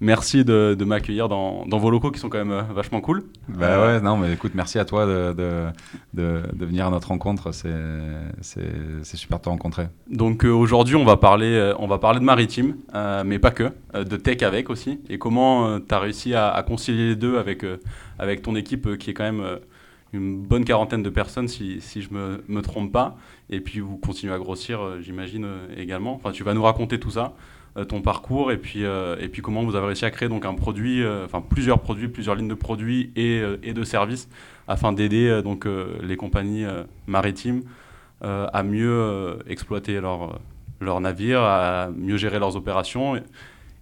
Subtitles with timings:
[0.00, 3.24] Merci de, m'accueillir dans, vos locaux qui sont quand même euh, vachement cool.
[3.48, 5.72] Bah euh, ouais, non, mais écoute, merci à toi de,
[6.14, 7.52] de, venir à notre rencontre.
[7.52, 9.88] C'est super de te rencontrer.
[10.08, 12.76] Donc euh, aujourd'hui, on, va parler, on va parler de maritime,
[13.24, 15.00] mais pas que, de tech avec aussi.
[15.08, 17.64] Et comment tu as réussi à, concilier les deux avec,
[18.18, 19.58] avec ton équipe qui est quand même
[20.12, 23.16] une bonne quarantaine de personnes, si, si je ne me, me, trompe pas.
[23.50, 25.46] Et puis vous continuez à grossir, j'imagine,
[25.76, 26.14] également.
[26.14, 27.34] Enfin, tu vas nous raconter tout ça.
[27.78, 30.44] Euh, ton parcours et puis, euh, et puis comment vous avez réussi à créer donc
[30.44, 34.28] un produit, euh, enfin plusieurs produits, plusieurs lignes de produits et, et de services
[34.66, 35.66] afin d'aider donc
[36.02, 36.66] les compagnies
[37.06, 37.62] maritimes
[38.20, 40.40] à mieux exploiter leurs
[40.80, 43.20] leur navires, à mieux gérer leurs opérations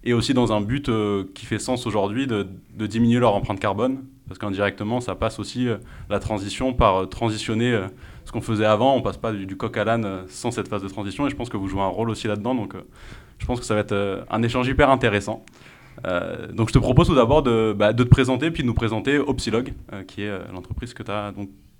[0.03, 0.89] et, aussi dans un but
[1.33, 5.67] qui fait sens aujourd'hui de, de, diminuer leur empreinte carbone parce qu'indirectement ça passe aussi
[6.09, 7.77] la transition par transitionner
[8.23, 10.83] ce qu'on faisait avant, on passe pas du, du coq à l'âne sans cette phase
[10.83, 12.55] de transition et je pense que vous jouez un rôle aussi là-dedans.
[12.55, 12.75] Donc
[13.39, 15.45] je pense que ça va être euh, un échange hyper intéressant.
[16.05, 18.73] Euh, donc je te propose tout d'abord de, bah, de, te présenter puis de nous
[18.73, 21.33] présenter Opsilog, euh, qui est l'entreprise que tu as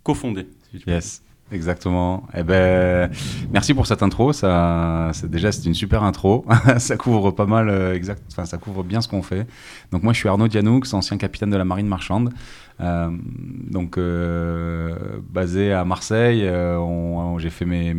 [0.04, 0.48] cofondée.
[0.86, 1.24] yes.
[1.50, 2.28] Exactement.
[2.34, 3.10] Eh ben,
[3.54, 4.34] merci pour cette intro.
[4.34, 6.46] Ça, déjà c'est une super intro.
[6.78, 8.22] ça couvre pas mal, exact.
[8.28, 9.48] Ça couvre bien ce qu'on fait.
[9.94, 12.34] Donc moi, je suis Arnaud Dianoux, ancien capitaine de la marine marchande.
[12.80, 13.10] Euh,
[13.70, 14.00] donc
[15.30, 16.50] basé à Marseille,
[17.38, 17.94] j'ai fait mes,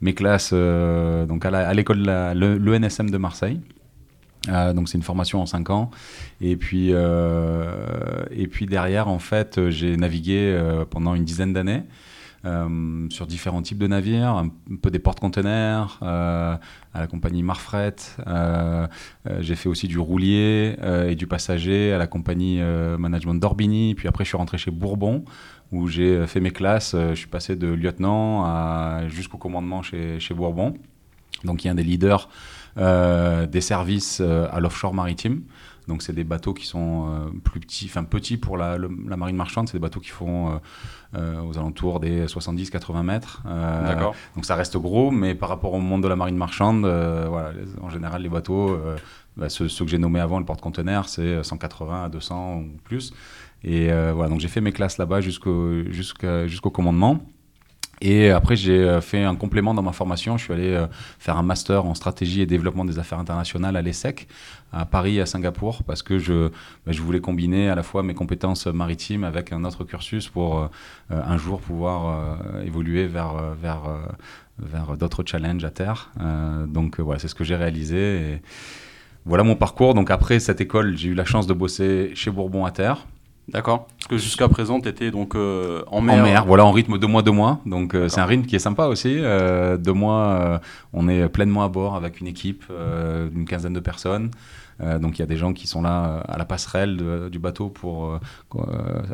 [0.00, 3.60] mes, classes donc à l'école de l'ENSM de Marseille.
[4.48, 5.90] Euh, donc c'est une formation en 5 ans.
[6.40, 10.58] Et puis, euh, et puis derrière, en fait, j'ai navigué
[10.90, 11.82] pendant une dizaine d'années.
[12.44, 14.48] Euh, sur différents types de navires, un
[14.82, 16.56] peu des porte-containers, euh,
[16.92, 17.94] à la compagnie Marfret.
[18.26, 18.88] Euh,
[19.38, 20.76] j'ai fait aussi du roulier
[21.08, 22.60] et du passager à la compagnie
[22.98, 23.94] Management d'Orbini.
[23.94, 25.24] Puis après, je suis rentré chez Bourbon
[25.70, 26.94] où j'ai fait mes classes.
[26.94, 30.74] je suis passé de lieutenant jusqu'au commandement chez Bourbon.
[31.44, 32.28] Donc il y a un des leaders
[32.76, 35.42] des services à l'offshore maritime.
[35.88, 39.68] Donc c'est des bateaux qui sont euh, plus petits, enfin petits pour la, marine marchande,
[39.68, 40.52] c'est des bateaux qui font euh,
[41.16, 43.42] euh, aux alentours des 70-80 mètres.
[43.44, 44.14] D'accord.
[44.34, 47.90] Donc ça reste gros, mais par rapport au monde de la marine marchande, voilà, en
[47.90, 48.78] général les bateaux,
[49.36, 53.12] bah, ceux, que j'ai nommés avant, le porte-conteneur, c'est 180 à 200 ou plus.
[53.64, 57.20] Et voilà, donc j'ai fait mes classes là-bas jusqu'au jusqu'au commandement.
[58.04, 60.36] Et après, j'ai euh, fait un complément dans ma formation.
[60.36, 60.88] Je suis allé euh,
[61.20, 64.26] faire un master en stratégie et développement des affaires internationales à l'ESSEC,
[64.72, 66.48] à Paris et à Singapour, parce que je,
[66.84, 70.58] bah, je voulais combiner à la fois mes compétences maritimes avec un autre cursus pour
[70.58, 70.68] euh,
[71.10, 73.82] un jour pouvoir évoluer vers, vers,
[74.58, 76.10] vers d'autres challenges à terre.
[76.66, 78.40] donc voilà, c'est ce que j'ai réalisé.
[79.24, 79.94] Voilà mon parcours.
[79.94, 83.06] Donc après cette école, j'ai eu la chance de bosser chez Bourbon à terre.
[83.48, 83.88] D'accord.
[83.98, 86.20] Parce que jusqu'à présent, tu étais donc euh, en mer.
[86.20, 87.60] En mer, voilà, en rythme de mois, deux mois.
[87.66, 89.16] Donc euh, c'est un rythme qui est sympa aussi.
[89.18, 90.60] Euh, deux mois,
[90.92, 92.64] on est pleinement à bord avec une équipe
[93.32, 94.30] d'une quinzaine de personnes.
[95.00, 96.96] donc il y a des gens qui sont là à la passerelle
[97.30, 98.18] du bateau pour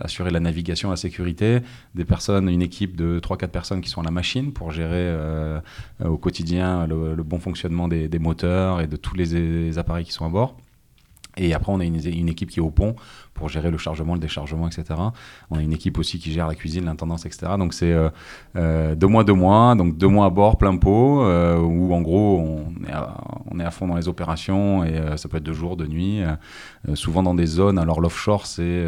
[0.01, 1.61] assurer la navigation, la sécurité.
[1.95, 5.13] Des personnes, une équipe de 3-4 personnes qui sont à la machine pour gérer
[6.05, 10.29] au quotidien le, bon fonctionnement des, moteurs et de tous les, appareils qui sont à
[10.29, 10.57] bord.
[11.39, 12.97] Et après, on a une, équipe qui est au pont
[13.33, 15.01] pour gérer le chargement, le déchargement, etc.
[15.51, 17.53] On a une équipe aussi qui gère la cuisine, l'intendance, etc.
[17.57, 18.11] Donc c'est euh,
[18.57, 22.01] euh, deux mois, deux mois, donc deux mois à bord, plein pot, euh, où en
[22.01, 22.67] gros
[23.51, 26.23] on est, à, fond dans les opérations et ça peut être de jour, de nuit,
[26.95, 27.79] souvent dans des zones.
[27.79, 28.87] Alors l'offshore, c'est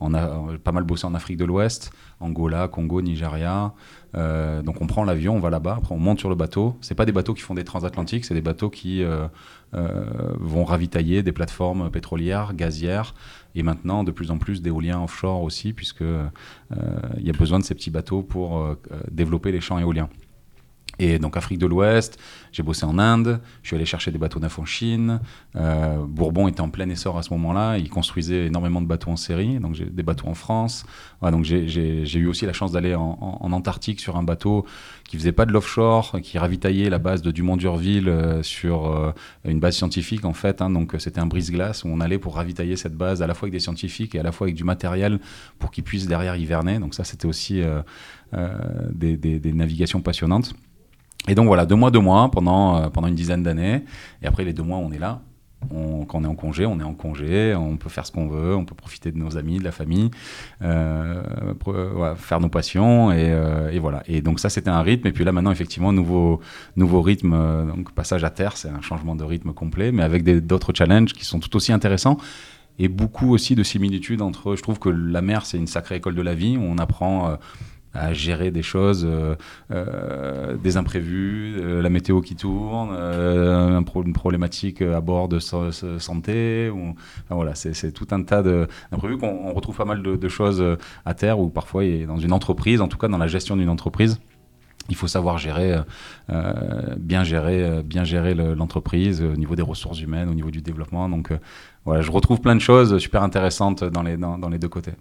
[0.00, 0.28] on a
[0.62, 3.72] pas mal bossé en Afrique de l'Ouest, Angola, Congo, Nigeria.
[4.14, 6.76] donc on prend l'avion, on va là-bas, après on monte sur le bateau.
[6.82, 9.02] C'est pas des bateaux qui font des transatlantiques, c'est des bateaux qui
[9.72, 13.14] vont ravitailler des plateformes pétrolières, gazières
[13.54, 16.28] et maintenant de plus en plus d'éoliens offshore aussi, puisque euh,
[17.18, 18.76] il y a besoin de ces petits bateaux pour euh,
[19.10, 20.08] développer les champs éoliens.
[20.98, 22.18] Et donc Afrique de l'Ouest,
[22.50, 25.20] j'ai bossé en Inde, je suis allé chercher des bateaux neufs en Chine.
[25.54, 29.16] Euh, Bourbon était en plein essor à ce moment-là, il construisait énormément de bateaux en
[29.16, 30.84] série, donc j'ai des bateaux en France.
[31.22, 33.16] donc j'ai eu aussi la chance d'aller en,
[33.48, 34.66] Antarctique sur un bateau
[35.08, 39.12] qui faisait pas de l'offshore, qui ravitaillait la base de Dumont-Durville euh, sur euh,
[39.44, 40.60] une base scientifique en fait.
[40.60, 40.70] Hein.
[40.70, 43.52] donc c'était un brise-glace où on allait pour ravitailler cette base à la fois avec
[43.52, 45.18] des scientifiques et à la fois avec du matériel
[45.58, 46.78] pour qu'ils puissent derrière hiverner.
[46.78, 47.62] Donc ça c'était aussi
[48.92, 50.54] des, des navigations passionnantes.
[51.28, 53.84] Et donc voilà, deux mois, deux mois pendant, euh, pendant une dizaine d'années.
[54.22, 55.20] Et après les deux mois, on est là.
[55.70, 58.54] quand on est en congé, on est en congé, on peut faire ce qu'on veut,
[58.54, 60.10] on peut profiter de nos amis, de la famille,
[60.62, 61.22] euh,
[62.16, 64.02] faire nos passions et, euh, voilà.
[64.06, 66.40] Et donc ça c'était un rythme et puis là maintenant effectivement nouveau
[66.76, 70.24] nouveau rythme, euh, donc passage à terre, c'est un changement de rythme complet, mais avec
[70.24, 72.18] d'autres challenges qui sont tout aussi intéressants
[72.78, 74.54] et beaucoup aussi de similitudes entre.
[74.54, 77.36] Je trouve que la mer c'est une sacrée école de la vie où on apprend
[77.94, 79.34] à gérer des choses, euh,
[79.70, 86.70] euh, des imprévus, euh, la météo qui tourne, une problématique à bord de santé.
[86.70, 86.94] Ou,
[87.30, 90.62] voilà, c'est tout un tas d'imprévus qu'on retrouve pas mal de, choses
[91.04, 94.20] à terre ou parfois dans une entreprise, en tout cas dans la gestion d'une entreprise.
[94.90, 95.74] Il faut savoir gérer,
[96.98, 101.08] bien gérer, bien gérer l'entreprise au niveau des ressources humaines, au niveau du développement.
[101.08, 101.30] Donc
[101.84, 104.92] voilà, je retrouve plein de choses super intéressantes dans les deux côtés.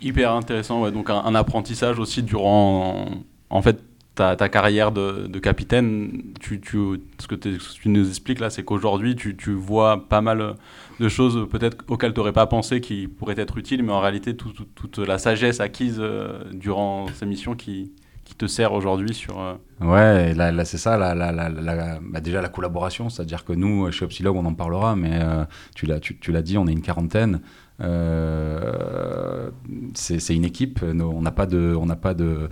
[0.00, 3.06] Hyper intéressant, donc un, apprentissage aussi durant
[3.50, 3.78] en fait
[4.14, 6.22] ta, carrière de, capitaine.
[6.40, 10.54] Ce, que tu nous expliques là, c'est qu'aujourd'hui tu, vois pas mal
[11.00, 14.36] de choses peut-être auxquelles tu n'aurais pas pensé qui pourraient être utiles, mais en réalité
[14.36, 17.92] toute la sagesse acquise euh, durant ces missions qui,
[18.36, 19.40] te sert aujourd'hui sur...
[19.40, 24.44] Euh, ouais, là, c'est ça, bah déjà la collaboration, c'est-à-dire que nous, chez Opsilog, on
[24.44, 27.40] en parlera, mais euh, tu l'as dit, on est une quarantaine.
[27.80, 29.50] Euh,
[29.94, 30.80] c'est une équipe.
[30.82, 32.48] On n'a pas de, on n'a pas de.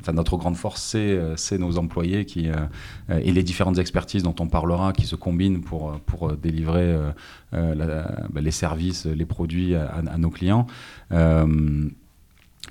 [0.00, 0.96] Enfin, notre grande force,
[1.36, 2.48] c'est nos employés qui
[3.08, 6.96] et les différentes expertises dont on parlera, qui se combinent pour pour délivrer
[7.52, 10.66] bah, les services, les produits à nos clients.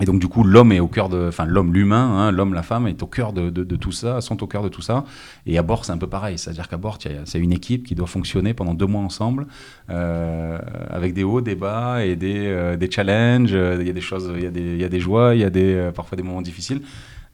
[0.00, 2.64] Et donc du coup, l'homme est au cœur de, enfin l'homme, l'humain, hein, l'homme, la
[2.64, 5.04] femme est au cœur de, tout ça, sont au cœur de tout ça.
[5.46, 8.08] Et à bord, c'est un peu pareil, c'est-à-dire qu'à bord, c'est une équipe qui doit
[8.08, 9.46] fonctionner pendant deux mois ensemble,
[9.90, 10.58] euh,
[10.90, 13.52] avec des hauts, des bas et des, euh, des challenges.
[13.52, 15.44] Il y a des choses, il y a des, y a des joies, il y
[15.44, 16.80] a des, euh, parfois des moments difficiles.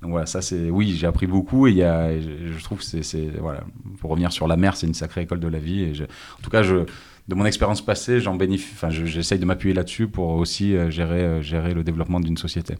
[0.02, 3.30] Donc voilà, ça c'est, oui, j'ai appris beaucoup et y a, je, trouve que c'est,
[3.38, 3.60] voilà,
[4.00, 5.92] pour revenir sur la mer, c'est une sacrée école de la vie.
[6.38, 6.86] En tout cas, je
[7.28, 11.22] de mon expérience passée, j'en bénéficie, enfin, j'essaye de m'appuyer là-dessus pour aussi euh, gérer,
[11.22, 12.74] euh, gérer le développement d'une société.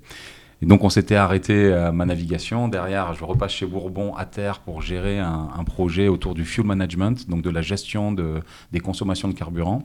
[0.63, 2.69] Et donc on s'était arrêté à ma navigation.
[2.69, 7.31] Derrière, je repasse chez Bourbon à terre pour gérer un, projet autour du fuel management,
[7.31, 8.41] donc de la gestion de,
[8.71, 9.85] des consommations de carburant.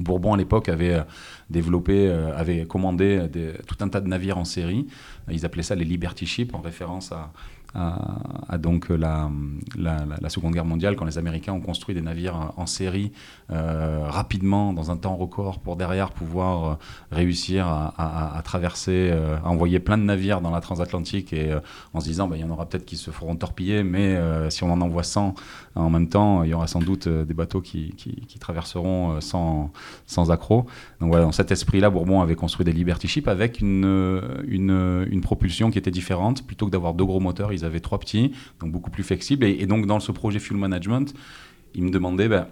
[0.00, 1.02] Bourbon à l'époque avait euh,
[1.50, 3.28] développé, avait commandé
[3.68, 4.88] tout un tas de navires en série.
[5.30, 7.30] Ils appelaient ça les Liberty Ships en référence à,
[7.74, 9.30] à, donc la,
[9.76, 13.12] la, Seconde Guerre mondiale, quand les Américains ont construit des navires en série
[13.50, 16.74] euh, rapidement, dans un temps record, pour derrière pouvoir euh,
[17.10, 21.54] réussir à, traverser, euh, à envoyer plein de navires dans la transatlantique et
[21.92, 24.18] en se disant, bah, il y en aura peut-être qui se feront torpiller, mais
[24.50, 25.34] si on en envoie 100
[25.74, 29.70] en même temps, il y aura sans doute des bateaux qui, qui, traverseront sans,
[30.06, 30.66] sans accroc.
[31.00, 35.20] Donc voilà, dans cet esprit-là, Bourbon avait construit des Liberty Ships avec une, une, une
[35.20, 36.46] propulsion qui était différente.
[36.46, 39.44] Plutôt que d'avoir deux gros moteurs, ils avaient trois petits, donc beaucoup plus flexibles.
[39.44, 41.14] Et, donc, dans ce projet Fuel Management,
[41.74, 42.46] ils me demandaient ben,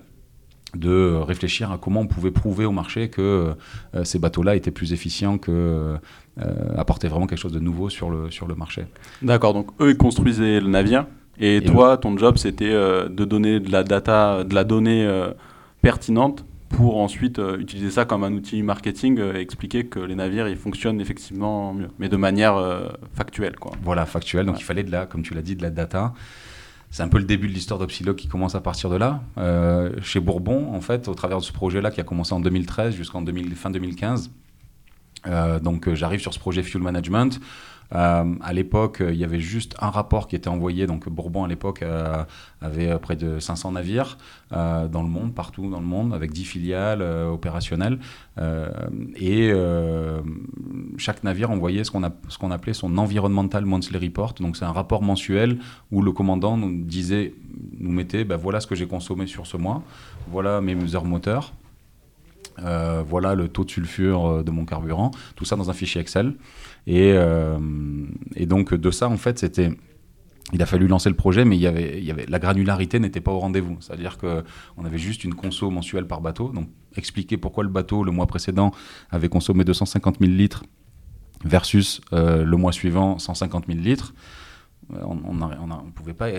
[0.75, 3.55] de réfléchir à comment on pouvait prouver au marché que
[3.95, 5.97] euh, ces bateaux-là étaient plus efficients, que
[6.41, 8.87] euh, apportaient vraiment quelque chose de nouveau sur le, sur le marché.
[9.23, 11.07] D'accord, donc eux, ils construisaient le navire.
[11.39, 15.09] Et, toi, ton job, c'était euh, de donner de la data, de la donnée
[15.81, 20.15] pertinente pour ensuite euh, utiliser ça comme un outil marketing et euh, expliquer que les
[20.15, 23.57] navires ils fonctionnent effectivement mieux, mais de manière euh, factuelle.
[23.57, 23.73] Quoi.
[23.83, 24.47] Voilà, factuelle.
[24.47, 26.15] Donc il fallait de la, comme tu l'as dit, de la data.
[26.91, 29.21] C'est un peu le début de l'histoire d'Opsilog qui commence à partir de là.
[30.03, 33.25] chez Bourbon, en fait, au travers de ce projet-là qui a commencé en 2013 jusqu'en
[33.55, 34.33] fin 2015.
[35.63, 37.41] donc j'arrive sur ce projet Fuel Management.
[37.95, 40.87] Euh, à l'époque, il y avait juste un rapport qui était envoyé.
[40.87, 42.25] Donc Bourbon, à l'époque, euh,
[42.61, 44.19] avait près de 500 navires
[44.53, 47.99] euh, dans le monde, partout dans le monde, avec 10 filiales opérationnelles.
[49.17, 49.53] et
[50.99, 54.35] chaque navire envoyait ce qu'on, appelait son Environmental Monthly Report.
[54.41, 55.59] Donc c'est un rapport mensuel
[55.91, 57.35] où le commandant nous disait,
[57.79, 59.83] nous mettait, ben, voilà ce que j'ai consommé sur ce mois,
[60.29, 61.53] voilà mes mesures moteurs.
[62.59, 66.35] voilà le taux de sulfure de mon carburant, tout ça dans un fichier Excel.
[66.91, 67.59] Euh,
[68.35, 69.71] et, donc de ça, en fait, c'était
[70.53, 73.39] il a fallu lancer le projet, mais il y avait, la granularité n'était pas au
[73.39, 73.77] rendez-vous.
[73.79, 76.49] C'est-à-dire qu'on avait juste une conso mensuelle par bateau.
[76.49, 78.73] Donc, expliquer pourquoi le bateau, le mois précédent,
[79.11, 80.65] avait consommé 250 000 litres
[81.45, 84.13] versus euh, le mois suivant 150 000 litres.
[84.93, 86.31] Euh, on pouvait pas,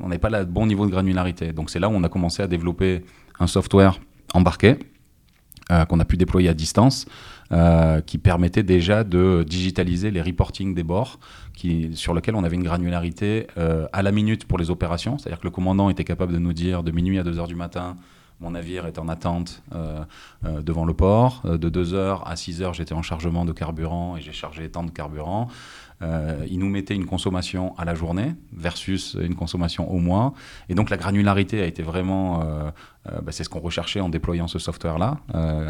[0.00, 1.52] n'avait pas le bon niveau de granularité.
[1.52, 3.04] Donc, c'est là où on a commencé à développer
[3.40, 3.98] un software
[4.34, 4.76] embarqué
[5.88, 7.06] qu'on a pu déployer à distance
[7.52, 11.18] euh, qui permettait déjà de digitaliser les reporting des bords,
[11.94, 15.46] sur lequel on avait une granularité euh, à la minute pour les opérations, c'est-à-dire que
[15.46, 17.96] le commandant était capable de nous dire de minuit à 2 heures du matin,
[18.40, 19.64] mon navire est en attente
[20.44, 21.42] devant le port.
[21.44, 25.48] de 2h à 6h, j'étais en chargement de carburant et j'ai chargé tant de carburant.
[26.00, 30.32] Euh, il nous mettait une consommation à la journée versus une consommation au mois.
[30.68, 32.70] Et donc la granularité a été vraiment, euh,
[33.08, 35.18] euh, bah, c'est ce qu'on recherchait en déployant ce software-là.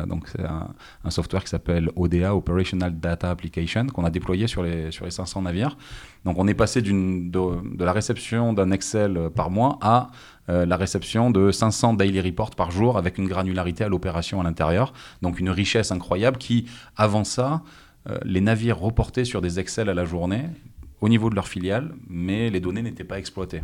[0.07, 0.69] donc c'est un,
[1.11, 5.43] software qui s'appelle ODA, Operational Data Application, qu'on a déployé sur les, sur les 500
[5.43, 5.79] navires.
[6.25, 10.11] Donc on est passé de, de, la réception d'un Excel par mois à
[10.49, 14.95] la réception de 500 daily reports par jour avec une granularité à l'opération à l'intérieur.
[15.21, 16.67] Donc une richesse incroyable qui,
[16.97, 17.88] avant ça, euh,
[18.25, 20.45] les navires reportaient sur des Excel à la journée
[21.01, 23.63] au niveau de leur filiale, mais les données n'étaient pas exploitées.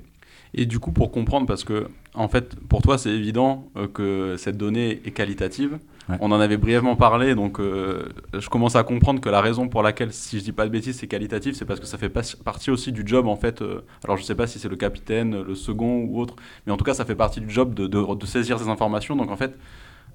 [0.57, 4.37] Et du coup, pour comprendre, parce que en fait, pour toi, c'est évident euh, que
[4.39, 5.79] cette donnée est qualitative.
[6.21, 9.83] On en avait brièvement parlé, donc euh, je commence à comprendre que la raison pour
[9.83, 12.11] laquelle, si je dis pas de bêtises, c'est qualitatif, c'est parce que ça fait
[12.45, 13.65] partie aussi du job en fait.
[14.05, 16.37] alors je sais pas si c'est le capitaine, le second ou autre,
[16.67, 19.17] mais en tout cas, ça fait partie du job de, de saisir ces informations.
[19.17, 19.57] Donc en fait,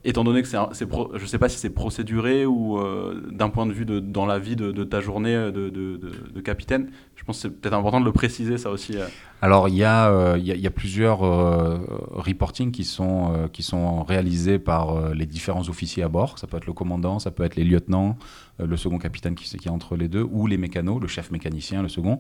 [0.04, 3.66] étant donné que c'est, je ne sais pas si c'est procéduré ou euh, d'un point
[3.66, 7.50] de vue dans la vie de, ta journée euh, de, capitaine, je pense que c'est
[7.50, 8.98] peut-être important de le préciser ça aussi.
[8.98, 9.08] Euh.
[9.42, 16.04] Alors il y, a, plusieurs reporting qui sont, qui sont réalisés par les différents officiers
[16.04, 16.40] à bord.
[16.40, 18.18] Ça peut être le commandant, ça peut être les lieutenants,
[18.60, 21.82] le second capitaine qui, qui est entre les deux, ou les mécanos, le chef mécanicien,
[21.82, 22.20] le second.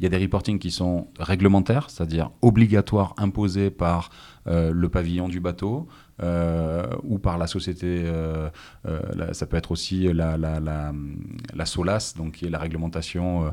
[0.00, 4.10] Il y a des reporting qui sont réglementaires, c'est-à-dire obligatoires, imposés par
[4.46, 5.88] le pavillon du bateau.
[6.22, 8.50] Euh, ou par la société, euh,
[8.86, 13.52] euh, ça peut être aussi la, la, la, SOLAS, donc qui est la réglementation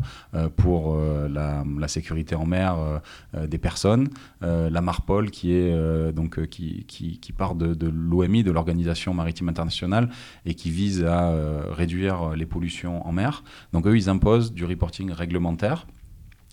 [0.55, 0.97] pour
[1.29, 3.01] la, sécurité en mer
[3.33, 4.09] des personnes,
[4.41, 10.09] la MARPOL qui, est, donc, qui, qui, part de l'OMI, de l'Organisation maritime internationale,
[10.45, 11.33] et qui vise à
[11.71, 13.43] réduire les pollutions en mer.
[13.73, 15.85] Donc eux, ils imposent du reporting réglementaire.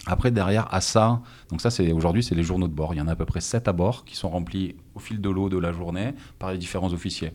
[0.07, 2.93] Après, derrière, à ça, donc ça, c'est aujourd'hui, c'est les journaux de bord.
[2.95, 5.21] Il y en a à peu près 7 à bord qui sont remplis au fil
[5.21, 7.33] de l'eau de la journée par les différents officiers.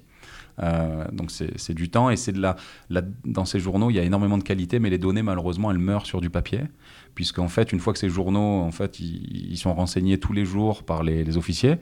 [0.63, 2.55] Euh, donc c'est du temps et c'est de la,
[3.25, 6.07] dans ces journaux il y a énormément de qualité mais les données malheureusement elles meurent
[6.07, 6.61] sur du papier
[7.13, 10.81] puisqu'en fait une fois que ces journaux en fait ils, sont renseignés tous les jours
[10.81, 11.75] par les, officiers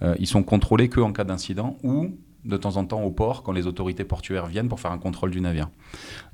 [0.00, 3.42] euh, ils sont contrôlés que en cas d'incident ou de temps en temps au port
[3.42, 5.68] quand les autorités portuaires viennent pour faire un contrôle du navire.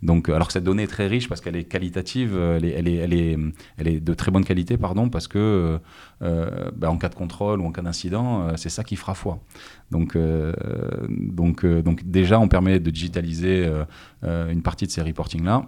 [0.03, 2.71] Donc, euh, alors que cette donnée est très riche parce qu'elle est qualitative, elle est,
[2.71, 3.39] elle, est, elle, est,
[3.77, 5.79] elle est, de très bonne qualité, pardon, parce que euh,
[6.23, 9.39] euh, bah, en cas de contrôle ou en cas d'incident, c'est ça qui fera foi.
[9.91, 10.17] Donc,
[11.09, 13.71] donc, donc déjà, on permet de digitaliser
[14.23, 15.67] une partie de ces reportings-là.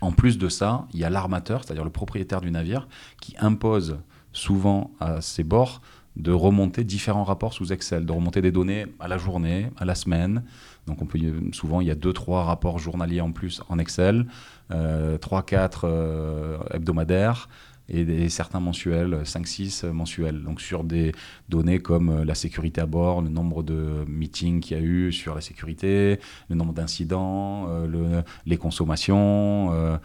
[0.00, 2.88] En plus de ça, il y a l'armateur, c'est-à-dire le propriétaire du navire,
[3.20, 3.98] qui impose
[4.32, 5.80] souvent à ses bords
[6.18, 9.94] de remonter différents rapports sous Excel, de remonter des données à la journée, à la
[9.94, 10.42] semaine.
[10.86, 11.18] Donc on peut,
[11.52, 14.26] souvent, il y a deux, trois rapports journaliers en plus en Excel,
[14.72, 17.48] euh, trois, quatre euh, hebdomadaires,
[17.88, 20.42] et, certains mensuels, 5-6 mensuels.
[20.42, 21.12] Donc sur des
[21.48, 25.12] données comme euh, la sécurité à bord, le nombre de meetings qu'il y a eu
[25.12, 29.96] sur la sécurité, le nombre d'incidents, euh, les consommations, euh,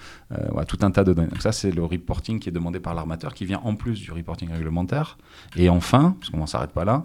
[0.68, 1.28] tout un tas de données.
[1.28, 4.12] Donc ça, c'est le reporting qui est demandé par l'armateur, qui vient en plus du
[4.12, 5.18] reporting réglementaire.
[5.56, 7.04] Et enfin, parce qu'on n'en s'arrête pas là,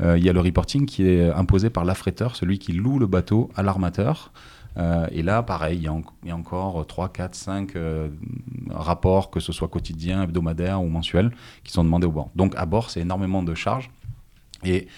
[0.00, 3.50] il y a le reporting qui est imposé par l'affréteur, celui qui loue le bateau
[3.56, 4.32] à l'armateur.
[4.76, 7.72] Euh, et là, pareil, il y, a encore 3, 4, 5
[8.70, 11.30] rapports, que ce soit quotidiens, hebdomadaires ou mensuels,
[11.64, 12.30] qui sont demandés au bord.
[12.36, 13.90] Donc à bord, c'est énormément de charges.
[14.64, 14.88] Et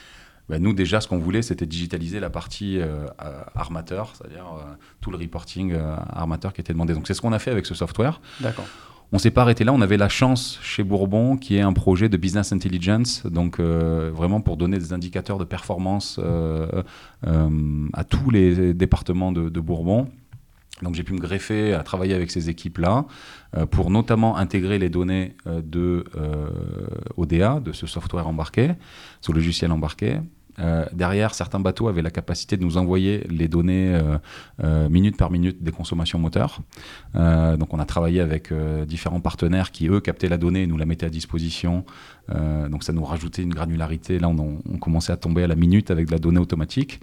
[0.49, 3.07] bah, nous, déjà, ce qu'on voulait, c'était digitaliser la partie euh,
[3.55, 5.75] armateur, c'est-à-dire euh, tout le reporting
[6.11, 6.95] armateur qui était demandé.
[6.95, 8.21] Donc c'est ce qu'on a fait avec ce software.
[8.41, 8.67] D'accord.
[9.14, 12.09] On s'est pas arrêté là, on avait la chance chez Bourbon qui est un projet
[12.09, 16.83] de business intelligence, donc euh, vraiment pour donner des indicateurs de performance euh,
[17.26, 20.09] euh, à tous les départements de, Bourbon.
[20.81, 23.04] Donc j'ai pu me greffer à travailler avec ces équipes-là
[23.71, 26.04] pour notamment intégrer les données de
[27.16, 28.73] ODA, de ce software embarqué,
[29.21, 30.21] ce logiciel embarqué,
[30.59, 34.18] euh, derrière, certains bateaux avaient la capacité de nous envoyer les données euh,
[34.62, 36.61] euh, minute par minute des consommations moteurs.
[37.14, 38.52] donc on a travaillé avec
[38.87, 41.85] différents partenaires qui, eux, captaient la donnée et nous la mettaient à disposition.
[42.28, 44.18] donc ça nous rajoutait une granularité.
[44.18, 47.00] Là, on, on, commençait à tomber à la minute avec de la donnée automatique.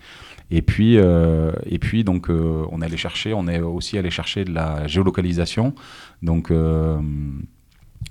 [0.51, 4.87] Et puis, et puis donc, on allait chercher, on est aussi allé chercher de la
[4.87, 5.73] géolocalisation.
[6.21, 6.51] Donc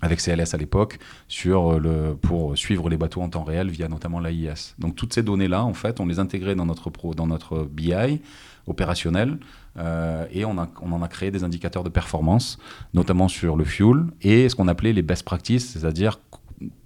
[0.01, 0.99] avec CLS à l'époque,
[1.47, 4.75] euh, pour suivre les bateaux en temps réel via notamment l'AIS.
[4.79, 8.21] Donc toutes ces données-là, en fait, on les intégrait dans notre, pro, dans notre BI
[8.67, 9.39] opérationnel
[9.79, 12.59] euh, et on en a créé des indicateurs de performance,
[12.95, 16.19] notamment sur le fuel et ce qu'on appelait les best practices, c'est-à-dire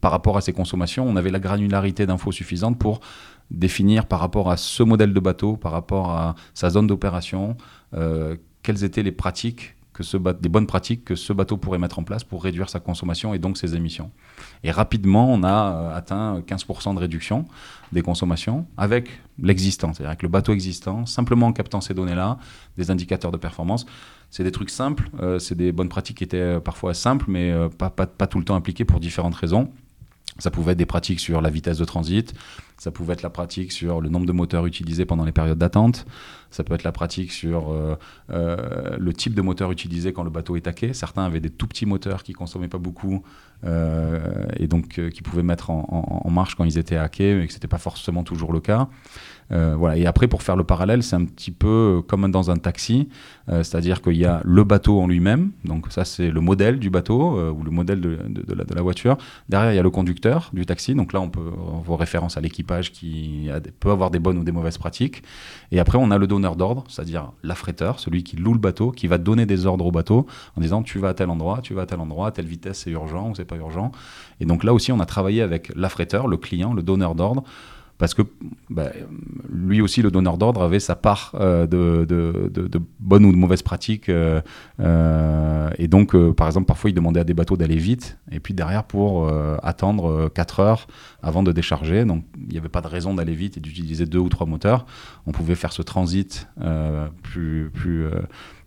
[0.01, 3.01] par rapport à ces consommations, on avait la granularité d'infos suffisante pour
[3.51, 7.57] définir par rapport à ce modèle de bateau, par rapport à sa zone d'opération,
[7.95, 12.03] euh, quelles étaient les pratiques que des bonnes pratiques que ce bateau pourrait mettre en
[12.03, 14.11] place pour réduire sa consommation et donc ses émissions.
[14.65, 17.45] Et rapidement, on a euh, atteint 15% de réduction
[17.93, 22.39] des consommations avec l'existant, c'est-à-dire avec le bateau existant, simplement en captant ces données-là,
[22.79, 23.85] des indicateurs de performance.
[24.31, 27.53] C'est des trucs simples, euh, c'est des bonnes pratiques qui étaient euh, parfois simples, mais
[27.77, 29.71] pas, pas tout le temps appliquées pour différentes raisons.
[30.39, 32.33] Ça pouvait être des pratiques sur la vitesse de transit,
[32.79, 36.07] ça pouvait être la pratique sur le nombre de moteurs utilisés pendant les périodes d'attente.
[36.51, 37.97] Ça peut être la pratique sur euh,
[38.31, 40.93] euh, le type de moteur utilisé quand le bateau est taqué.
[40.93, 43.23] Certains avaient des tout petits moteurs qui consommaient pas beaucoup
[43.65, 47.69] euh, et donc qui pouvaient mettre en, marche quand ils étaient hackés, mais que c'était
[47.69, 48.89] pas forcément toujours le cas.
[49.53, 49.97] Voilà.
[49.97, 53.09] Et après, pour faire le parallèle, c'est un petit peu comme dans un taxi,
[53.49, 57.39] c'est-à-dire qu'il y a le bateau en lui-même, donc ça c'est le modèle du bateau
[57.51, 58.19] ou le modèle de,
[58.55, 59.19] la, de, la, voiture.
[59.49, 62.41] Derrière, il y a le conducteur du taxi, donc là on peut avoir référence à
[62.41, 65.23] l'équipage qui peut avoir des bonnes ou des mauvaises pratiques.
[65.71, 69.07] Et après, on a le donneur d'ordre, c'est-à-dire l'affréteur, celui qui loue le bateau, qui
[69.07, 71.83] va donner des ordres au bateau en disant tu vas à tel endroit, tu vas
[71.83, 73.93] à tel endroit, à telle vitesse c'est urgent ou c'est pas urgent.
[74.41, 77.45] Et donc là aussi, on a travaillé avec l'affréteur, le client, le donneur d'ordre
[78.03, 78.23] parce que
[78.69, 78.91] bah,
[79.49, 84.09] lui aussi, le donneur d'ordre, avait sa part euh, de, bonnes ou de mauvaises pratiques.
[84.09, 84.41] Euh,
[84.81, 88.55] euh, et donc, par exemple, parfois, il demandait à des bateaux d'aller vite, et puis
[88.55, 89.31] derrière, pour
[89.63, 90.89] attendre 4 heures
[91.23, 92.05] avant de décharger.
[92.05, 94.85] Donc, il n'y avait pas de raison d'aller vite et d'utiliser deux ou trois moteurs.
[95.29, 96.49] On pouvait faire ce transit
[97.23, 97.71] plus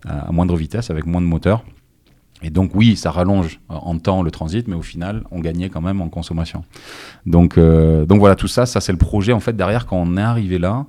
[0.07, 1.65] à moindre vitesse, avec moins de moteurs.
[2.41, 5.81] Et donc oui, ça rallonge en temps le transit, mais au final, on gagnait quand
[5.81, 6.63] même en consommation.
[7.25, 9.33] Donc, euh, donc voilà, tout ça, ça c'est le projet.
[9.33, 10.85] En fait, derrière, quand on est arrivé là,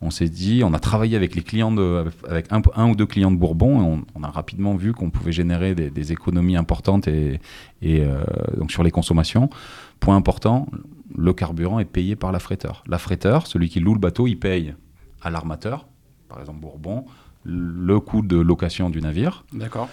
[0.00, 3.30] on s'est dit, on a travaillé avec les clients, de, avec un, ou deux clients
[3.30, 7.40] de Bourbon, et on, a rapidement vu qu'on pouvait générer des, économies importantes et
[7.84, 8.22] euh,
[8.56, 9.48] donc sur les consommations.
[10.00, 10.66] Point important,
[11.16, 12.84] le carburant est payé par l'affréteur.
[12.86, 14.74] L'affréteur, celui qui loue le bateau, il paye
[15.22, 15.86] à l'armateur,
[16.28, 17.04] par exemple Bourbon,
[17.44, 19.44] le coût de location du navire.
[19.52, 19.88] D'accord.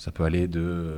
[0.00, 0.94] Ça peut aller de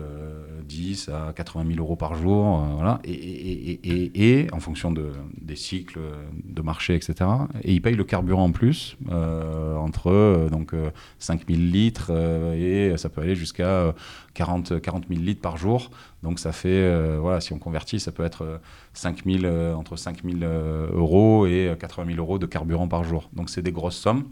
[0.68, 5.56] 10 euh, à 80 000 euros par jour, euh, voilà, et, en fonction de, des
[5.56, 5.98] cycles
[6.44, 7.28] de marché, etc.
[7.64, 10.72] Et ils payent le carburant en plus, euh, entre donc
[11.18, 12.12] 5 000 litres
[12.54, 13.92] et ça peut aller jusqu'à
[14.34, 15.90] 40, 40 000 litres par jour.
[16.22, 18.60] Donc ça fait, voilà, si on convertit, ça peut être
[18.94, 20.48] 5 000, entre 5 000
[20.92, 23.30] euros et 80 000 euros de carburant par jour.
[23.32, 24.26] Donc c'est des grosses sommes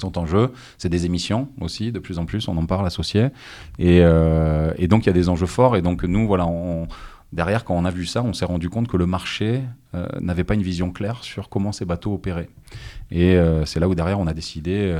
[0.00, 0.52] sont en jeu.
[0.78, 3.28] C'est des émissions aussi, de plus en plus, on en parle associé.
[3.78, 5.76] Et, euh, donc, il y a des enjeux forts.
[5.76, 6.48] Et donc, nous, voilà,
[7.32, 9.62] derrière, quand on a vu ça, on s'est rendu compte que le marché
[9.94, 12.48] euh, n'avait pas une vision claire sur comment ces bateaux opéraient.
[13.10, 14.94] Et euh, c'est là où, derrière, on a décidé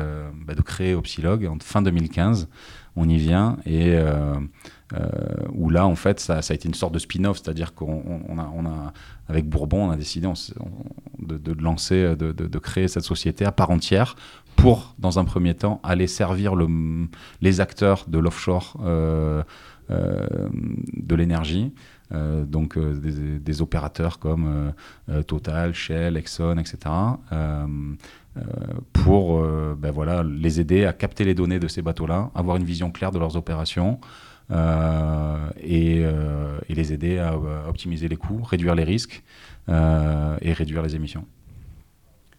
[0.47, 2.49] bah, de créer Opsilog en fin 2015.
[2.97, 3.57] On y vient.
[3.67, 3.97] Et
[5.53, 8.93] où là, en fait, ça, a été une sorte de spin-off, c'est-à-dire qu'on a,
[9.29, 10.29] avec Bourbon, on a décidé
[11.19, 14.17] de, lancer, de, créer cette société à part entière
[14.57, 16.69] pour, dans un premier temps, aller servir le,
[17.41, 19.43] les acteurs de l'offshore euh,
[19.91, 20.49] euh,
[20.95, 21.73] de l'énergie.
[22.13, 24.73] donc des, opérateurs comme
[25.27, 26.95] Total, Shell, Exxon, etc.
[28.93, 32.91] pour ben voilà, les aider à capter les données de ces bateaux-là, avoir une vision
[32.91, 33.99] claire de leurs opérations,
[34.53, 37.35] euh, euh, et, les aider à,
[37.69, 39.23] optimiser les coûts, réduire les risques
[39.69, 41.25] euh, et réduire les émissions.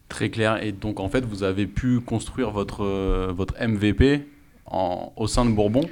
[0.10, 0.62] Très clair.
[0.64, 2.86] Et donc, en fait, vous avez pu construire votre,
[3.32, 4.28] votre MVP
[4.66, 5.84] en, au sein de Bourbon.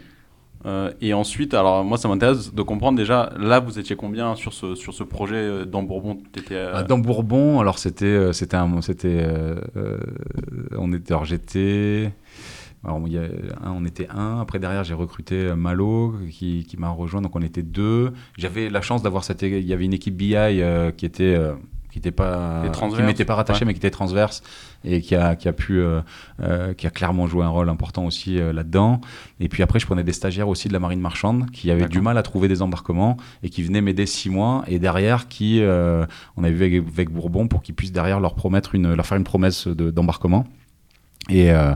[1.01, 4.75] et ensuite, alors moi, ça m'intéresse de comprendre déjà, là, vous étiez combien sur ce,
[4.75, 6.19] sur ce projet dans Bourbon?
[6.37, 9.25] Étais, ah, Dans Bourbon, alors c'était, c'était, c'était,
[10.77, 12.11] on était, alors j'étais,
[12.83, 13.23] alors, il y a,
[13.65, 14.39] on était un.
[14.39, 17.21] Après, derrière, j'ai recruté euh, Malo qui, qui m'a rejoint.
[17.21, 18.11] Donc, on était deux.
[18.37, 19.43] J'avais la chance d'avoir cette.
[19.43, 21.35] Il y avait une équipe BI euh, qui était.
[21.35, 21.53] Euh,
[21.91, 24.43] qui était pas qui m'était pas rattaché mais qui était transverse
[24.85, 25.83] et qui a, qui a pu
[26.77, 29.01] qui a clairement joué un rôle important aussi là-dedans
[29.41, 31.99] et puis après je prenais des stagiaires aussi de la marine marchande qui avaient du
[31.99, 36.43] mal à trouver des embarquements et qui venaient m'aider six mois et derrière qui on
[36.45, 39.25] a vu avec, avec Bourbon pour qu'ils puissent derrière leur promettre une leur faire une
[39.25, 40.47] promesse d'embarquement
[41.31, 41.73] et, euh,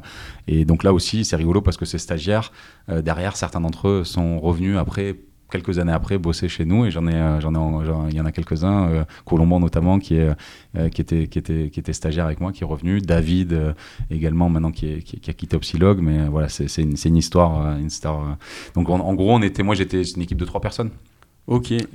[0.47, 2.51] et, donc là aussi, c'est rigolo parce que ces stagiaires,
[2.89, 5.15] euh, derrière, certains d'entre eux sont revenus après
[5.51, 6.85] quelques années après bosser chez nous.
[6.85, 10.15] Et j'en ai euh, j'en ai il y en a quelques-uns euh, Colombo notamment qui
[10.75, 12.99] était stagiaire avec moi qui est revenu.
[12.99, 13.75] David
[14.09, 15.99] également maintenant qui, a quitté Opsilog.
[16.01, 17.77] Mais voilà c'est une, histoire
[18.73, 20.89] donc en, gros on était moi j'étais une équipe de trois personnes
[21.47, 21.85] Ok, et,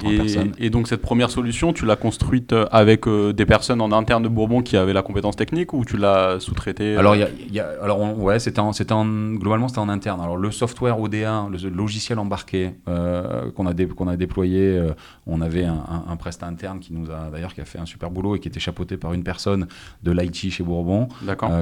[0.58, 4.22] et, donc cette première solution, tu l'as construite euh, avec euh, des personnes en interne
[4.22, 7.68] de Bourbon qui avaient la compétence technique ou tu l'as sous-traité Alors, y y a,
[7.82, 10.20] alors ouais, c'était en, en, globalement c'était en interne.
[10.20, 14.80] Alors le software ODA, le, logiciel embarqué euh, qu'on a, qu'on a déployé,
[15.26, 18.12] on avait un, un, prestat interne qui nous a d'ailleurs qui a fait un super
[18.12, 19.66] boulot et qui était chapeauté par une personne
[20.04, 21.08] de l'IT chez Bourbon,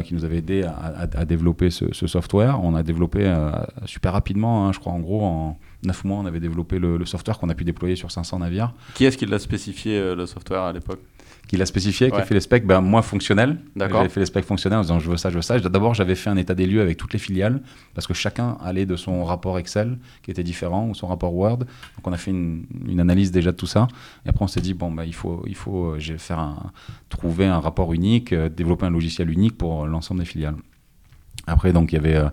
[0.05, 2.63] qui nous avait aidé à, à, développer ce, ce, software.
[2.63, 3.35] On a développé
[3.87, 7.39] super rapidement, hein, je crois en gros en 9 mois, on avait développé le, software
[7.39, 8.73] qu'on a pu déployer sur 500 navires.
[8.95, 11.01] Qui est-ce qui l'a spécifié, euh, le software, à l'époque?
[11.47, 13.57] Qui l'a spécifié, qui a fait les specs ben, Moi, fonctionnel.
[13.75, 14.01] D'accord.
[14.01, 15.59] J'avais fait les specs fonctionnels en disant je veux ça, je veux ça.
[15.59, 17.63] D'abord, j'avais fait un état des lieux avec toutes les filiales,
[17.95, 21.59] parce que chacun allait de son rapport Excel, qui était différent, ou son rapport Word.
[21.59, 21.67] Donc,
[22.05, 22.67] on a fait une,
[23.01, 23.89] analyse déjà de tout ça.
[24.27, 26.71] Et après, on s'est dit bon, ben, il faut, il faut euh, faire un,
[27.09, 30.57] trouver un rapport unique, euh, développer un logiciel unique pour l'ensemble des filiales.
[31.47, 32.29] Après, donc, il y avait, euh,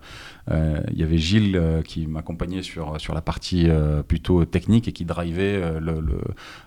[0.51, 3.67] il y avait Gilles euh, qui m'accompagnait sur, sur la partie
[4.07, 6.01] plutôt technique et qui drivait le,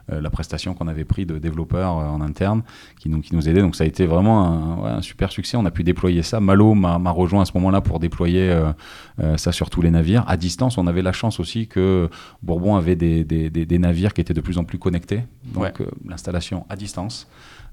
[0.08, 2.62] la prestation qu'on avait pris de développeurs en interne,
[2.98, 3.60] qui, donc, qui nous aidait.
[3.60, 5.56] Donc, ça a été vraiment un, super succès.
[5.56, 6.40] On a pu déployer ça.
[6.40, 8.56] Malo m'a rejoint à ce moment-là pour déployer
[9.36, 10.24] ça sur tous les navires.
[10.26, 12.08] À distance, on avait la chance aussi que
[12.42, 15.22] Bourbon avait des, des, des, navires qui étaient de plus en plus connectés.
[15.44, 17.28] Donc, l'installation à distance.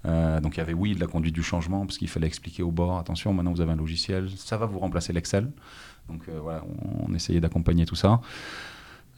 [0.06, 2.62] Euh, donc il y avait oui de la conduite du changement parce qu'il fallait expliquer
[2.62, 5.50] au bord attention maintenant vous avez un logiciel ça va vous remplacer l'Excel
[6.10, 6.64] donc euh, voilà
[7.08, 8.22] on, essayait d'accompagner tout ça.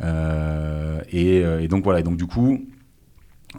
[0.02, 2.00] Euh, et, donc voilà.
[2.00, 2.66] Et donc du coup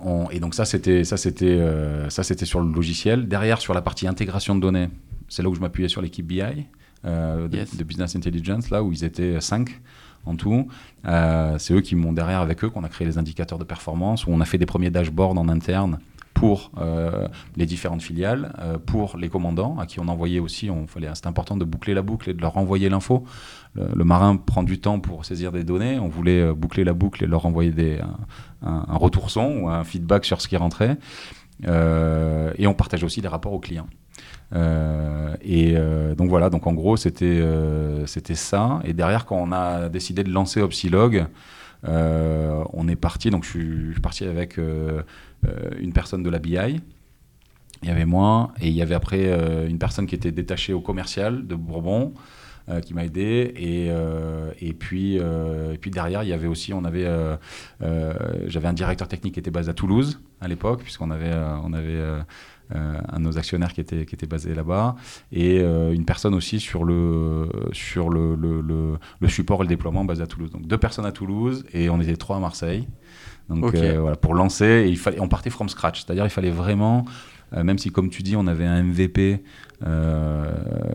[0.02, 1.60] on, et donc ça c'était ça c'était
[2.08, 3.28] ça c'était sur le logiciel.
[3.28, 4.88] Derrière sur la partie intégration de données
[5.28, 6.42] c'est là où je m'appuyais sur l'équipe BI
[7.04, 9.80] de, business intelligence là où ils étaient 5
[10.26, 10.68] en tout.
[11.04, 14.30] c'est eux qui m'ont derrière avec eux qu'on a créé les indicateurs de performance, où
[14.30, 15.98] on a fait des premiers dashboards en interne
[16.34, 20.86] pour euh, les différentes filiales, euh, pour les commandants, à qui on envoyait aussi, on
[20.86, 23.24] fallait, c'était important de boucler la boucle et de leur envoyer l'info.
[23.74, 27.22] Le, marin prend du temps pour saisir des données, on voulait euh, boucler la boucle
[27.24, 27.98] et leur envoyer des,
[28.62, 30.96] un, retour son ou un feedback sur ce qui rentrait.
[31.64, 33.88] et on partageait aussi des rapports aux clients.
[35.42, 35.74] et
[36.16, 37.42] donc voilà, donc en gros c'était
[38.06, 38.80] c'était ça.
[38.84, 41.26] Et derrière, quand on a décidé de lancer Opsilog,
[41.84, 43.30] on est parti.
[43.30, 44.58] Donc je suis, parti avec
[45.46, 46.80] euh, une personne de la BI.
[47.82, 50.72] Il y avait moi, et il y avait après euh, une personne qui était détachée
[50.72, 52.12] au commercial de Bourbon,
[52.68, 53.54] euh, qui m'a aidé.
[53.56, 55.20] Et, puis,
[55.80, 57.06] puis derrière, il y avait aussi, on avait,
[58.46, 62.02] j'avais un directeur technique qui était basé à Toulouse à l'époque, puisqu'on avait, on avait
[62.74, 64.96] un de nos actionnaires qui était, qui était basé là-bas,
[65.32, 68.60] et une personne aussi sur, le, sur le, le,
[69.20, 70.50] le, support et le déploiement basé à Toulouse.
[70.50, 72.88] Donc deux personnes à Toulouse, et on était trois à Marseille.
[73.48, 76.04] Donc euh, voilà, pour lancer, il fallait, on partait from scratch.
[76.04, 79.42] C'est-à-dire il fallait vraiment, euh, même si comme tu dis, on avait un MVP
[79.86, 80.52] euh,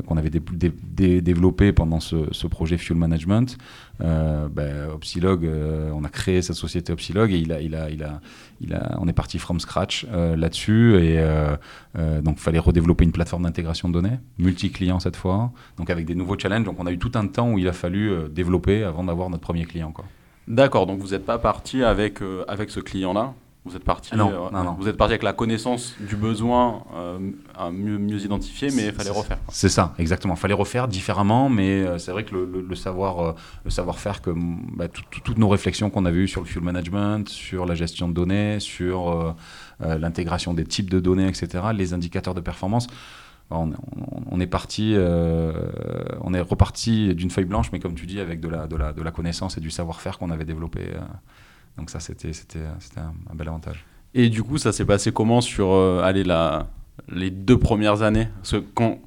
[0.07, 3.57] qu'on avait développé pendant ce, projet Fuel Management,
[3.99, 5.49] ben, Opsilog,
[5.93, 8.07] on a créé cette société Opsilog et il
[8.97, 11.23] on est parti from scratch là-dessus et
[12.21, 16.15] donc il fallait redévelopper une plateforme d'intégration de données, multi-clients cette fois, donc avec des
[16.15, 16.65] nouveaux challenges.
[16.65, 19.43] Donc on a eu tout un temps où il a fallu développer avant d'avoir notre
[19.43, 19.93] premier client.
[20.47, 23.33] D'accord, donc vous n'êtes pas parti avec, euh, avec ce client-là
[23.65, 24.75] vous êtes parti, non, euh, non, non.
[24.77, 27.19] vous êtes parti avec la connaissance du besoin euh,
[27.71, 29.37] mieux, mieux identifié, mais il fallait refaire.
[29.49, 30.33] C'est ça, exactement.
[30.33, 34.31] Il fallait refaire différemment, mais c'est vrai que le, savoir, le savoir-faire, que
[34.75, 38.13] bah, toutes nos réflexions qu'on avait eues sur le fuel management, sur la gestion de
[38.13, 39.35] données, sur
[39.79, 42.87] l'intégration des types de données, etc., les indicateurs de performance,
[43.51, 45.53] on, est parti, euh,
[46.21, 48.93] on est reparti d'une feuille blanche, mais comme tu dis, avec de la, de la,
[48.93, 50.81] de la connaissance et du savoir-faire qu'on avait développé.
[50.81, 50.99] Euh.
[51.77, 52.31] Donc ça, c'était,
[52.97, 53.85] un, bel avantage.
[54.13, 56.67] Et du coup, ça s'est passé comment sur euh, la,
[57.09, 58.27] les deux premières années?
[58.41, 58.99] Parce quand,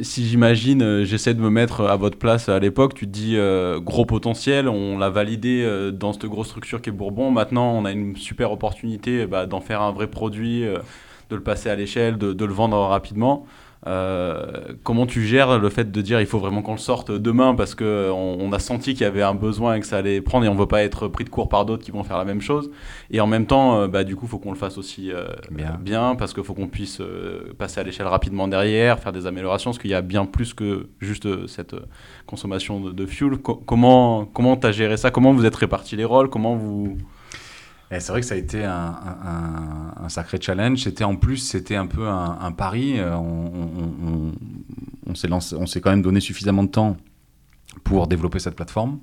[0.00, 3.36] si j'imagine, j'essaie de me mettre à votre place à l'époque, tu te dis
[3.84, 7.30] gros potentiel, on l'a validé dans cette grosse structure qui est Bourbon.
[7.30, 10.64] Maintenant, on a une super opportunité bah, d'en faire un vrai produit
[11.32, 13.46] de le passer à l'échelle, de, le vendre rapidement.
[13.88, 17.56] Euh, comment tu gères le fait de dire il faut vraiment qu'on le sorte demain
[17.56, 17.84] parce qu'on
[18.38, 20.54] on a senti qu'il y avait un besoin et que ça allait prendre et on
[20.54, 22.70] ne veut pas être pris de court par d'autres qui vont faire la même chose.
[23.10, 25.26] Et en même temps euh, bah, du coup il faut qu'on le fasse aussi euh,
[25.80, 26.14] bien.
[26.14, 27.02] parce qu'il faut qu'on puisse
[27.58, 30.86] passer à l'échelle rapidement derrière faire des améliorations parce qu'il y a bien plus que
[31.00, 31.74] juste cette
[32.26, 33.38] consommation de, de fuel.
[33.38, 35.10] Comment comment tu as géré ça?
[35.10, 36.30] Comment vous êtes répartis les rôles?
[36.30, 36.98] Comment vous
[38.00, 40.82] c'est vrai que ça a été un, sacré challenge.
[40.82, 42.98] C'était en plus, c'était un peu un, pari.
[42.98, 44.32] Euh, on,
[45.06, 45.14] on
[45.66, 46.96] s'est quand même donné suffisamment de temps
[47.84, 48.98] pour développer cette plateforme.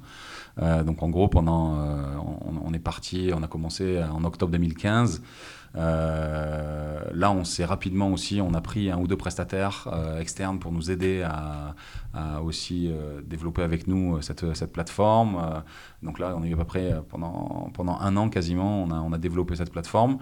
[0.61, 2.15] Euh, donc en gros, pendant, euh,
[2.65, 5.21] on, est parti, on a commencé en octobre 2015.
[5.75, 9.87] Là, on s'est rapidement aussi, on a pris un ou deux prestataires
[10.19, 11.75] externes pour nous aider à,
[12.41, 12.91] aussi
[13.25, 15.63] développer avec nous cette, plateforme.
[16.03, 18.99] donc là, on a eu à peu près pendant, pendant un an quasiment, on a,
[18.99, 20.19] on a développé cette plateforme.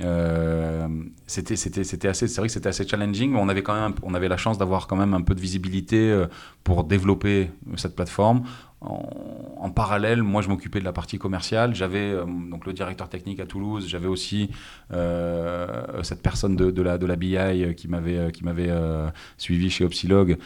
[0.00, 0.86] Euh,
[1.26, 4.14] c'était c'était assez c'est vrai que c'était assez challenging mais on avait quand même on
[4.14, 6.26] avait la chance d'avoir quand même un peu de visibilité euh,
[6.62, 8.44] pour développer cette plateforme
[8.80, 11.74] en, parallèle, moi, je m'occupais de la partie commerciale.
[11.74, 13.86] J'avais euh, donc le directeur technique à Toulouse.
[13.88, 14.50] J'avais aussi
[14.92, 20.38] euh, cette personne de, la, BI qui m'avait qui m'avait euh, suivi chez Opsilog,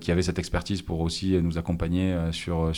[0.00, 2.70] qui avait cette expertise pour aussi nous accompagner sur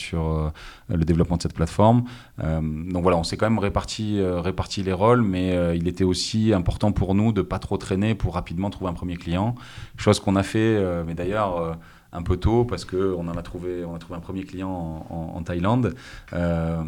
[0.89, 2.05] le développement de cette plateforme.
[2.39, 6.93] donc voilà, on s'est quand même réparti réparti les rôles, mais il était aussi important
[6.93, 9.55] pour nous de pas trop traîner pour rapidement trouver un premier client.
[9.97, 11.77] Chose qu'on a fait, mais d'ailleurs
[12.13, 15.95] un peu tôt parce qu'on a trouvé, on a trouvé un premier client en, Thaïlande,
[16.33, 16.83] euh,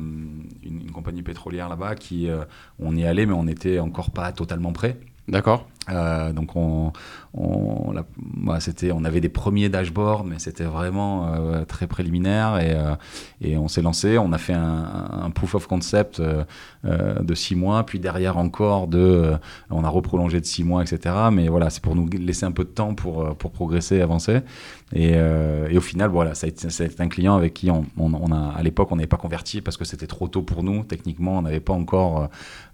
[0.63, 2.45] une, compagnie pétrolière là-bas qui, euh,
[2.79, 4.99] on y allait mais on n'était encore pas totalement prêt.
[5.29, 5.69] D'accord.
[5.89, 6.93] Euh, donc on,
[7.35, 12.73] on, bah, c'était, on avait des premiers dashboards, mais c'était vraiment euh, très préliminaire et,
[12.75, 12.95] euh,
[13.41, 14.19] et on s'est lancé.
[14.19, 16.23] On a fait un, un proof of concept
[16.85, 19.33] de six mois, puis derrière encore de,
[19.71, 21.15] on a reprolongé de six mois, etc.
[21.33, 24.41] Mais voilà, c'est pour nous laisser un peu de temps pour, pour progresser, avancer.
[24.95, 27.71] Et, et au final, voilà, ça a, été, ça a, été, un client avec qui
[27.71, 30.63] on, on, a, à l'époque, on n'avait pas converti parce que c'était trop tôt pour
[30.63, 30.85] nous.
[30.85, 32.29] Techniquement, on n'avait pas encore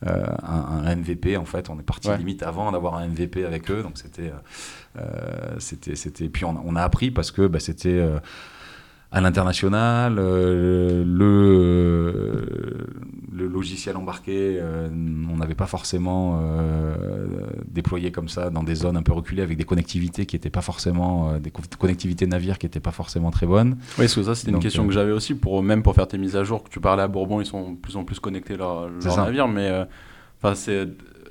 [0.04, 1.36] un, un, MVP.
[1.36, 3.82] En fait, on est parti limite avant d'avoir un MVP avec eux.
[3.82, 6.28] Donc c'était, euh, euh, c'était, c'était.
[6.28, 8.18] Puis on, a appris parce que bah, c'était euh,
[9.10, 11.02] à l'international, le,
[13.32, 16.42] le logiciel embarqué, on n'avait pas forcément
[17.66, 20.60] déployé comme ça dans des zones un peu reculées avec des connectivités qui n'étaient pas
[20.60, 23.78] forcément, des connectivités navires qui n'étaient pas forcément très bonnes.
[23.92, 26.18] Oui, parce que ça c'était une question que j'avais aussi, pour, même pour faire tes
[26.18, 28.58] mises à jour, que tu parlais à Bourbon, ils sont de plus en plus connectés
[28.58, 29.86] leurs leur navires, mais
[30.36, 30.86] enfin c'est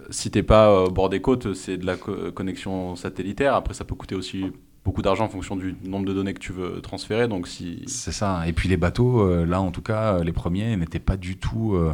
[0.09, 3.55] si t'es pas au bord des côtes, c'est de la connexion satellitaire.
[3.55, 4.51] Après, ça peut coûter aussi
[4.87, 7.27] beaucoup d'argent en fonction du nombre de données que tu veux transférer.
[7.27, 8.47] Donc si c'est ça.
[8.47, 11.75] Et puis les bateaux, euh, là en tout cas, les premiers n'étaient pas du tout,
[11.75, 11.93] euh,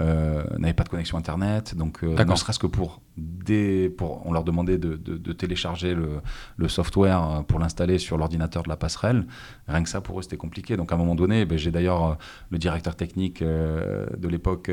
[0.00, 1.76] euh, n'avaient pas de connexion internet.
[1.76, 8.16] Donc ne serait-ce que pour on leur demandait de, télécharger le, software pour l'installer sur
[8.16, 9.26] l'ordinateur de la passerelle.
[9.68, 10.76] Rien que ça pour eux c'était compliqué.
[10.76, 12.18] Donc à un moment donné, ben, j'ai d'ailleurs
[12.50, 14.70] le directeur technique de l'époque,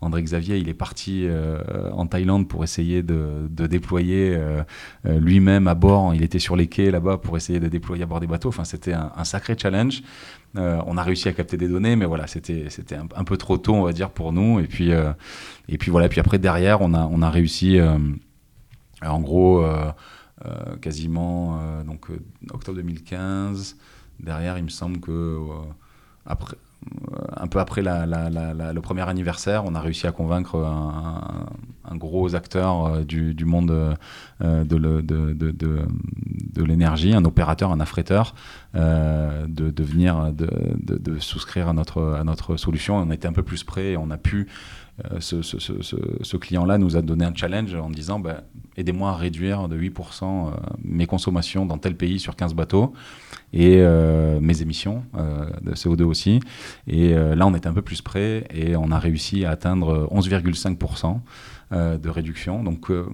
[0.00, 1.26] André Xavier, il est parti
[1.92, 4.38] en Thaïlande pour essayer de, déployer
[5.04, 6.14] lui-même à bord.
[6.14, 8.48] Il était sur les quais là pour essayer de déployer à bord des bateaux.
[8.48, 10.02] Enfin, c'était un, sacré challenge.
[10.56, 13.74] Euh, on a réussi à capter des données, mais voilà, c'était un, peu trop tôt,
[13.74, 14.60] on va dire, pour nous.
[14.60, 15.12] Et puis euh,
[15.88, 16.08] voilà.
[16.08, 17.98] Puis après derrière, on a on a réussi, euh,
[19.02, 19.64] en gros,
[20.80, 22.08] quasiment donc
[22.50, 23.76] octobre 2015.
[24.18, 25.38] Derrière, il me semble que
[26.26, 26.56] après
[27.36, 33.04] un peu après le premier anniversaire, on a réussi à convaincre un, gros acteur euh,
[33.04, 38.34] du, monde euh, de, l'énergie, un opérateur, un affréteur,
[38.74, 42.96] euh, de, venir, de, souscrire à notre, solution.
[42.96, 44.46] On était un peu plus près et on a pu
[45.12, 48.42] euh, ce, client-là nous a donné un challenge en disant bah,
[48.80, 50.50] aidez-moi à réduire de 8% euh,
[50.84, 52.92] mes consommations dans tel pays sur 15 bateaux
[53.52, 56.40] et euh, mes émissions de CO2 aussi.
[56.86, 61.18] Et là, on était un peu plus près et on a réussi à atteindre 11,5%.
[61.72, 62.64] Euh, de réduction.
[62.64, 63.06] Donc, euh,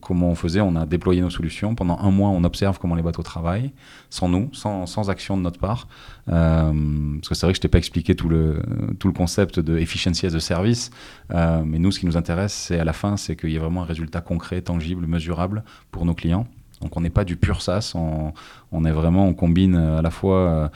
[0.00, 0.60] comment on faisait?
[0.60, 1.74] On a déployé nos solutions.
[1.74, 3.72] Pendant un mois, on observe comment les bateaux travaillent,
[4.08, 5.88] sans nous, sans, sans action de notre part.
[6.28, 6.72] Euh,
[7.16, 8.62] parce que c'est vrai que je t'ai pas expliqué tout le,
[9.00, 10.92] tout le concept de efficiency as a service.
[11.32, 13.82] mais nous, ce qui nous intéresse, c'est à la fin, c'est qu'il y ait vraiment
[13.82, 16.46] un résultat concret, tangible, mesurable pour nos clients.
[16.82, 18.32] Donc on n'est pas du pur SaaS, on,
[18.70, 20.70] on, est vraiment, on combine à la fois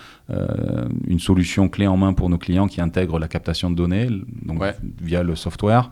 [1.06, 4.08] une solution clé en main pour nos clients qui intègre la captation de données,
[4.44, 4.60] donc
[5.00, 5.90] via le software,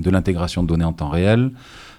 [0.00, 1.52] de l'intégration de données en temps réel,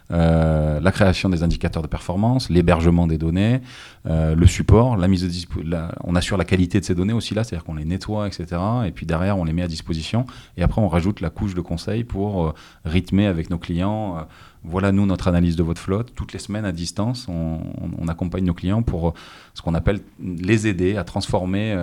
[0.09, 3.59] euh, la création des indicateurs de performance, l'hébergement des données,
[4.05, 7.43] euh, le support, la mise de on assure la qualité de ces données aussi là,
[7.43, 8.61] c'est-à-dire qu'on les nettoie, etc.
[8.85, 10.25] Et puis derrière, on les met à disposition.
[10.55, 12.53] Et après, on rajoute la couche de conseil pour euh,
[12.85, 14.25] rythmer avec nos clients.
[14.63, 16.13] voilà, nous, notre analyse de votre flotte.
[16.15, 19.13] Toutes les semaines à distance, on, accompagne nos clients pour
[19.53, 21.75] ce qu'on appelle les aider à transformer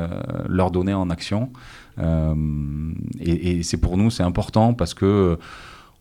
[0.49, 1.51] leurs données en action.
[3.21, 5.39] et c'est pour nous, c'est important parce que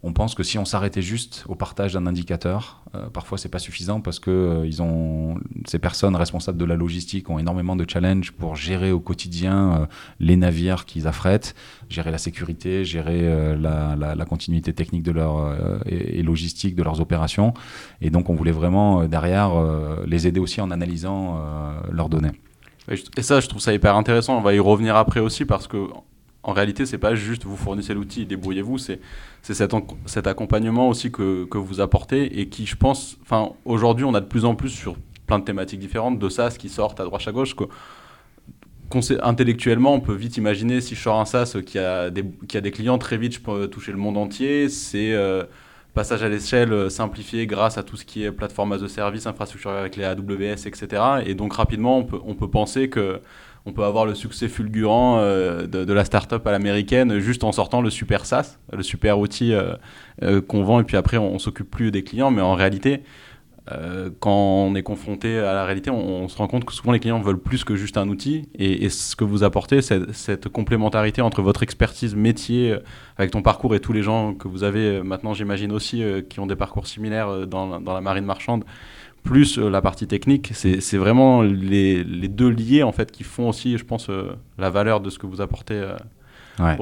[0.06, 3.60] on pense que si on s'arrêtait juste au partage d'un indicateur, euh, parfois c'est pas
[3.60, 7.90] suffisant parce que euh, ils ont ces personnes responsables de la logistique ont énormément de
[7.90, 9.86] challenges pour gérer au quotidien euh,
[10.20, 11.56] les navires qu'ils affrètent,
[11.90, 17.54] gérer la sécurité, gérer la, continuité technique de leur et, logistique de leurs opérations.
[18.02, 19.52] Et donc on voulait vraiment derrière
[20.06, 21.40] les aider aussi en analysant
[21.92, 22.32] leurs données.
[23.18, 24.38] Et ça, je trouve ça hyper intéressant.
[24.38, 25.78] On va y revenir après aussi parce que
[26.44, 29.00] en réalité, c'est pas juste vous fournissez l'outil, débrouillez-vous, c'est
[29.42, 34.26] cet, accompagnement aussi que, vous apportez et qui, je pense, enfin, aujourd'hui, on a de
[34.26, 37.32] plus en plus sur plein de thématiques différentes de SaaS qui sortent à droite à
[37.32, 37.56] gauche.
[37.56, 37.64] Que,
[39.22, 43.18] intellectuellement, on peut vite imaginer si je sors un SaaS qui a des, clients, très
[43.18, 44.68] vite, je peux toucher le monde entier.
[44.68, 45.44] C'est euh,
[45.94, 49.26] passage à l'échelle euh, simplifié grâce à tout ce qui est plateforme as a service,
[49.28, 51.02] infrastructure avec les AWS, etc.
[51.26, 53.22] Et donc rapidement, on peut penser que
[53.66, 57.82] on peut avoir le succès fulgurant euh, de, la startup à l'américaine juste en sortant
[57.82, 59.54] le super SaaS, le super outil
[60.48, 62.32] qu'on vend et puis après on, s'occupe plus des clients.
[62.32, 63.04] Mais en réalité,
[63.72, 67.00] euh, quand on est confronté à la réalité, on, se rend compte que souvent les
[67.00, 68.50] clients veulent plus que juste un outil.
[68.56, 72.80] Et, ce que vous apportez, c'est cette complémentarité entre votre expertise métier euh,
[73.18, 76.40] avec ton parcours et tous les gens que vous avez euh, maintenant, j'imagine aussi, qui
[76.40, 78.66] ont des parcours similaires dans la marine marchande,
[79.24, 80.52] plus la partie technique.
[80.54, 84.10] C'est vraiment les, les, deux liés en fait qui font aussi, je pense,
[84.58, 85.82] la valeur de ce que vous apportez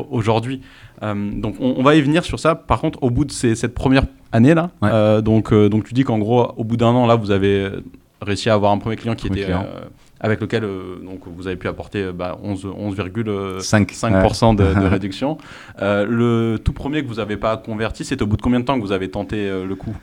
[0.10, 0.62] aujourd'hui.
[1.04, 2.56] Euh, donc on, va y venir sur ça.
[2.56, 6.04] Par contre, au bout de cette première année là, euh, donc, euh, donc tu dis
[6.04, 7.70] qu'en gros, au bout d'un an là, vous avez
[8.22, 9.48] réussi à avoir un premier client qui était
[10.24, 15.40] avec lequel donc vous avez pu apporter bah, 11,5% de, de réduction.
[15.80, 18.80] le tout premier que vous n'avez pas converti, c'est au bout de combien de temps
[18.80, 19.96] que vous avez tenté le coup?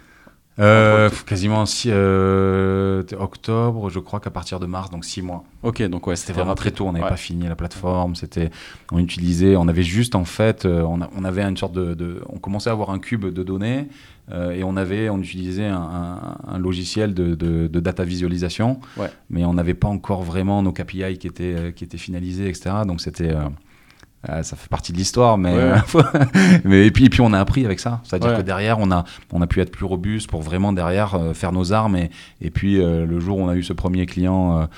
[0.60, 5.44] Euh, quasiment si, euh, octobre, je crois qu'à partir de mars, donc six mois.
[5.62, 6.86] Ok, donc ouais, c'était vraiment très tôt.
[6.86, 8.16] On n'avait pas fini la plateforme.
[8.16, 8.50] C'était,
[8.90, 12.38] on utilisait, on avait juste en fait, euh, on, on, avait une sorte de, on
[12.38, 13.86] commençait à avoir un cube de données
[14.32, 19.10] euh, et on avait, on utilisait un, un, logiciel de, de, de, data visualisation, ouais.
[19.30, 22.70] mais on n'avait pas encore vraiment nos KPI qui étaient, qui étaient finalisés, etc.
[22.86, 23.32] Donc c'était
[24.28, 25.76] euh, ça fait partie de l'histoire, mais, euh,
[26.64, 28.00] mais et puis, et puis on a appris avec ça.
[28.02, 31.34] C'est-à-dire que derrière, on a, on a pu être plus robuste pour vraiment derrière euh,
[31.34, 31.94] faire nos armes.
[31.94, 34.68] Et, et puis le jour où on a eu ce premier client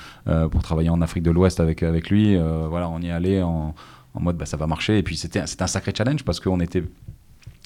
[0.51, 2.37] pour travailler en Afrique de l'Ouest avec, avec lui,
[2.69, 3.73] voilà, on y allait en,
[4.13, 4.97] en mode bah, ça va marcher.
[4.97, 6.83] Et puis c'était un sacré challenge parce qu'on était,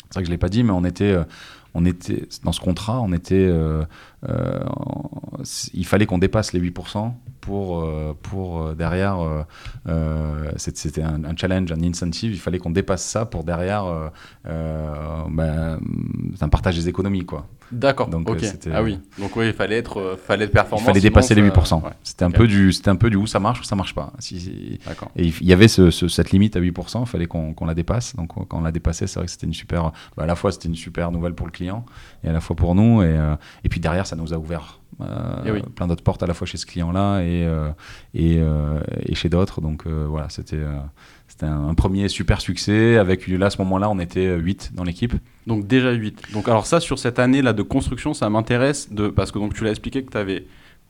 [0.05, 1.15] c'est vrai que je l'ai pas dit, mais on était,
[1.73, 3.51] on était dans ce contrat, on était,
[5.73, 7.11] il fallait qu'on dépasse les 8%
[7.45, 9.17] pour, euh, pour euh, derrière,
[9.87, 14.11] euh, c'était un, challenge, un incentive, il fallait qu'on dépasse ça pour derrière
[14.43, 15.79] ben,
[16.41, 17.25] un partage des économies.
[17.25, 17.47] quoi.
[17.71, 18.07] D'accord.
[18.09, 18.27] Donc
[18.73, 18.99] Ah oui.
[19.19, 20.83] Donc oui, il fallait être, fallait être performant.
[20.83, 21.81] Il fallait dépasser les 8%.
[22.03, 24.11] C'était un peu du, c'était un peu du où ça marche ou ça marche pas.
[24.17, 24.79] Si,
[25.15, 27.01] Et il y avait ce, cette limite à 8%.
[27.01, 28.15] Il fallait qu'on la dépasse.
[28.15, 29.91] Donc quand on l'a dépassé, c'est vrai que c'était une super.
[30.17, 31.85] Bah, à la fois c'était une super nouvelle pour le client
[32.23, 33.03] et à la fois pour nous.
[33.03, 33.15] Et,
[33.63, 36.57] et puis derrière, ça nous a ouvert euh, plein d'autres portes à la fois chez
[36.57, 37.69] ce client-là et, euh,
[38.13, 39.59] et, euh, et, chez d'autres.
[39.61, 40.63] Donc voilà, c'était
[41.27, 42.97] c'était un, premier super succès.
[42.97, 45.13] Avec là, à ce moment-là, on était 8 dans l'équipe.
[45.47, 46.33] Donc déjà 8.
[46.33, 49.63] Donc alors ça, sur cette année-là de construction, ça m'intéresse de parce que donc tu
[49.63, 50.45] l'as expliqué que tu avais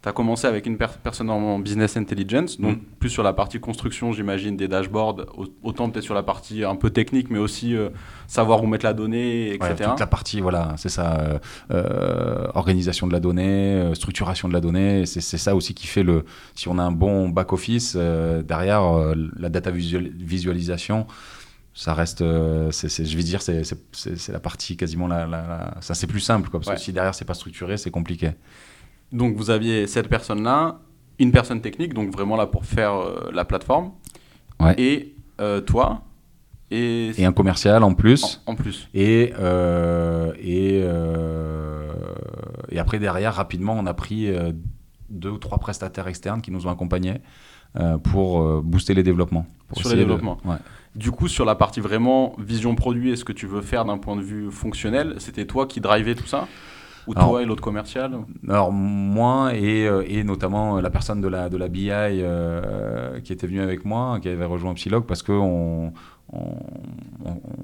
[0.05, 2.81] tu as commencé avec une personne en business intelligence, donc mm.
[2.99, 5.25] plus sur la partie construction, j'imagine, des dashboards,
[5.63, 7.89] autant peut-être sur la partie un peu technique, mais aussi euh,
[8.27, 9.73] savoir où mettre la donnée, etc.
[9.79, 11.39] Ouais, toute la partie, voilà, c'est ça, euh,
[11.71, 16.23] euh, organisation de la donnée, structuration de la donnée, c'est ça aussi qui fait le.
[16.53, 18.83] Si on a un bon back-office, derrière,
[19.15, 21.07] la data visualisation
[21.77, 26.49] ça reste, je vais dire, c'est la partie quasiment la, la, ça c'est plus simple,
[26.49, 28.33] quoi, parce que si derrière c'est pas structuré, c'est compliqué.
[29.11, 30.79] Donc vous aviez cette personne-là,
[31.19, 33.91] une personne technique, donc vraiment là pour faire euh, la plateforme,
[34.77, 36.01] et euh, toi.
[36.71, 38.41] Et, et, un commercial en plus.
[38.47, 38.89] En, plus.
[38.93, 40.79] Et, euh, et,
[42.69, 44.27] et après, derrière, rapidement, on a pris
[45.09, 47.21] deux ou trois prestataires externes qui nous ont accompagnés
[48.03, 49.45] pour booster les développements.
[49.73, 50.39] sur les développements.
[50.95, 53.99] Du coup, sur la partie vraiment vision produit et ce que tu veux faire d'un
[53.99, 56.47] point de vue fonctionnel, c'était toi qui drivais tout ça?
[57.07, 58.11] Ou toi et l'autre commercial
[58.47, 63.33] Alors moi et, euh, et, notamment la personne de la, de la BI euh, qui
[63.33, 65.93] était venue avec moi, qui avait rejoint Psylog parce qu'on
[66.33, 66.55] on,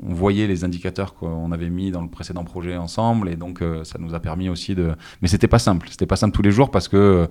[0.03, 3.97] voyait les indicateurs qu'on avait mis dans le précédent projet ensemble et donc euh, ça
[3.99, 5.87] nous a permis aussi de mais c'était pas simple.
[5.89, 7.27] C'était pas simple tous les jours parce que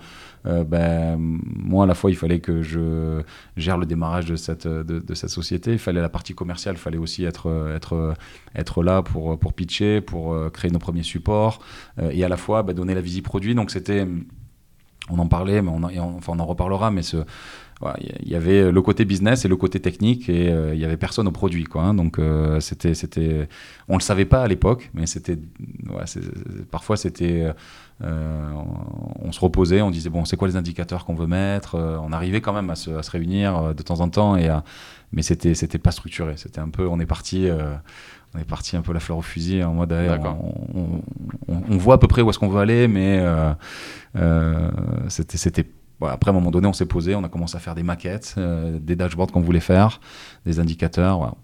[0.46, 3.22] euh, ben, moi à la fois il fallait que je
[3.56, 5.72] gère le démarrage de cette de, cette société.
[5.72, 8.14] Il fallait la partie commerciale il fallait aussi être être
[8.56, 11.60] être là pour pour pitcher pour euh, créer nos premiers supports
[12.10, 13.54] et à la fois ben, donner la visite produit.
[13.54, 14.06] Donc c'était
[15.10, 15.82] on en parlait mais on,
[16.16, 17.24] enfin, on en reparlera mais ce
[18.22, 20.98] il y avait le côté business et le côté technique et euh, il y avait
[20.98, 21.94] personne au produit quoi hein.
[21.94, 23.48] donc euh, c'était c'était
[23.88, 25.38] on le savait pas à l'époque mais c'était
[25.88, 26.04] ouais,
[26.70, 27.52] parfois c'était
[28.02, 28.52] euh,
[29.22, 32.42] on, se reposait on disait bon c'est quoi les indicateurs qu'on veut mettre on arrivait
[32.42, 34.50] quand même à se, à se, réunir de temps en temps et
[35.12, 36.34] mais c'était c'était pas structuré.
[36.36, 37.48] C'était un peu on est parti
[38.34, 41.02] on est parti un peu la fleur au fusil en mode on,
[41.48, 43.24] on, on, voit à peu près où est-ce qu'on veut aller mais
[45.08, 45.66] c'était c'était
[46.02, 48.36] après, à un moment donné, on s'est posé, on a commencé à faire des maquettes,
[48.38, 50.00] des dashboards qu'on voulait faire,
[50.46, 51.36] des indicateurs.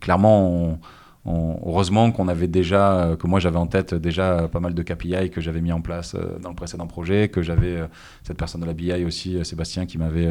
[0.00, 0.78] clairement,
[1.26, 5.40] heureusement qu'on avait déjà, que moi j'avais en tête déjà pas mal de KPI que
[5.40, 7.82] j'avais mis en place dans le précédent projet, que j'avais
[8.22, 10.30] cette personne de la BI aussi, Sébastien, qui m'avait,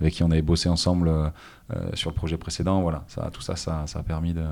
[0.00, 1.10] avec qui on avait bossé ensemble
[1.94, 2.82] sur le projet précédent.
[2.82, 4.44] Voilà, ça, tout ça, ça, ça a permis de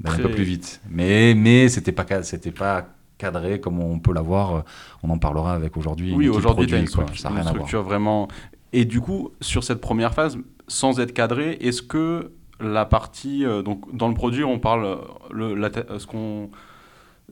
[0.00, 0.80] d'aller un peu plus vite.
[0.90, 2.86] Mais, mais c'était pas, c'était pas
[3.18, 4.64] cadré comme on peut l'avoir.
[5.02, 6.12] On en parlera avec aujourd'hui.
[6.14, 8.28] Oui, aujourd'hui, une, structure, une structure vraiment.
[8.72, 10.38] Et du coup, sur cette première phase,
[10.68, 13.44] sans être cadré, est-ce que la partie.
[13.44, 14.98] Euh, donc, dans le produit, on parle.
[15.30, 16.50] Le, la, ce qu'on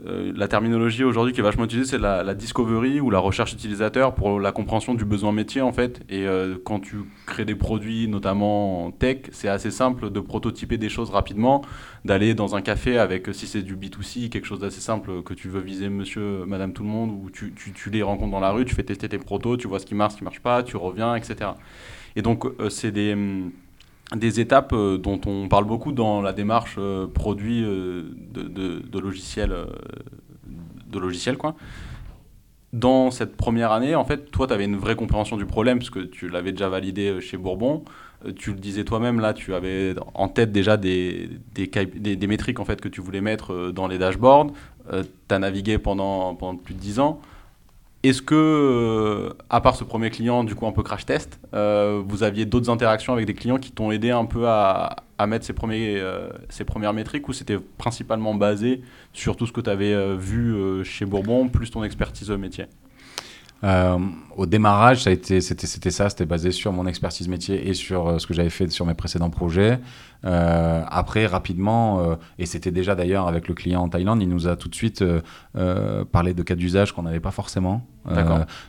[0.05, 4.15] euh, la terminologie aujourd'hui qui est vachement utilisée, c'est la, discovery ou la recherche utilisateur
[4.15, 6.03] pour la compréhension du besoin métier en fait.
[6.09, 10.79] Et euh, quand tu crées des produits, notamment en tech, c'est assez simple de prototyper
[10.79, 11.63] des choses rapidement,
[12.05, 15.49] d'aller dans un café avec, si c'est du B2C, quelque chose d'assez simple que tu
[15.49, 17.53] veux viser monsieur, madame, tout le monde, ou tu,
[17.91, 20.15] les rencontres dans la rue, tu fais tester tes protos, tu vois ce qui marche,
[20.15, 21.53] ce qui marche pas, tu reviens, etc.
[22.17, 23.53] Et donc, euh, c'est des hum,
[24.15, 28.03] des étapes euh, dont on parle beaucoup dans la démarche euh, produit euh,
[28.33, 29.57] de, de, de, logiciels,
[31.39, 31.55] quoi.
[32.73, 36.11] Dans cette première année, en fait, toi, tu avais une vraie compréhension du problème, puisque
[36.11, 37.85] tu l'avais déjà validé chez Bourbon.
[38.37, 41.29] Tu le disais toi-même, là, tu avais en tête déjà des,
[42.27, 44.49] métriques en fait, que tu voulais mettre dans les dashboards.
[44.91, 47.21] tu as navigué pendant, pendant plus de 10 ans.
[48.05, 52.03] Est-ce que, euh, à part ce premier client, du coup un peu crash test, euh,
[52.07, 54.97] vous aviez d'autres interactions avec des clients qui t'ont aidé un peu à,
[55.27, 58.83] mettre ces, premiers, euh, ces premières métriques ou c'était principalement basé
[59.15, 62.67] sur tout ce que tu avais vu chez Bourbon, plus ton expertise métier?
[64.37, 68.51] Au démarrage, c'était, ça, c'était basé sur mon expertise métier et sur ce que j'avais
[68.51, 69.79] fait sur mes précédents projets.
[70.23, 74.69] Après, rapidement, et c'était déjà d'ailleurs avec le client en Thaïlande, il nous a tout
[74.69, 75.03] de suite
[76.13, 77.81] parlé de cas d'usage qu'on n'avait pas forcément,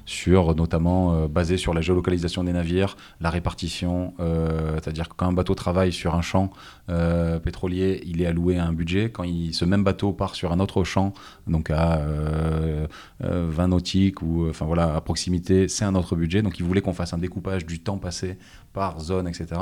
[0.05, 4.13] sur notamment basé sur la géolocalisation des navires, la répartition,
[4.75, 6.51] c'est-à-dire que quand un bateau travaille sur un champ
[7.43, 9.09] pétrolier, il est alloué à un budget.
[9.11, 11.13] Quand ce même bateau part sur un autre champ,
[11.47, 12.01] donc à
[13.19, 16.41] 20 nautiques ou enfin voilà à proximité, c'est un autre budget.
[16.41, 18.37] Donc il voulait qu'on fasse un découpage du temps passé
[18.73, 19.61] par zone, etc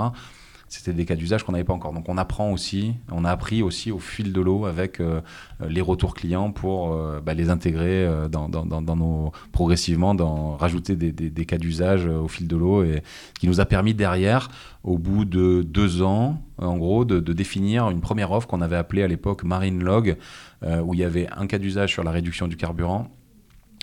[0.73, 1.93] c'était des cas d'usage qu'on n'avait pas encore.
[1.93, 5.21] Donc on apprend aussi, on a appris aussi au fil de l'eau avec euh,
[5.67, 11.59] les retours clients pour euh, bah, les intégrer euh, dans, progressivement, dans rajouter des, cas
[11.59, 13.03] d'usage au fil de l'eau et
[13.39, 14.49] qui nous a permis derrière,
[14.83, 19.03] au bout de deux ans, en gros, de définir une première offre qu'on avait appelée
[19.03, 20.17] à l'époque Marine Log,
[20.63, 23.09] où il y avait un cas d'usage sur la réduction du carburant,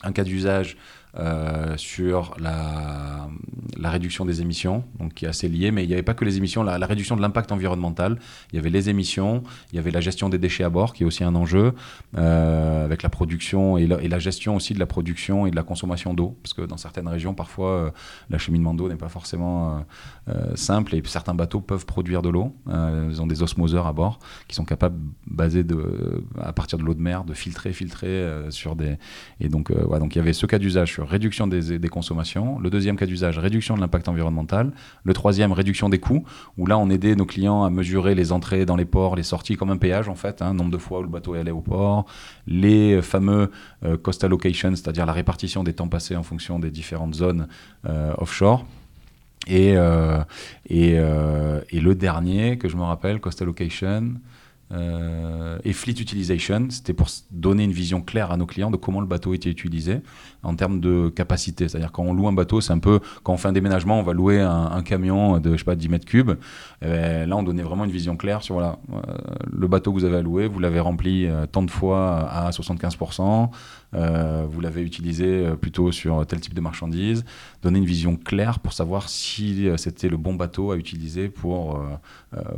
[0.03, 0.77] un cas d'usage
[1.19, 3.29] euh, sur la,
[3.77, 6.25] la, réduction des émissions, donc qui est assez lié, mais il n'y avait pas que
[6.25, 8.19] les émissions, la, réduction de l'impact environnemental,
[8.53, 9.43] il y avait les émissions,
[9.73, 11.75] il y avait la gestion des déchets à bord, qui est aussi un enjeu,
[12.17, 15.57] euh, avec la production et la, et la, gestion aussi de la production et de
[15.57, 17.91] la consommation d'eau, parce que dans certaines régions, parfois, euh,
[18.29, 19.85] l'acheminement d'eau n'est pas forcément
[20.55, 24.19] simple, et certains bateaux peuvent produire de l'eau, ils ont des osmoseurs à bord,
[24.49, 28.77] qui sont capables, basés de, à partir de l'eau de mer, de filtrer, filtrer sur
[28.77, 28.97] des...
[29.41, 32.59] Et donc, voilà, donc il y avait ce cas d'usage réduction des, consommations.
[32.59, 34.73] Le deuxième cas d'usage, réduction de l'impact environnemental.
[35.05, 36.25] Le troisième, réduction des coûts,
[36.57, 39.57] où là, on aidait nos clients à mesurer les entrées dans les ports, les sorties
[39.57, 41.61] comme un péage, en fait, hein, nombre de fois où le bateau est allé au
[41.61, 42.07] port,
[42.47, 43.51] les fameux
[43.85, 47.49] euh, cost allocation, c'est-à-dire la répartition des temps passés en fonction des différentes zones
[47.87, 48.65] euh, offshore.
[49.47, 50.23] Et, euh,
[50.69, 54.15] et, et, le dernier que je me rappelle, cost allocation,
[54.73, 59.01] euh, et fleet utilization, c'était pour donner une vision claire à nos clients de comment
[59.01, 59.99] le bateau était utilisé
[60.45, 61.69] en termes de capacité.
[61.69, 64.05] C'est-à-dire quand on loue un bateau, c'est un peu quand on fait un déménagement, on
[64.05, 66.33] va louer un, camion de je sais pas 10 mètres cubes.
[66.83, 69.01] là, on donnait vraiment une vision claire sur voilà, euh,
[69.51, 73.51] le bateau que vous avez à vous l'avez rempli euh, tant de fois à 75%.
[73.95, 77.25] Euh, vous l'avez utilisé euh, plutôt sur tel type de marchandises,
[77.63, 81.83] donner une vision claire pour savoir si euh, c'était le bon bateau à utiliser pour,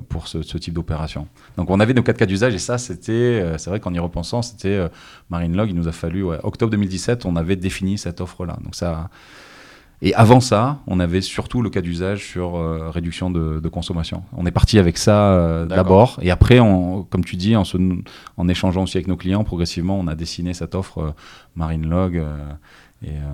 [0.08, 1.26] pour ce, type d'opération.
[1.56, 4.42] Donc on avait nos quatre cas d'usage et ça c'était, c'est vrai qu'en y repensant,
[4.42, 4.88] c'était
[5.30, 8.58] Marine Log, il nous a fallu, octobre 2017, on avait défini cette offre-là.
[8.62, 9.10] Donc ça...
[10.04, 12.54] Et avant ça, on avait surtout le cas d'usage sur
[12.92, 14.24] réduction de, consommation.
[14.36, 17.62] On est parti avec ça d'abord, et après, on, comme tu dis, en,
[18.36, 21.14] en, échangeant aussi avec nos clients, progressivement, on a dessiné cette offre
[21.56, 22.16] Marine Log.
[22.16, 22.36] Euh,
[23.02, 23.32] et, euh,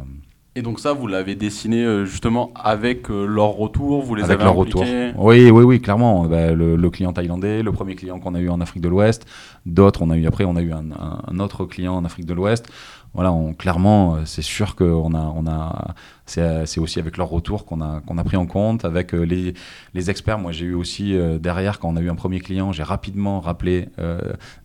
[0.56, 4.44] et donc ça, vous l'avez dessiné euh, justement avec leur retour, vous les avec avez
[4.44, 4.82] leur retour.
[5.16, 6.24] Oui, oui, oui, clairement.
[6.24, 9.24] Bah, le, client thaïlandais, le premier client qu'on a eu en Afrique de l'Ouest,
[9.66, 10.86] d'autres, on a eu après, on a eu un,
[11.26, 12.66] un, autre client en Afrique de l'Ouest.
[13.14, 15.92] Voilà, on, clairement, c'est sûr qu'on a, on a, euh,
[16.28, 19.54] c'est aussi avec leur retour qu'on a, qu'on a pris en compte, avec euh, les,
[19.94, 20.38] les experts.
[20.38, 23.40] Moi, j'ai eu aussi euh, derrière, quand on a eu un premier client, j'ai rapidement
[23.40, 23.88] rappelé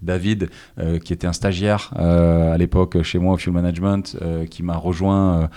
[0.01, 0.49] David,
[1.03, 4.17] qui était un stagiaire à l'époque chez moi au Fuel Management,
[4.49, 5.49] qui m'a rejoint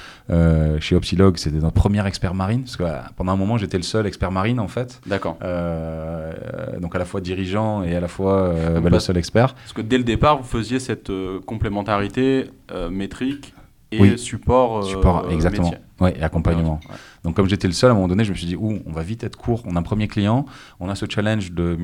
[0.80, 2.84] chez Opsilog, c'était notre premier expert marine, parce que
[3.16, 5.00] pendant un moment, j'étais le seul expert marine, en fait.
[5.06, 5.38] D'accord.
[6.80, 9.54] donc à la fois dirigeant et à la fois bah, le seul expert.
[9.54, 11.10] Parce que dès le départ, vous faisiez cette
[11.46, 12.50] complémentarité
[12.90, 13.54] métrique
[13.92, 15.72] et support, support exactement.
[15.98, 16.78] Oui, et accompagnement.
[17.24, 19.02] Donc comme j'étais le seul, à un moment donné, je me suis dit, on va
[19.02, 19.62] vite être court.
[19.64, 20.44] On a un premier client,
[20.78, 21.78] on a ce challenge de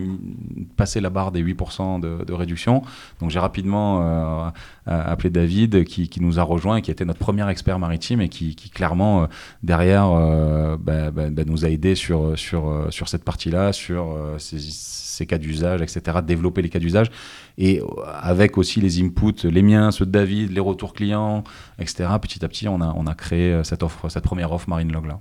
[0.76, 2.82] passer la barre des 8% de, réduction.
[3.20, 4.50] Donc j'ai rapidement euh,
[4.86, 8.55] appelé David, qui, nous a rejoint et qui était notre premier expert maritime et qui,
[8.55, 9.26] clairement, euh,
[9.62, 14.59] derrière, euh, bah, bah, bah, nous a aidé sur, sur, sur cette partie-là, sur ces,
[15.12, 17.10] ces, cas d'usage, etc., développer les cas d'usage.
[17.58, 17.80] Et
[18.20, 21.44] avec aussi les inputs, les miens, ceux de David, les retours clients,
[21.78, 24.92] etc., petit à petit, on a, on a créé cette offre cette première offre Marine
[24.92, 25.20] Log là.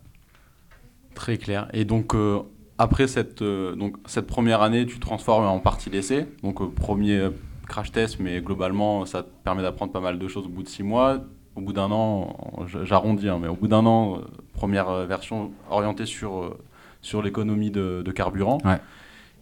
[1.15, 1.67] Très clair.
[1.73, 2.39] Et donc euh,
[2.77, 6.27] après cette, euh, donc, cette première année, tu transformes en partie d'essai.
[6.43, 7.29] Donc euh, premier
[7.67, 10.67] crash test, mais globalement, ça te permet d'apprendre pas mal de choses au bout de
[10.69, 11.19] six mois.
[11.55, 12.37] Au bout d'un an,
[12.83, 14.19] j'arrondis, hein, mais au bout d'un an,
[14.53, 16.55] première version orientée sur,
[17.01, 18.59] sur l'économie de, de, carburant.
[18.63, 18.79] Ouais.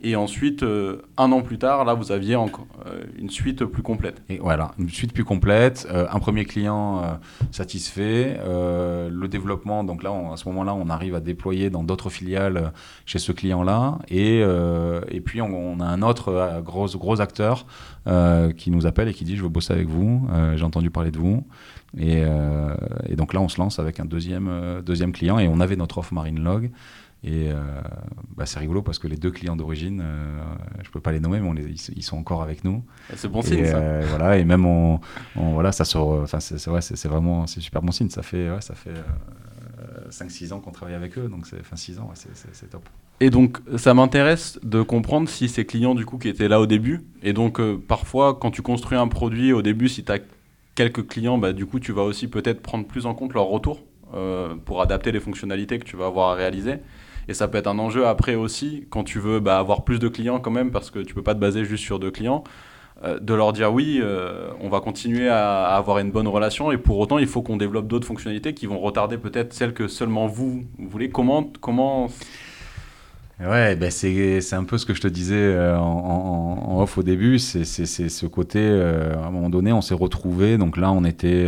[0.01, 3.83] Et ensuite, euh, un an plus tard, là, vous aviez encore euh, une suite plus
[3.83, 4.21] complète.
[4.29, 7.19] Et voilà, une suite plus complète, euh, un premier client
[7.51, 9.83] satisfait, le développement.
[9.83, 12.71] Donc là, à ce moment-là, on arrive à déployer dans d'autres filiales
[13.05, 13.99] chez ce client-là.
[14.09, 17.65] Et, et puis, on, a un autre gros, gros acteur
[18.57, 21.17] qui nous appelle et qui dit Je veux bosser avec vous, j'ai entendu parler de
[21.17, 21.45] vous.
[21.97, 22.21] Et,
[23.07, 25.97] et, donc là, on se lance avec un deuxième, deuxième client et on avait notre
[25.97, 26.71] offre Marine Log.
[27.23, 27.55] Et euh,
[28.37, 30.39] bah, c'est rigolo parce que les deux clients d'origine, euh,
[30.81, 32.83] je ne peux pas les nommer, mais ils, sont encore avec nous.
[33.15, 33.77] C'est bon signe, ça.
[33.77, 35.01] Euh, voilà, et même on,
[35.35, 38.09] voilà, ça c'est c'est vraiment, c'est super bon signe.
[38.09, 38.93] Ça fait, ça fait
[40.09, 42.87] 5-6 ans qu'on travaille avec eux, donc c'est, enfin 6 ans, c'est top.
[43.19, 46.67] Et donc, ça m'intéresse de comprendre si ces clients du coup qui étaient là au
[46.67, 50.19] début, et donc parfois quand tu construis un produit au début, si tu as
[50.73, 53.81] quelques clients, bah, du coup tu vas aussi peut-être prendre plus en compte leur retour
[54.63, 56.75] pour adapter les fonctionnalités que tu vas avoir à réaliser.
[57.29, 60.07] Et ça peut être un enjeu après aussi, quand tu veux bah, avoir plus de
[60.07, 62.43] clients quand même, parce que tu peux pas te baser juste sur deux clients,
[63.03, 66.79] euh, de leur dire oui, euh, on va continuer à, avoir une bonne relation, et
[66.79, 70.25] pour autant, il faut qu'on développe d'autres fonctionnalités qui vont retarder peut-être celles que seulement
[70.25, 71.11] vous, voulez.
[71.11, 72.07] Comment, comment
[73.39, 77.37] Ouais, ben c'est un peu ce que je te disais euh, en, off au début.
[77.37, 80.57] C'est ce côté, à un moment donné, on s'est retrouvés.
[80.57, 81.47] Donc là, on était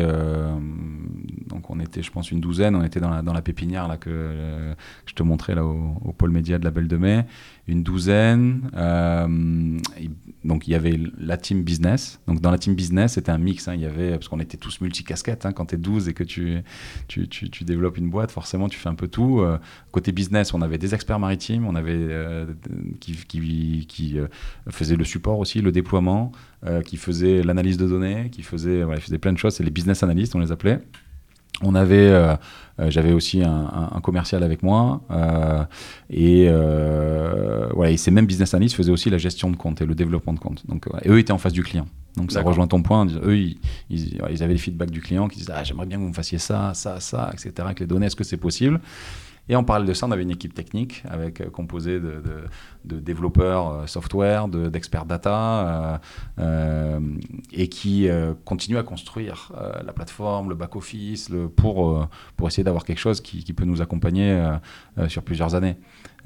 [1.51, 2.75] donc on était, je pense, une douzaine.
[2.75, 4.73] On était dans la, pépinière là, que euh,
[5.05, 7.25] je te montrais là, au, pôle média de la Belle de Mai.
[7.67, 8.69] Une douzaine.
[8.75, 9.77] Euh,
[10.43, 12.19] donc il y avait la team business.
[12.27, 13.67] Donc dans la team business, c'était un mix.
[13.67, 13.75] Hein.
[13.75, 15.45] il y avait, parce qu'on était tous multicasquettes.
[15.45, 16.61] Hein, quand tu es 12 et que tu,
[17.07, 19.41] tu, tu, développes une boîte, forcément, tu fais un peu tout.
[19.41, 19.57] Euh,
[19.91, 21.65] côté business, on avait des experts maritimes.
[21.67, 22.07] On avait
[22.99, 24.17] qui, qui, qui
[24.69, 26.31] faisaient le support aussi, le déploiement,
[26.85, 29.55] qui faisaient l'analyse de données, qui faisaient, voilà, faisaient plein de choses.
[29.55, 30.81] C'est les business analysts, on les appelait.
[31.63, 32.35] On avait, euh,
[32.79, 35.63] euh, j'avais aussi un, commercial avec moi, euh,
[36.09, 36.49] et
[37.73, 40.33] voilà, et ces mêmes business analysts faisaient aussi la gestion de compte et le développement
[40.33, 40.65] de compte.
[40.67, 41.87] Donc, et eux étaient en face du client.
[42.17, 43.07] Donc ça rejoint ton point.
[43.23, 43.57] Eux, ils,
[43.89, 46.39] ils, avaient les feedbacks du client qui disaient ah, j'aimerais bien que vous me fassiez
[46.39, 47.53] ça, ça, ça, etc.
[47.59, 48.81] Avec les données, est-ce que c'est possible?
[49.51, 52.21] Et en parallèle de ça, on avait une équipe technique avec, composée de,
[52.83, 55.99] développeurs software, d'experts data,
[57.51, 58.07] et qui
[58.45, 59.51] continue à construire
[59.85, 64.41] la plateforme, le back-office, pour, pour essayer d'avoir quelque chose qui, peut nous accompagner
[65.09, 65.75] sur plusieurs années.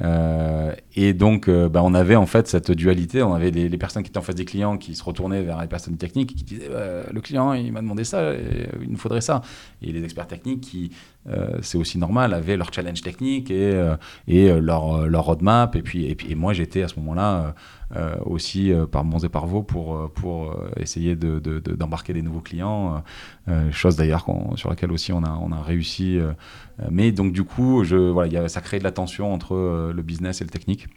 [0.03, 3.23] Euh, et donc, euh, bah, on avait en fait cette dualité.
[3.23, 5.67] On avait les, personnes qui étaient en face des clients qui se retournaient vers les
[5.67, 9.41] personnes techniques qui disaient bah, le client, il m'a demandé ça, il nous faudrait ça.
[9.81, 10.91] Et les experts techniques qui,
[11.29, 13.73] euh, c'est aussi normal, avaient leur challenge technique et,
[14.27, 15.75] et leur, leur roadmap.
[15.75, 17.55] Et puis, et puis et moi, j'étais à ce moment-là
[17.95, 22.25] euh, aussi euh, par bons et par vaux pour, euh, pour essayer d'embarquer de, des
[22.25, 23.03] nouveaux clients,
[23.71, 26.19] chose d'ailleurs sur laquelle aussi on a, on a réussi.
[26.89, 30.01] mais donc du coup, je, voilà, y a, ça crée de la tension entre le
[30.01, 30.87] business et le technique.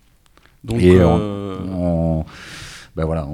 [0.64, 2.24] Donc, et on,
[2.98, 3.28] ben voilà,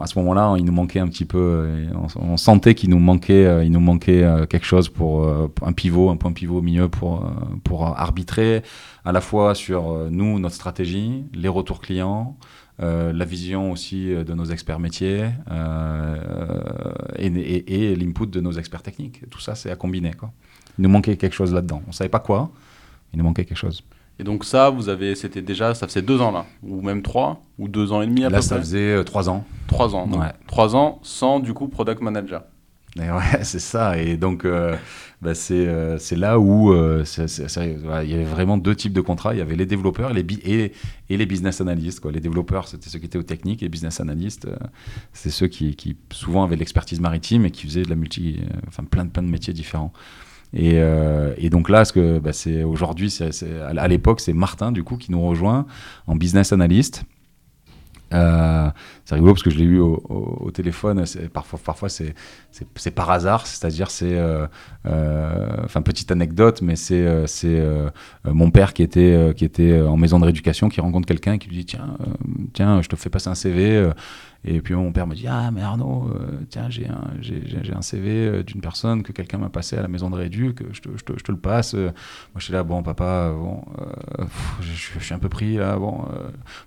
[0.00, 1.68] à ce moment-là, il nous manquait un petit peu,
[2.16, 5.28] on, sentait qu'il nous manquait, il nous manquait quelque chose pour
[5.62, 7.28] un pivot, un point pivot au milieu pour,
[7.64, 8.62] pour arbitrer
[9.04, 12.36] à la fois sur euh, nous, notre stratégie, les retours clients,
[12.80, 15.30] euh, la vision aussi euh, de nos experts métiers
[17.18, 19.28] et, l'input de nos experts techniques.
[19.30, 20.12] Tout ça, c'est à combiner.
[20.12, 20.32] Quoi.
[20.78, 21.82] Il nous manquait quelque chose là-dedans.
[21.84, 22.50] On ne savait pas quoi,
[23.12, 23.82] il nous manquait quelque chose.
[24.18, 27.42] Et donc ça, vous avez, c'était déjà, ça faisait deux ans là, ou même trois,
[27.58, 29.44] ou deux ans et demi à là, ça faisait trois ans.
[29.66, 30.08] Trois ans,
[30.46, 32.42] trois ans sans du coup product manager.
[32.96, 33.08] ouais,
[33.42, 33.98] c'est ça.
[33.98, 34.76] Et donc, euh,
[35.20, 39.34] bah, euh, c'est là où euh, il y avait vraiment deux types de contrats.
[39.34, 40.72] Il y avait les développeurs et les, et,
[41.10, 42.00] et les business analysts.
[42.00, 42.12] Quoi.
[42.12, 44.46] Les développeurs, c'était ceux qui étaient aux techniques, et les business analysts,
[45.12, 48.84] c'est ceux qui, qui, souvent avaient l'expertise maritime et qui faisaient de la multi, enfin,
[48.84, 49.92] plein, de, plein de métiers différents.
[50.54, 50.76] Et,
[51.36, 51.82] et donc là,
[52.22, 53.16] bah, c'est aujourd'hui,
[53.60, 55.66] à l'époque, c'est Martin du coup qui nous rejoint
[56.06, 57.04] en business analyst.
[58.14, 58.70] Euh,
[59.04, 61.04] c'est rigolo parce que je l'ai eu au, téléphone.
[61.32, 62.14] Parfois, parfois c'est,
[62.94, 64.46] par hasard, c'est-à-dire c'est, euh,
[64.86, 67.62] euh, enfin petite anecdote, mais c'est, c'est
[68.24, 71.48] mon père qui était, qui était en maison de rééducation qui rencontre quelqu'un et qui
[71.48, 71.96] lui dit tiens,
[72.52, 73.90] tiens, je te fais passer un CV.
[74.46, 77.80] Et puis mon père me dit Ah, mais Arnaud, euh, tiens, j'ai un, j'ai, un
[77.80, 80.82] CV euh, d'une personne que quelqu'un m'a passé à la maison de rédu, que je
[80.82, 81.72] te, je, te, je te, le passe.
[81.72, 81.92] Moi,
[82.36, 84.24] je suis là, bon, papa, bon, euh,
[84.60, 86.04] je, suis un peu pris bon,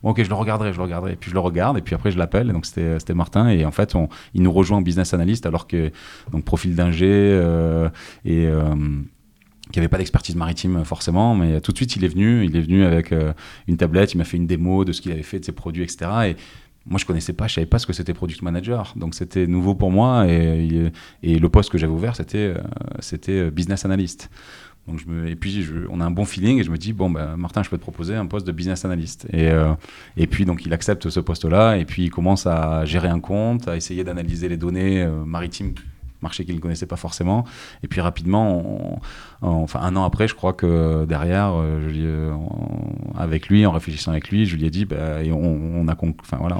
[0.01, 1.13] bon, ok, je le regarderai, je le regarderai.
[1.13, 3.63] Et puis je le regarde, et puis après je l'appelle, donc c'était, c'était Martin, et
[3.63, 5.91] en fait, on, il nous rejoint en business analyst, alors que,
[6.31, 7.07] donc, profil d'ingé,
[8.25, 8.49] et
[9.71, 12.61] qui n'avait pas d'expertise maritime forcément, mais tout de suite il est venu, il est
[12.61, 13.13] venu avec
[13.67, 15.83] une tablette, il m'a fait une démo de ce qu'il avait fait, de ses produits,
[15.83, 16.09] etc.
[16.29, 16.35] Et
[16.89, 19.75] moi je connaissais pas, je savais pas ce que c'était product manager, donc c'était nouveau
[19.75, 20.91] pour moi et,
[21.23, 22.57] et le poste que j'avais ouvert c'était euh,
[22.99, 24.29] c'était euh, business analyst.
[24.87, 27.09] Donc je me, et puis on a un bon feeling et je me dis bon
[27.09, 29.73] ben Martin je peux te proposer un poste de business analyst et euh,
[30.15, 33.19] et puis donc il accepte ce poste là et puis il commence à gérer un
[33.19, 35.73] compte, à essayer d'analyser les données maritimes
[36.21, 37.45] marché qu'il ne connaissait pas forcément.
[37.83, 38.99] Et puis rapidement,
[39.41, 42.33] enfin un an après, je crois que derrière, euh,
[43.17, 46.59] avec lui, en réfléchissant avec lui, je lui ai dit, bah, on, a, enfin voilà,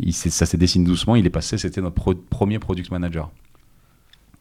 [0.00, 1.16] il, ça s'est dessiné doucement.
[1.16, 3.30] Il est passé, c'était notre premier product manager.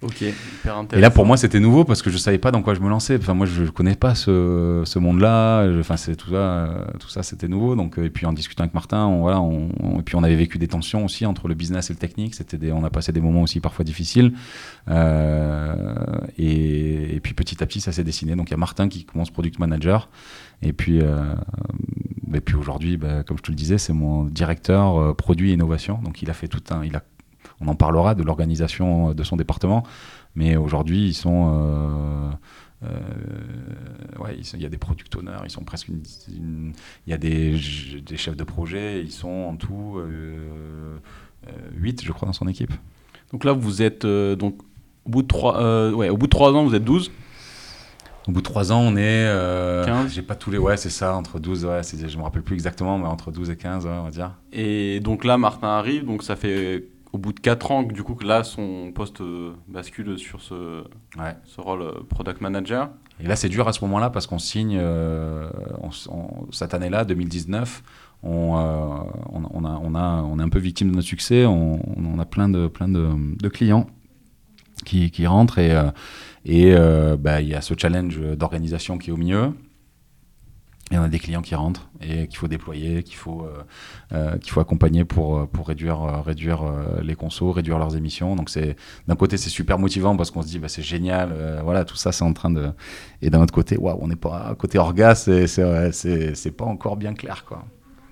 [0.03, 0.97] Ok, hyper intéressant.
[0.97, 2.89] Et là, pour moi, c'était nouveau parce que je savais pas dans quoi je me
[2.89, 3.17] lançais.
[3.17, 5.67] Enfin, moi, je connais pas ce, ce monde-là.
[5.79, 7.75] Enfin, c'est tout ça, tout ça, c'était nouveau.
[7.75, 9.69] Donc, et puis en discutant avec Martin, on, voilà, on,
[9.99, 12.35] et puis on avait vécu des tensions aussi entre le business et le technique.
[12.35, 14.33] C'était, on a passé des moments aussi parfois difficiles.
[14.87, 15.95] Euh,
[16.37, 18.35] et, et, puis petit à petit, ça s'est dessiné.
[18.35, 20.09] Donc, il y a Martin qui commence product manager.
[20.61, 21.33] Et puis, euh,
[22.35, 25.53] et puis aujourd'hui, bah, comme je te le disais, c'est mon directeur euh, produit et
[25.53, 25.99] innovation.
[26.03, 27.01] Donc, il a fait tout un, il a
[27.61, 29.83] on en parlera de l'organisation de son département,
[30.35, 31.51] mais aujourd'hui, ils sont.
[31.51, 32.31] Euh,
[32.83, 36.73] euh, ouais, il y a des product owners, ils sont presque une,
[37.07, 37.59] il y a des,
[38.05, 40.97] des, chefs de projet, ils sont en tout euh,
[41.75, 42.71] 8, je crois, dans son équipe.
[43.31, 44.61] Donc là, vous êtes donc
[45.05, 47.11] au bout de 3 ouais, au bout de 3 ans, vous êtes 12
[48.27, 49.25] au bout de 3 ans, on est.
[49.85, 50.57] 15 J'ai pas tous les.
[50.59, 53.55] Ouais, c'est ça, entre 12, ouais, je me rappelle plus exactement, mais entre 12 et
[53.55, 54.33] 15, on va dire.
[54.51, 56.85] Et donc là, Martin arrive, donc ça fait
[57.17, 60.83] au bout de 4 ans, du coup, que là, son poste euh, bascule sur ce,
[61.45, 62.91] ce rôle euh, product manager.
[63.19, 65.49] Et là, c'est dur à ce moment-là parce qu'on signe, euh,
[66.51, 67.83] cette année-là, 2019,
[68.21, 71.47] on, on, a, on, a, on est un peu victime de notre succès.
[71.47, 73.87] On, on a plein de, plein de, de clients
[74.85, 75.75] qui, qui, rentrent et
[76.45, 76.75] et
[77.19, 79.53] bah, il y a ce challenge d'organisation qui est au milieu.
[80.91, 83.63] Et on a des clients qui rentrent et qu'il faut déployer, qu'il faut, euh,
[84.13, 86.61] euh, qu'il faut accompagner pour, euh, pour réduire, réduire
[87.01, 88.35] les consos, réduire leurs émissions.
[88.35, 88.77] Donc c'est
[89.07, 92.11] d'un côté c'est super motivant parce qu'on se dit bah, c'est génial, voilà tout ça
[92.11, 92.71] c'est en train de
[93.21, 97.13] et d'un autre côté waouh on n'est pas côté orga c'est c'est pas encore bien
[97.13, 97.65] clair quoi.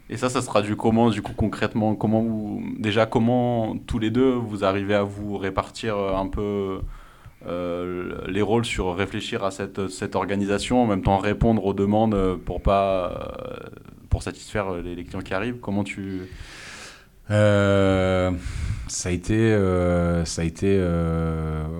[0.07, 1.95] Et ça, ça se traduit comment, du coup, concrètement?
[1.95, 6.82] Comment déjà, comment tous les deux vous arrivez à vous répartir un peu
[7.48, 12.62] les rôles sur réfléchir à cette, cette, organisation, en même temps répondre aux demandes pour
[12.62, 13.70] pas euh,
[14.10, 15.60] pour satisfaire les, clients qui arrivent.
[15.60, 16.22] Comment tu
[17.32, 18.32] euh,
[18.88, 19.52] ça a été,
[20.26, 20.80] ça a été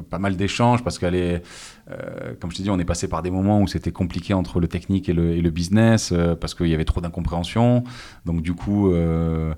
[0.10, 1.44] pas mal d'échanges parce qu'elle est
[1.92, 4.60] euh, comme je te dis, on est passé par des moments où c'était compliqué entre
[4.60, 7.84] le technique et le, business euh, parce qu'il y avait trop d'incompréhension.
[8.26, 9.54] Donc du coup, euh,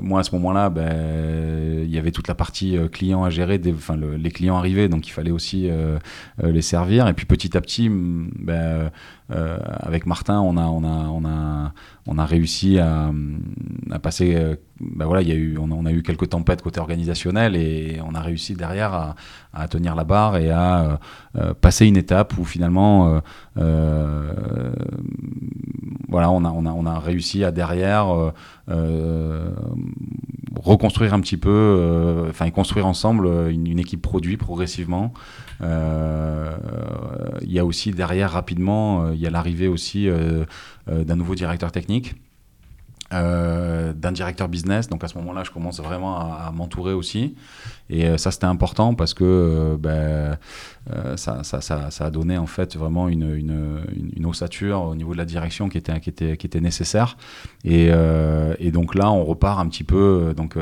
[0.00, 3.96] moi à ce moment-là, ben, il y avait toute la partie client à gérer, enfin,
[3.96, 5.68] les clients arrivaient, donc il fallait aussi
[6.42, 7.08] les servir.
[7.08, 7.90] Et puis petit à petit,
[9.30, 11.72] ben, avec Martin, on a, on a, on a,
[12.06, 13.10] on a réussi à,
[13.90, 14.56] à passer.
[14.80, 18.14] Ben voilà, il y a eu, on a, eu quelques tempêtes côté organisationnel et on
[18.14, 19.14] a réussi derrière
[19.52, 21.00] à, tenir la barre et à
[21.60, 23.20] passer une étape où finalement, euh,
[23.58, 24.72] euh,
[26.08, 28.32] voilà, on a, on, a, on a réussi à derrière
[28.68, 29.50] euh,
[30.56, 35.12] reconstruire un petit peu, enfin, construire ensemble une, équipe produit progressivement.
[35.60, 40.08] Il y a aussi derrière rapidement, il y a l'arrivée aussi
[40.86, 42.14] d'un nouveau directeur technique.
[43.14, 44.88] Euh, d'un directeur business.
[44.88, 47.36] Donc à ce moment-là, je commence vraiment à, m'entourer aussi.
[47.90, 50.38] Et euh, ça, c'était important parce que euh, ben,
[51.16, 53.82] ça, ça, ça, a donné en fait vraiment une, une,
[54.16, 57.16] une, ossature au niveau de la direction qui était, qui était, nécessaire.
[57.64, 57.90] Et,
[58.70, 60.56] donc là, on repart un petit peu donc,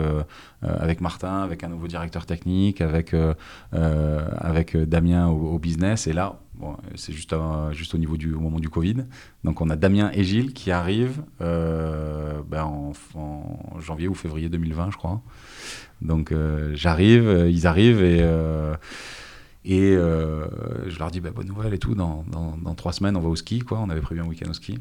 [0.62, 3.14] avec Martin, avec un nouveau directeur technique, avec,
[3.72, 6.08] avec Damien au, business.
[6.08, 7.34] Et là, Bon, c'est juste,
[7.72, 9.04] juste au niveau du au moment du Covid.
[9.44, 12.92] Donc on a Damien et Gilles qui arrivent euh, ben en,
[13.78, 15.20] janvier ou février 2020, je crois.
[16.02, 18.20] Donc euh, j'arrive, euh, ils arrivent et
[19.64, 23.28] Et je leur dis bah, bonne nouvelle et tout, dans, dans, trois semaines on va
[23.28, 23.80] au ski, quoi.
[23.80, 24.78] On avait prévu un week-end au ski.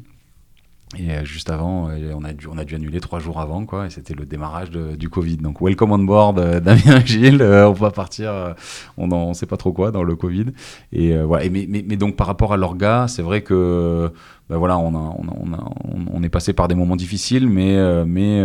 [0.96, 3.66] Et euh, juste avant, euh, on a, dû, on a dû annuler trois jours avant,
[3.66, 5.38] quoi, et c'était le démarrage du Covid.
[5.38, 8.54] Donc, welcome on board, euh, Damien Gilles, on va partir,
[8.96, 10.46] on ne sait pas trop quoi dans le Covid.
[10.92, 11.48] Et voilà.
[11.50, 14.12] Mais, mais, mais, donc, par rapport à l'orga, c'est vrai que
[14.48, 15.70] ben voilà, on, a, on, a,
[16.12, 18.44] on, est passé par des moments difficiles, mais, mais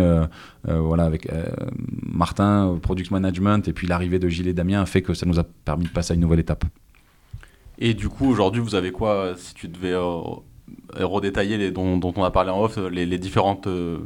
[0.64, 1.28] voilà, avec
[2.02, 5.38] Martin, Product Management, et puis l'arrivée de Gilles et Damien a fait que ça nous
[5.38, 6.64] a permis de passer à une nouvelle étape.
[7.78, 9.94] Et du coup, aujourd'hui, vous avez quoi, si tu devais
[10.94, 13.98] redétailler les, dont, dont, on a parlé en off, les, les différentes euh,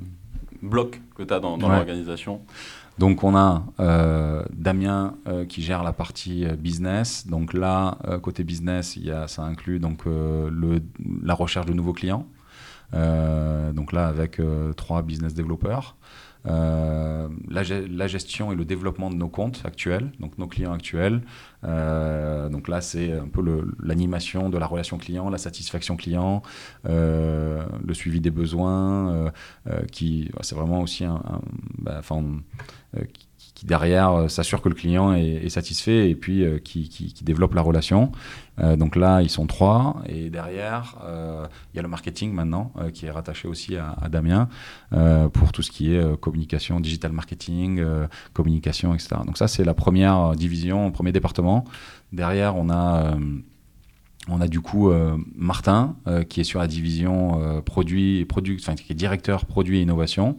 [0.62, 2.40] blocs que tu as dans, dans l'organisation?
[2.98, 7.26] Donc on a euh, Damien euh, qui gère la partie business.
[7.26, 10.80] Donc là, côté business, il y a, ça inclut donc, le,
[11.22, 12.26] la recherche de nouveaux clients.
[12.92, 14.40] Donc là, avec
[14.76, 15.96] trois business développeurs.
[16.48, 21.22] Euh, la, gestion et le développement de nos comptes actuels, donc nos clients actuels.
[21.64, 23.42] Euh, donc là, c'est un peu
[23.82, 26.42] l'animation de la relation client, la satisfaction client,
[26.88, 29.32] euh, le suivi des besoins,
[29.90, 31.20] qui c'est vraiment aussi un,
[31.78, 32.00] bah,
[33.64, 37.62] derrière euh, s'assure que le client est, satisfait et puis euh, qui, qui, développe la
[37.62, 38.12] relation.
[38.58, 40.02] Euh, donc là, ils sont trois.
[40.06, 40.96] Et derrière,
[41.72, 44.48] il y a le marketing maintenant qui est rattaché aussi à, Damien
[45.32, 47.84] pour tout ce qui est communication, digital marketing,
[48.32, 49.16] communication, etc.
[49.26, 51.64] Donc ça, c'est la première division, premier département.
[52.12, 53.16] Derrière, on a...
[54.28, 54.90] On a du coup
[55.36, 55.94] Martin
[56.28, 60.36] qui est sur la division produit, produit, enfin, qui est directeur produit et innovation.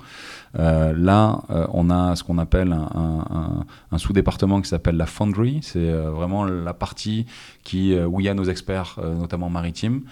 [0.57, 5.59] Euh, là, euh, on a ce qu'on appelle un, sous-département qui s'appelle la Foundry.
[5.61, 7.25] C'est euh, vraiment la partie
[7.63, 10.03] qui, où il y a nos experts, notamment maritimes,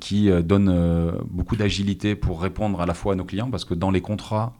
[0.00, 3.90] qui donne beaucoup d'agilité pour répondre à la fois à nos clients, parce que dans
[3.90, 4.54] les contrats,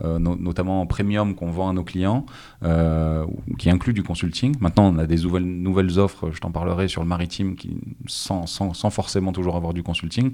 [0.00, 2.24] notamment en premium qu'on vend à nos clients,
[3.58, 7.08] qui inclut du consulting, maintenant on a des nouvelles, offres, je t'en parlerai sur le
[7.08, 10.32] maritime, qui, sans forcément toujours avoir du consulting.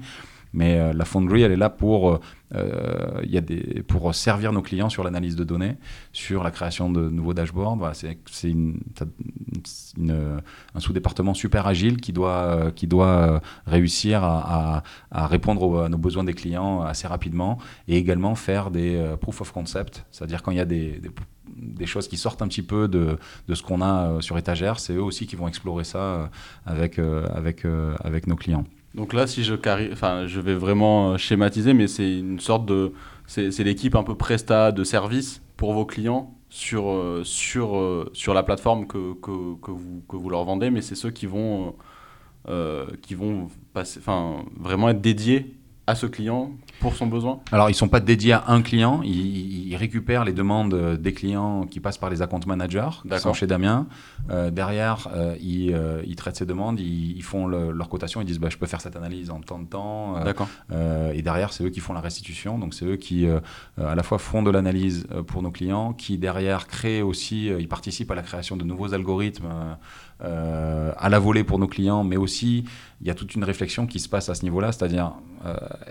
[0.55, 2.19] Mais euh, la Foundry, elle est là pour, euh,
[2.55, 5.75] euh, y a des, pour servir nos clients sur l'analyse de données,
[6.13, 7.93] sur la création de nouveaux dashboards.
[7.93, 8.17] C'est
[10.07, 14.81] un sous-département super agile qui doit, qui doit réussir à,
[15.11, 17.57] répondre à nos besoins des clients assez rapidement
[17.89, 21.01] et également faire des proof of concept, c'est-à-dire quand il y a des,
[21.85, 23.17] choses qui sortent un petit peu de,
[23.53, 26.29] ce qu'on a sur étagère, c'est eux aussi qui vont explorer ça
[26.65, 28.63] avec nos clients.
[28.95, 29.53] Donc là, si je,
[29.91, 32.93] enfin, je vais vraiment euh, schématiser, mais c'est une sorte de.
[33.27, 38.33] C'est l'équipe un peu presta de service pour vos clients sur, euh, sur, euh, sur
[38.33, 41.75] la plateforme que, que, que, vous, que vous leur vendez, mais c'est ceux qui vont,
[43.01, 45.55] qui vont passer, enfin, vraiment être dédiés
[45.87, 49.01] à ce client pour son besoin Alors, ils ne sont pas dédiés à un client.
[49.03, 53.45] Ils, récupèrent les demandes des clients qui passent par les account managers, qui sont chez
[53.45, 53.87] Damien.
[54.29, 58.49] Euh, derrière, euh, euh, ils, traitent ces demandes, ils, font leur cotation, ils disent bah,
[58.49, 60.23] je peux faire cette analyse en temps de temps.
[60.23, 60.47] D'accord.
[60.71, 62.57] et derrière, c'est eux qui font la restitution.
[62.57, 63.27] Donc, c'est eux qui,
[63.77, 68.11] à la fois, font de l'analyse pour nos clients, qui derrière créent aussi, ils participent
[68.11, 69.77] à la création de nouveaux algorithmes
[70.21, 72.63] à la volée pour nos clients, mais aussi
[73.01, 75.13] il y a toute une réflexion qui se passe à ce niveau-là, c'est-à-dire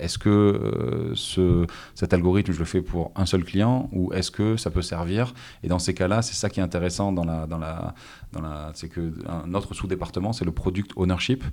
[0.00, 4.30] est-ce que euh, ce, cet algorithme, je le fais pour un seul client ou est-ce
[4.30, 5.34] que ça peut servir?
[5.62, 7.94] Et dans ces cas-là, c'est ça qui est intéressant dans la, dans la,
[8.32, 11.44] dans la, c'est que un autre sous-département, c'est le product ownership.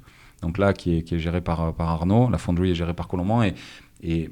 [0.42, 3.54] Donc là, qui est, géré par, par Arnaud, la Foundry est gérée par Colomban et,
[4.02, 4.32] et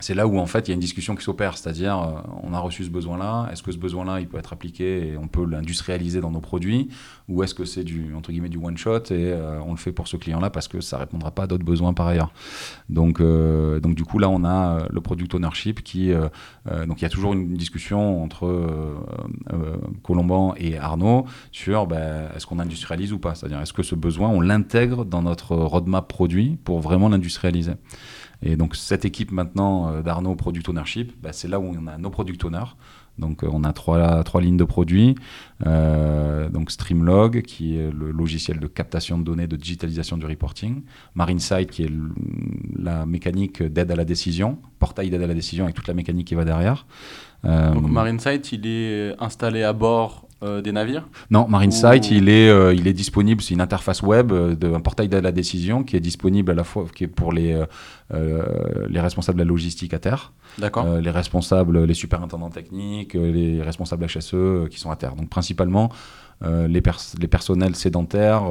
[0.00, 2.54] c'est là où en fait il y a une discussion qui s'opère, c'est-à-dire euh, on
[2.54, 5.44] a reçu ce besoin-là, est-ce que ce besoin-là il peut être appliqué et on peut
[5.44, 6.88] l'industrialiser dans nos produits,
[7.28, 9.92] ou est-ce que c'est du entre guillemets du one shot et euh, on le fait
[9.92, 12.32] pour ce client-là parce que ça répondra pas à d'autres besoins par ailleurs.
[12.88, 16.12] Donc euh, donc du coup là on a le product ownership qui
[16.86, 18.94] donc il y a toujours une discussion entre
[20.02, 24.28] Colomban et Arnaud sur ben, est-ce qu'on industrialise ou pas, c'est-à-dire est-ce que ce besoin
[24.28, 27.72] on l'intègre dans notre roadmap produit pour vraiment l'industrialiser?
[28.42, 31.98] Et donc cette équipe maintenant euh, d'Arnaud Product Ownership, bah, c'est là où on a
[31.98, 32.76] nos product owners.
[33.18, 35.16] Donc euh, on a trois, trois lignes de produits.
[35.66, 40.82] Euh, donc Streamlog, qui est le logiciel de captation de données, de digitalisation du reporting.
[41.16, 41.92] MarineSight, qui est
[42.78, 46.28] la mécanique d'aide à la décision, portail d'aide à la décision avec toute la mécanique
[46.28, 46.86] qui va derrière.
[47.42, 52.72] donc MarineSight, il est installé à bord euh, des navires Non, MarineSight, il, est, euh,
[52.72, 56.00] il est disponible, c'est une interface web euh, d'un portail de la décision qui est
[56.00, 57.60] disponible à la fois qui est pour les,
[58.12, 64.68] les responsables de la logistique à terre, les responsables, les superintendants techniques, les responsables HSE
[64.70, 65.16] qui sont à terre.
[65.16, 65.90] Donc principalement
[66.42, 66.82] les,
[67.20, 68.44] les personnels sédentaires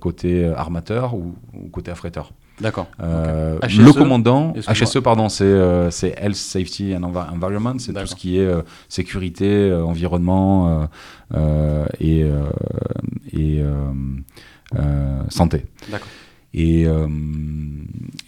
[0.00, 2.32] côté armateur ou, ou côté affréteur.
[2.60, 2.88] D'accord.
[3.02, 8.38] Euh, le commandant, HSE, pardon, c'est euh, Health, Safety and Environment, c'est tout ce qui
[8.38, 10.88] est euh, sécurité, environnement
[12.00, 12.24] et,
[13.32, 13.62] et
[15.28, 15.66] santé.
[15.90, 16.08] D'accord.
[16.54, 16.86] Et,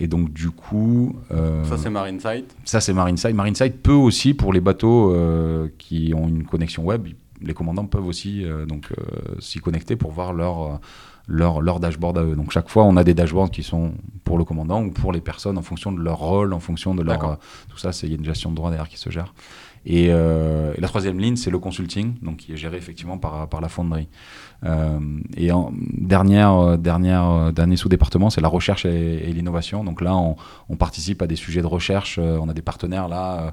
[0.00, 1.16] et, donc, du coup.
[1.64, 3.34] ça, c'est MarineSight Ça, c'est MarineSight.
[3.34, 5.16] MarineSight peut aussi, pour les bateaux
[5.78, 7.08] qui ont une connexion web,
[7.40, 8.92] les commandants peuvent aussi donc
[9.38, 10.80] s'y connecter pour voir leur
[11.28, 12.34] leur, leur dashboard à eux.
[12.34, 13.92] Donc chaque fois, on a des dashboards qui sont
[14.24, 17.02] pour le commandant ou pour les personnes en fonction de leur rôle, en fonction de
[17.02, 17.24] leur...
[17.24, 17.34] Euh,
[17.68, 19.34] tout ça, il y a une gestion de droit derrière qui se gère.
[19.88, 23.60] Euh, et, la troisième ligne, c'est le consulting, donc qui est géré effectivement par, par
[23.60, 24.08] la fonderie.
[24.64, 24.98] Euh,
[25.36, 25.50] et
[25.98, 29.84] dernière, euh, dernière, dernier sous-département, c'est la recherche et, l'innovation.
[29.84, 32.18] Donc là, on, participe à des sujets de recherche.
[32.18, 33.52] on a des partenaires là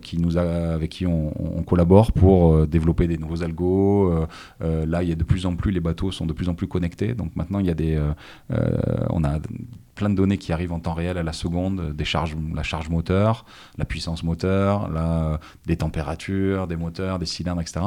[0.00, 4.26] qui nous avec qui on, collabore pour développer des nouveaux algos.
[4.60, 6.66] là, il y a de plus en plus, les bateaux sont de plus en plus
[6.66, 7.14] connectés.
[7.14, 8.00] Donc maintenant, il y a des,
[9.10, 9.38] on a
[9.94, 12.88] plein de données qui arrivent en temps réel à la seconde, des charges, la charge
[12.88, 13.44] moteur,
[13.78, 17.86] la puissance moteur, la, des températures, des moteurs, des cylindres, etc.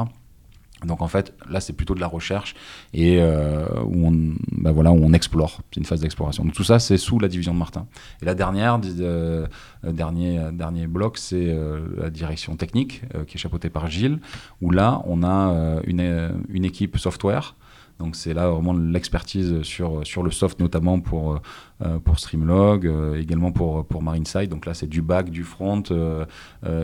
[0.84, 2.54] Donc en fait, là, c'est plutôt de la recherche
[2.94, 5.60] et euh, où, on, bah voilà, on explore.
[5.70, 6.44] C'est une phase d'exploration.
[6.44, 7.86] Donc tout ça, c'est sous la division de Martin.
[8.22, 9.46] Et la dernière, euh,
[9.82, 14.18] dernier, dernier bloc, c'est euh, la direction technique qui est chapeautée par Gilles,
[14.60, 17.54] où là, on a une, une équipe software
[18.00, 21.40] donc c'est là vraiment l'expertise sur, sur le soft, notamment pour,
[21.82, 24.48] euh, pour Streamlog, euh, également pour, pour MarineSide.
[24.48, 26.24] Donc là, c'est du back, du front, euh,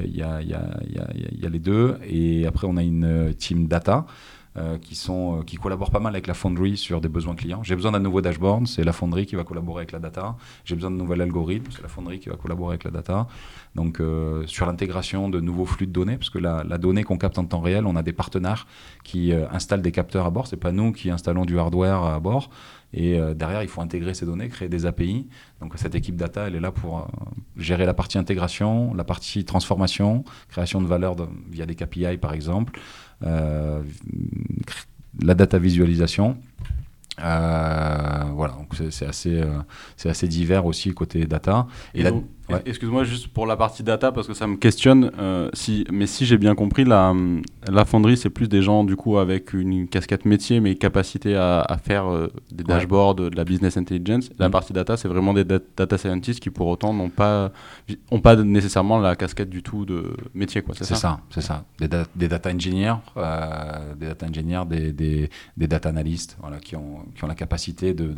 [0.04, 1.96] il y, a, y, a, y, a, les deux.
[2.06, 4.04] Et après, on a une team data.
[4.80, 7.62] Qui, sont, qui collaborent pas mal avec la Foundry sur des besoins clients.
[7.62, 10.36] J'ai besoin d'un nouveau dashboard, c'est la Foundry qui va collaborer avec la data.
[10.64, 13.26] J'ai besoin de nouvel algorithme, c'est la Foundry qui va collaborer avec la data.
[13.76, 17.38] Donc euh, sur l'intégration de nouveaux flux de données, parce que la, donnée qu'on capte
[17.38, 18.66] en temps réel, on a des partenaires
[19.04, 20.46] qui euh, installent des capteurs à bord.
[20.46, 22.50] C'est pas nous qui installons du hardware à bord.
[22.94, 25.28] Et euh, derrière, il faut intégrer ces données, créer des API.
[25.60, 27.06] Donc cette équipe data, elle est là pour
[27.56, 31.16] gérer la partie intégration, la partie transformation, création de valeur
[31.50, 32.80] via des KPI par exemple,
[33.22, 33.82] la
[35.34, 36.36] data visualisation
[37.22, 39.58] euh, voilà, donc c'est assez, euh,
[39.96, 41.66] c'est assez divers aussi côté data.
[41.94, 42.04] Et,
[42.64, 45.10] Excuse-moi juste pour la partie data parce que ça me questionne.
[45.18, 47.14] Euh, si, mais si j'ai bien compris, la,
[47.70, 51.60] la fonderie c'est plus des gens du coup avec une casquette métier mais capacité à,
[51.60, 52.06] à faire
[52.52, 54.30] des dashboards, de la business intelligence.
[54.38, 54.52] La mm.
[54.52, 57.52] partie data c'est vraiment des data scientists qui pour autant n'ont pas,
[58.10, 60.74] ont pas nécessairement la casquette du tout de métier quoi.
[60.76, 61.20] C'est ça?
[61.30, 61.64] c'est ça.
[61.78, 62.96] Des, des, data engineers,
[63.96, 67.94] des data engineers, des, des, des data analysts, voilà, qui ont qui ont la capacité
[67.94, 68.14] de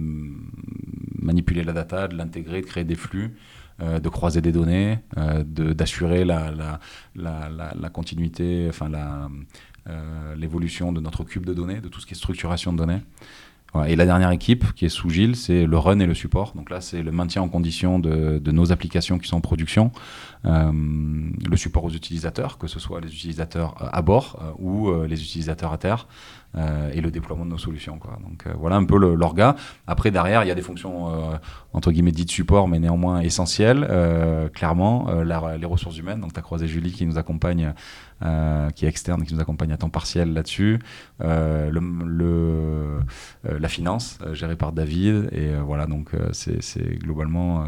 [1.18, 3.34] manipuler la data, de l'intégrer, de créer des flux,
[3.80, 6.80] euh, de croiser des données, euh, d'assurer la, la,
[7.14, 8.90] la, continuité, enfin
[9.88, 13.02] euh, l'évolution de notre cube de données, de tout ce qui est structuration de données.
[13.86, 16.54] Et la dernière équipe qui est sous Gilles, c'est le run et le support.
[16.56, 19.92] Donc là, c'est le maintien en condition de, de, nos applications qui sont en production,
[20.42, 25.78] le support aux utilisateurs, que ce soit les utilisateurs à bord ou les utilisateurs à
[25.78, 26.08] terre,
[26.92, 27.98] et le déploiement de nos solutions.
[28.22, 29.56] Donc euh, voilà un peu l'orga.
[29.86, 31.36] Après, derrière, il y a des fonctions euh,
[31.72, 33.86] entre guillemets dites support, mais néanmoins essentielles,
[34.54, 35.08] clairement.
[35.22, 37.74] les ressources humaines, donc tu as croisé Julie qui nous accompagne,
[38.74, 40.78] qui est externe, qui nous accompagne à temps partiel là-dessus.
[41.20, 41.68] La
[43.68, 45.28] finance, gérée par David.
[45.32, 47.66] Et voilà, donc c'est globalement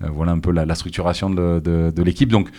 [0.00, 2.30] voilà un peu la, structuration de, de l'équipe.
[2.30, 2.50] Donc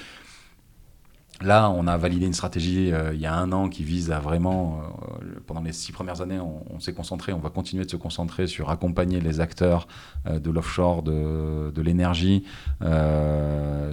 [1.41, 4.19] Là, on a validé une stratégie euh, il y a un an qui vise à
[4.19, 4.81] vraiment,
[5.21, 8.47] euh, pendant les six premières années, on, s'est concentré, on va continuer de se concentrer
[8.47, 9.88] sur accompagner les acteurs
[10.27, 12.43] euh, de l'offshore, de, de l'énergie,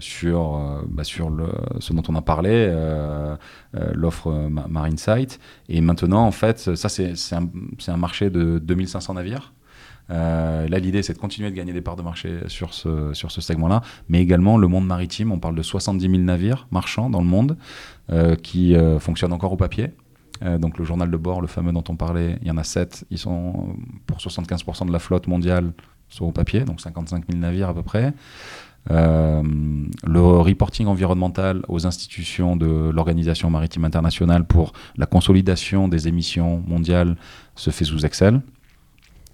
[0.01, 1.31] sur, bah, sur
[1.79, 2.73] ce dont on a parlé,
[3.93, 4.31] l'offre
[4.69, 5.41] Marine Site.
[5.69, 7.49] Et maintenant, en fait, ça, c'est un,
[7.89, 9.53] un marché de 2500 navires.
[10.11, 13.31] Euh, là, l'idée, c'est de continuer de gagner des parts de marché sur ce, sur
[13.31, 15.33] ce segment-là, mais également le monde maritime.
[15.33, 17.57] On parle de 70 000 navires marchands dans le monde
[18.11, 19.91] euh, qui euh, fonctionnent encore au papier.
[20.59, 23.05] donc le journal de bord, le fameux dont on parlait, il y en a 7.
[23.11, 25.73] Ils sont pour 75% de la flotte mondiale
[26.09, 28.13] sont au papier, donc 55 000 navires à peu près.
[28.89, 37.17] le reporting environnemental aux institutions de l'Organisation maritime internationale pour la consolidation des émissions mondiales
[37.55, 38.41] se fait sous Excel.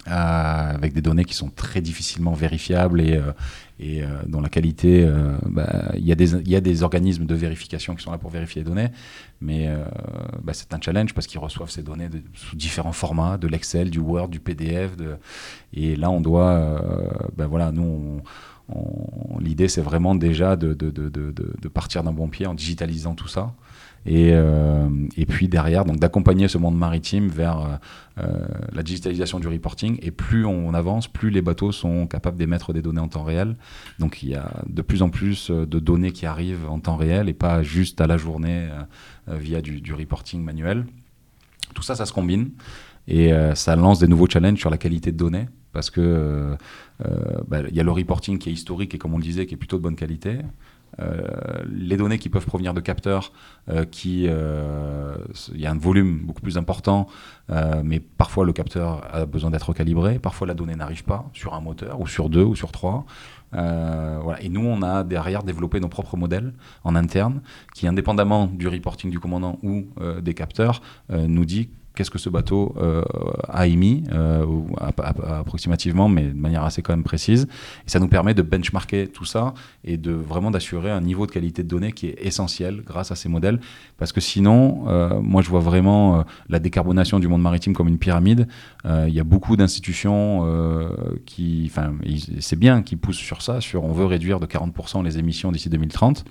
[0.09, 3.33] Euh, avec des données qui sont très difficilement vérifiables et, euh,
[3.81, 5.05] et euh, dont la qualité,
[5.47, 6.13] bah, il y,
[6.57, 8.89] a des organismes de vérification qui sont là pour vérifier les données,
[9.41, 9.69] mais
[10.43, 13.99] bah, c'est un challenge parce qu'ils reçoivent ces données sous différents formats, de l'Excel, du
[13.99, 14.93] Word, du PDF,
[15.75, 16.81] et là on doit,
[17.37, 18.23] bah, voilà, nous
[19.41, 23.53] l'idée c'est vraiment déjà de partir d'un bon pied en digitalisant tout ça.
[24.07, 29.41] Et, euh, et puis derrière, donc d'accompagner ce monde maritime vers euh, euh, la digitalisation
[29.41, 29.99] du reporting.
[30.01, 33.57] Et plus on avance, plus les bateaux sont capables d'émettre des données en temps réel.
[33.99, 37.29] Donc il y a de plus en plus de données qui arrivent en temps réel
[37.29, 38.69] et pas juste à la journée
[39.27, 40.87] via du, du reporting manuel.
[41.75, 42.51] Tout ça, ça se combine
[43.09, 46.57] et ça lance des nouveaux challenges sur la qualité de données parce que
[47.49, 49.55] bah, il y a le reporting qui est historique et comme on le disait qui
[49.55, 50.39] est plutôt de bonne qualité.
[51.01, 53.33] Euh, les données qui peuvent provenir de capteurs,
[53.69, 55.15] euh, qui euh,
[55.55, 57.07] il y a un volume beaucoup plus important,
[57.85, 61.61] mais parfois le capteur a besoin d'être calibré, parfois la donnée n'arrive pas sur un
[61.61, 63.05] moteur ou sur deux ou sur trois.
[63.53, 64.43] voilà.
[64.43, 67.41] Et nous, on a derrière développé nos propres modèles en interne
[67.75, 69.87] qui, indépendamment du reporting du commandant ou
[70.21, 73.03] des capteurs, nous dit qu'est-ce que ce bateau euh,
[73.49, 74.45] a émis, euh,
[74.79, 77.49] approximativement, mais de manière assez quand même précise.
[77.87, 81.33] Et ça nous permet de benchmarker tout ça et de vraiment d'assurer un niveau de
[81.33, 83.59] qualité de données qui est essentiel grâce à ces modèles.
[83.99, 87.99] Parce que sinon, euh, moi je vois vraiment la décarbonation du monde maritime comme une
[87.99, 88.47] pyramide.
[88.85, 90.47] Il y a beaucoup d'institutions
[91.25, 91.95] qui, enfin,
[92.41, 95.69] c'est bien, qui poussent sur ça, sur on veut réduire de 40% les émissions d'ici
[95.69, 96.25] 2030.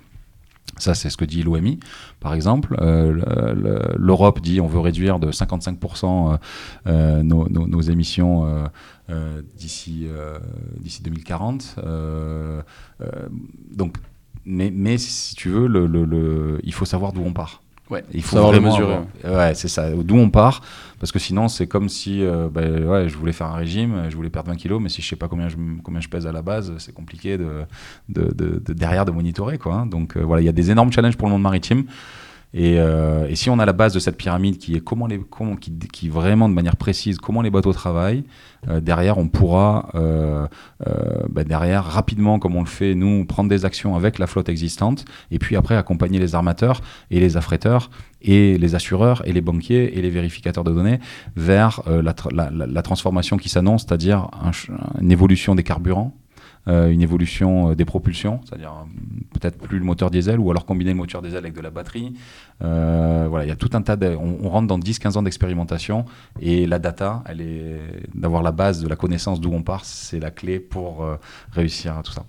[0.78, 1.80] Ça, c'est ce que dit l'OMI,
[2.20, 2.76] par exemple.
[2.80, 6.36] Euh, L'Europe dit on veut réduire de 55% euh,
[6.86, 8.68] euh, nos, émissions
[9.56, 10.08] d'ici
[11.02, 11.76] 2040.
[13.72, 13.96] donc,
[14.44, 17.62] mais, si tu veux, le, il faut savoir d'où on part.
[17.90, 18.96] Ouais, il faut savoir le mesurer.
[19.24, 19.90] Ouais, c'est ça.
[19.90, 20.60] D'où on part
[20.98, 24.16] Parce que sinon, c'est comme si euh, bah, ouais, je voulais faire un régime, je
[24.16, 26.32] voulais perdre 20 kilos, mais si je sais pas combien je, combien je pèse à
[26.32, 27.64] la base, c'est compliqué de,
[28.08, 29.58] de, de, derrière de monitorer.
[29.58, 29.86] Quoi, hein.
[29.86, 31.84] Donc euh, voilà, il y a des énormes challenges pour le monde maritime.
[32.54, 35.20] Euh, et, si on a la base de cette pyramide qui est comment les,
[35.92, 38.24] qui, vraiment de manière précise comment les bateaux travaillent,
[38.68, 40.46] euh, derrière on pourra euh,
[41.28, 45.04] bah, derrière rapidement comme on le fait nous prendre des actions avec la flotte existante
[45.30, 46.80] et puis après accompagner les armateurs
[47.10, 47.90] et les affréteurs
[48.22, 51.00] et les assureurs et les banquiers et les vérificateurs de données
[51.36, 54.28] vers la, transformation qui s'annonce, c'est-à-dire
[55.00, 56.16] une évolution des carburants
[56.66, 59.00] une évolution euh, des propulsions, c'est-à-dire euh,
[59.38, 62.14] peut-être plus le moteur diesel ou alors combiner le moteur diesel avec de la batterie.
[62.60, 66.04] voilà, il y a tout un tas de, on, rentre dans 10-15 ans d'expérimentation
[66.40, 67.80] et la data, elle est
[68.14, 71.06] d'avoir la base de la connaissance d'où on part, c'est la clé pour
[71.52, 72.24] réussir à tout ça.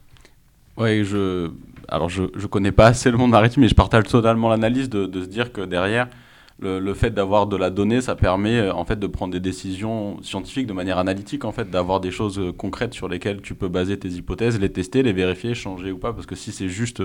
[0.78, 1.50] Oui, je,
[1.88, 5.22] alors je, je connais pas assez le monde maritime, mais je partage totalement l'analyse de
[5.22, 6.08] se dire que derrière,
[6.60, 10.22] le, fait d'avoir de la donnée, ça permet euh, en fait de prendre des décisions
[10.24, 13.68] scientifiques de manière analytique, en fait, d'avoir des choses euh, concrètes sur lesquelles tu peux
[13.68, 16.14] baser tes hypothèses, les tester, les vérifier, changer ou pas.
[16.14, 17.04] Parce que si c'est juste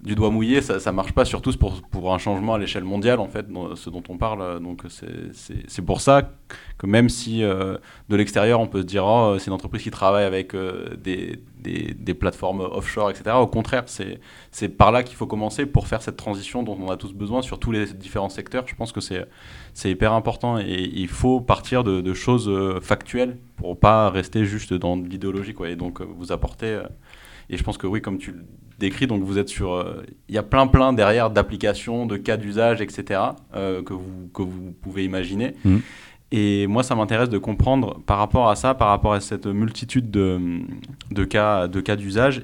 [0.00, 3.18] du doigt mouillé, ça, ça marche pas, surtout pour, pour un changement à l'échelle mondiale,
[3.18, 4.60] en fait, ce dont on parle.
[4.60, 6.30] Donc c'est pour ça
[6.76, 7.80] que même si de
[8.10, 10.54] l'extérieur, on peut se dire, oh, c'est une entreprise qui travaille avec
[11.02, 13.36] des, des, des, plateformes offshore, etc.
[13.36, 16.98] Au contraire, c'est par là qu'il faut commencer pour faire cette transition dont on a
[16.98, 18.64] tous besoin sur tous les différents secteurs.
[18.66, 22.50] Je pense que c'est hyper important et il faut partir de, de, choses
[22.82, 25.54] factuelles pour pas rester juste dans l'idéologie.
[25.64, 26.82] Et donc, vous apporter...
[27.50, 28.44] Et je pense que oui, comme tu le
[28.78, 29.74] décrit, donc vous êtes sur...
[29.74, 33.20] Euh, il y a plein plein derrière d'applications, de cas d'usage, etc.
[33.54, 35.54] Euh, que, vous, que vous pouvez imaginer.
[35.64, 35.76] Mmh.
[36.32, 40.10] Et moi, ça m'intéresse de comprendre par rapport à ça, par rapport à cette multitude
[40.10, 40.60] de,
[41.12, 42.42] de cas de cas d'usage,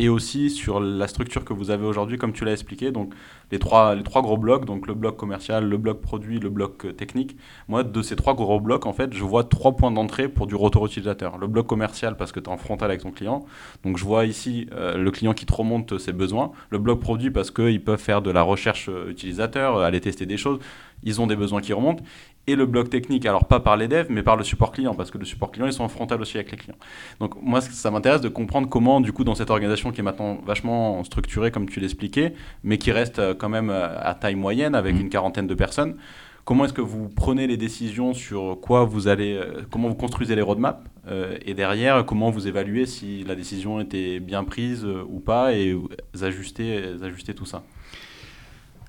[0.00, 2.90] et aussi sur la structure que vous avez aujourd'hui, comme tu l'as expliqué.
[2.90, 3.12] Donc,
[3.50, 6.86] les trois, les trois gros blocs, donc le bloc commercial, le bloc produit, le bloc
[6.86, 7.36] euh, technique.
[7.68, 10.54] Moi, de ces trois gros blocs, en fait, je vois trois points d'entrée pour du
[10.54, 11.36] retour utilisateur.
[11.36, 13.44] Le bloc commercial, parce que tu es en frontal avec ton client.
[13.84, 16.52] Donc, je vois ici euh, le client qui te remonte ses besoins.
[16.70, 20.38] Le bloc produit, parce qu'ils peuvent faire de la recherche euh, utilisateur, aller tester des
[20.38, 20.60] choses.
[21.02, 22.02] Ils ont des besoins qui remontent
[22.50, 25.10] et le bloc technique, alors pas par les devs, mais par le support client, parce
[25.10, 26.76] que le support client, ils sont en frontal aussi avec les clients.
[27.20, 30.38] Donc moi, ça m'intéresse de comprendre comment, du coup, dans cette organisation qui est maintenant
[30.44, 34.94] vachement structurée, comme tu l'expliquais, mais qui reste quand même euh, à taille moyenne avec
[34.94, 35.00] mmh.
[35.00, 35.96] une quarantaine de personnes.
[36.44, 40.34] Comment est-ce que vous prenez les décisions sur quoi vous allez, euh, comment vous construisez
[40.34, 45.20] les roadmaps euh, et derrière comment vous évaluez si la décision était bien prise ou
[45.20, 45.76] pas et
[46.20, 47.62] ajuster, ajuster tout ça?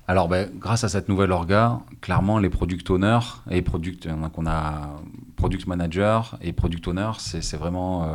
[0.08, 5.00] Alors, ben, grâce à cette nouvelle orga, clairement, les product owners et product, on a
[5.36, 8.06] product manager et product owner, c'est vraiment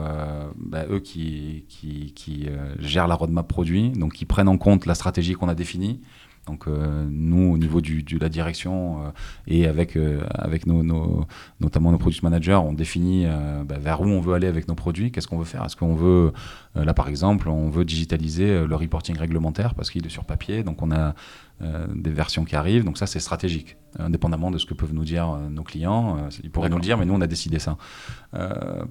[0.58, 5.34] ben, eux qui, qui gèrent la roadmap produit, donc qui prennent en compte la stratégie
[5.34, 6.02] qu'on a définie,
[6.48, 9.10] donc euh, nous, au niveau de la direction euh,
[9.48, 11.26] et avec, euh, avec nos,
[11.60, 13.26] notamment nos product managers, on définit
[13.66, 15.66] bah, vers où on veut aller avec nos produits, qu'est-ce qu'on veut faire?
[15.66, 16.32] Est-ce qu'on veut,
[16.76, 20.82] là par exemple, on veut digitaliser le reporting réglementaire parce qu'il est sur papier, donc
[20.82, 21.14] on a
[21.60, 25.28] des versions qui arrivent, donc ça c'est stratégique, indépendamment de ce que peuvent nous dire
[25.50, 26.30] nos clients.
[26.44, 27.78] ils pourraient nous le dire, mais nous on a décidé ça.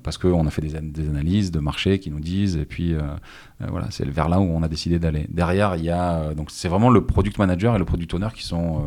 [0.03, 2.97] parce qu'on a fait des, des, analyses de marché qui nous disent, et puis
[3.61, 5.27] voilà, c'est vers là où on a décidé d'aller.
[5.29, 8.43] Derrière, il y a, donc c'est vraiment le product manager et le product owner qui
[8.43, 8.81] sont euh,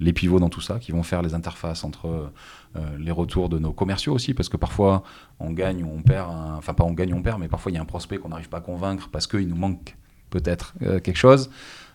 [0.00, 2.30] les pivots dans tout ça, qui vont faire les interfaces entre
[2.76, 5.02] euh, les retours de nos commerciaux aussi, parce que parfois
[5.40, 7.74] on gagne ou on perd, enfin pas on gagne ou on perd, mais parfois il
[7.74, 9.96] y a un prospect qu'on n'arrive pas à convaincre parce qu'il nous manque
[10.30, 11.50] peut-être euh, quelque chose.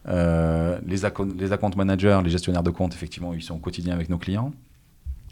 [0.08, 4.18] Les, account, les managers, les gestionnaires de compte, effectivement, ils sont au quotidien avec nos
[4.18, 4.52] clients.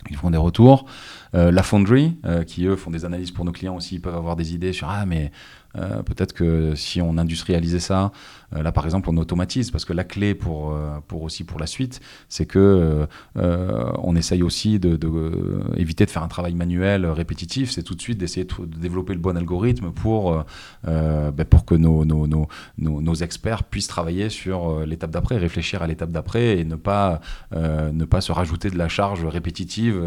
[0.09, 0.85] Ils font des retours.
[1.33, 2.15] la Foundry,
[2.47, 4.89] qui eux font des analyses pour nos clients aussi, ils peuvent avoir des idées sur
[4.89, 5.31] ah mais
[5.77, 8.11] euh, peut-être que si on industrialisait ça,
[8.55, 11.59] euh, là par exemple on automatise parce que la clé pour, euh, pour aussi pour
[11.59, 17.83] la suite, c'est que on essaye aussi de, de faire un travail manuel répétitif, c'est
[17.83, 20.43] tout de suite d'essayer de, développer le bon algorithme pour,
[20.83, 22.47] ben, pour que nos, nos, nos,
[22.77, 27.19] nos, experts puissent travailler sur l'étape d'après, réfléchir à l'étape d'après et ne pas,
[27.53, 30.01] ne pas se rajouter de la charge répétitive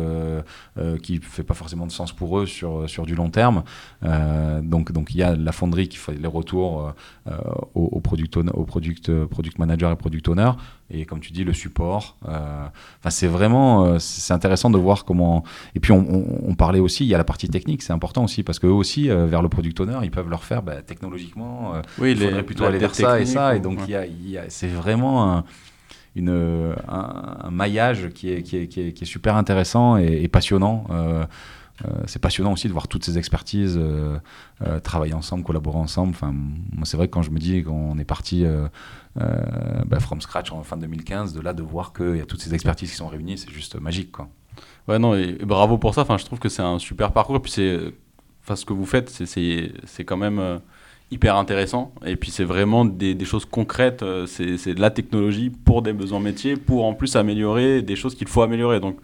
[1.03, 3.63] qui fait pas forcément de sens pour eux sur, sur du long terme.
[4.03, 6.93] donc il y a la fonderie qui fait les retours
[7.29, 7.37] euh,
[7.75, 10.51] aux, aux, product, au product, euh, product manager et product owner.
[10.91, 12.17] Et comme tu dis, le support.
[12.29, 12.67] Euh,
[13.01, 15.43] enfin, c'est vraiment c'est intéressant de voir comment.
[15.75, 18.59] Et puis, on, parlait aussi, il y a la partie technique, c'est important aussi, parce
[18.59, 21.75] qu'eux aussi, vers le product owner, ils peuvent leur faire bah, technologiquement.
[21.99, 23.57] oui, il faudrait plutôt aller vers ça et ça.
[23.57, 25.45] Et donc, il y a, c'est vraiment un
[26.15, 30.85] une, un, maillage qui est, qui est, qui, est, super intéressant et, passionnant.
[30.91, 31.25] Euh,
[32.07, 34.19] c'est passionnant aussi de voir toutes ces expertises euh,
[34.63, 36.11] euh, travailler ensemble, collaborer ensemble.
[36.11, 36.35] Enfin,
[36.85, 38.45] c'est vrai que quand je me dis qu'on est parti
[39.15, 42.55] bah, from scratch en fin 2015, de là de voir qu'il y a toutes ces
[42.55, 44.29] expertises qui sont réunies, c'est juste magique, quoi.
[44.89, 46.03] Ouais, non, et, bravo pour ça.
[46.03, 47.41] Enfin, je trouve que c'est un super parcours.
[47.41, 50.61] Puis, ce que vous faites, c'est, quand même
[51.11, 51.93] hyper intéressant.
[52.05, 54.05] Et puis, c'est vraiment des, choses concrètes.
[54.27, 58.29] C'est de la technologie pour des besoins métiers, pour en plus améliorer des choses qu'il
[58.29, 58.81] faut améliorer.
[58.81, 58.99] Donc,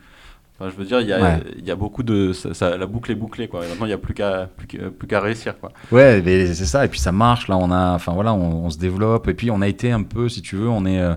[0.61, 2.33] je veux dire, il y a, y a beaucoup de.
[2.33, 3.65] Ça, la boucle est bouclée, quoi.
[3.65, 5.71] Et maintenant, il n'y a plus qu'à plus qu'à réussir, quoi.
[5.93, 6.85] Ouais, c'est ça.
[6.85, 7.47] Et puis, ça marche.
[7.47, 7.95] Là, on a.
[7.95, 9.29] Enfin, voilà, on, se développe.
[9.29, 10.99] Et puis, on a été un peu, si tu veux, on est.
[10.99, 11.15] Euh,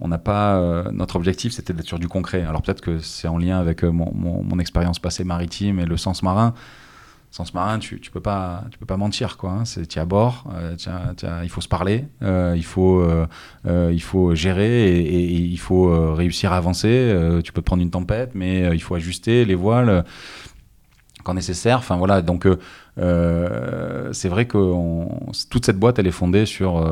[0.00, 0.56] on n'a pas.
[0.56, 2.42] Euh, notre objectif, c'était d'être sur du concret.
[2.42, 5.84] Alors, peut-être que c'est en lien avec euh, mon, mon, mon expérience passée maritime et
[5.84, 6.52] le sens marin
[7.30, 9.50] sens marin, tu, tu peux pas, tu peux pas mentir quoi.
[9.50, 9.62] Hein.
[9.96, 10.76] À bord, euh,
[11.42, 13.26] il faut se parler, euh, il faut, euh,
[13.92, 17.14] il faut gérer et, il faut réussir à avancer.
[17.44, 20.04] tu peux prendre une tempête, mais il faut ajuster les voiles
[21.22, 21.78] quand nécessaire.
[21.78, 22.48] Enfin voilà, donc
[22.96, 24.74] c'est vrai que
[25.50, 26.84] toute cette boîte, elle est fondée sur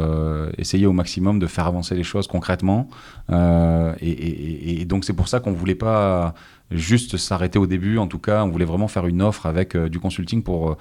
[0.56, 2.88] essayer au maximum de faire avancer les choses concrètement.
[3.30, 6.34] Et, donc c'est pour ça qu'on voulait pas
[6.70, 7.98] juste s'arrêter au début.
[7.98, 10.76] En tout cas, on voulait vraiment faire une offre avec euh, du consulting pour euh,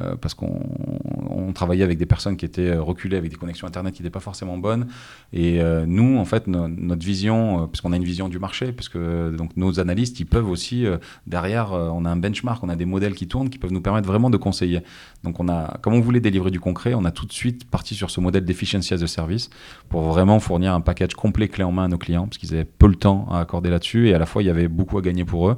[0.00, 0.60] euh, parce qu'on
[1.52, 4.58] travaillait avec des personnes qui étaient reculées, avec des connexions Internet qui n'étaient pas forcément
[4.58, 4.86] bonnes.
[5.32, 9.80] Et nous, en fait, notre vision, puisqu'on a une vision du marché, puisque donc nos
[9.80, 10.86] analystes, ils peuvent aussi,
[11.26, 14.06] derrière, on a un benchmark, on a des modèles qui tournent, qui peuvent nous permettre
[14.06, 14.80] vraiment de conseiller.
[15.24, 17.94] Donc, on a, comme on voulait délivrer du concret, on a tout de suite parti
[17.94, 19.50] sur ce modèle d'efficiency as a service
[19.88, 22.64] pour vraiment fournir un package complet clé en main à nos clients, parce qu'ils avaient
[22.64, 25.02] peu le temps à accorder là-dessus, et à la fois, il y avait beaucoup à
[25.02, 25.56] gagner pour eux.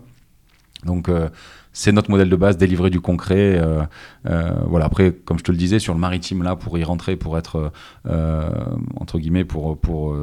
[0.85, 1.28] Donc euh,
[1.72, 3.59] c'est notre modèle de base, délivrer du concret.
[3.59, 3.83] Euh,
[4.26, 4.87] euh, voilà.
[4.87, 7.72] Après, comme je te le disais, sur le maritime là, pour y rentrer, pour être
[8.97, 10.16] entre guillemets, pour pour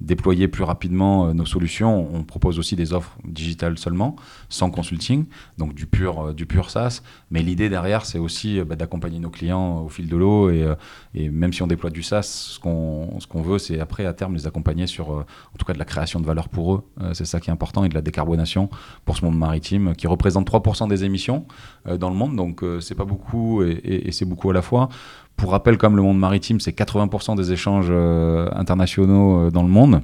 [0.00, 4.16] déployer plus rapidement nos solutions, on propose aussi des offres digitales seulement,
[4.48, 5.24] sans consulting,
[5.58, 7.02] donc du pur du pur SaaS.
[7.30, 10.66] Mais l'idée derrière, c'est aussi bah, d'accompagner nos clients au fil de l'eau et,
[11.14, 14.46] même si on déploie du SaaS, ce qu'on ce veut, c'est après à terme les
[14.46, 15.24] accompagner sur, en
[15.58, 16.82] tout cas, de la création de valeur pour eux.
[17.12, 18.68] c'est ça qui est important et de la décarbonation
[19.04, 21.46] pour ce monde maritime qui représente 3% des émissions
[21.86, 24.88] euh, dans le monde, donc euh, c'est pas beaucoup et, c'est beaucoup à la fois.
[25.36, 30.00] Pour rappel, comme le monde maritime, c'est 80% des échanges euh, internationaux dans le monde.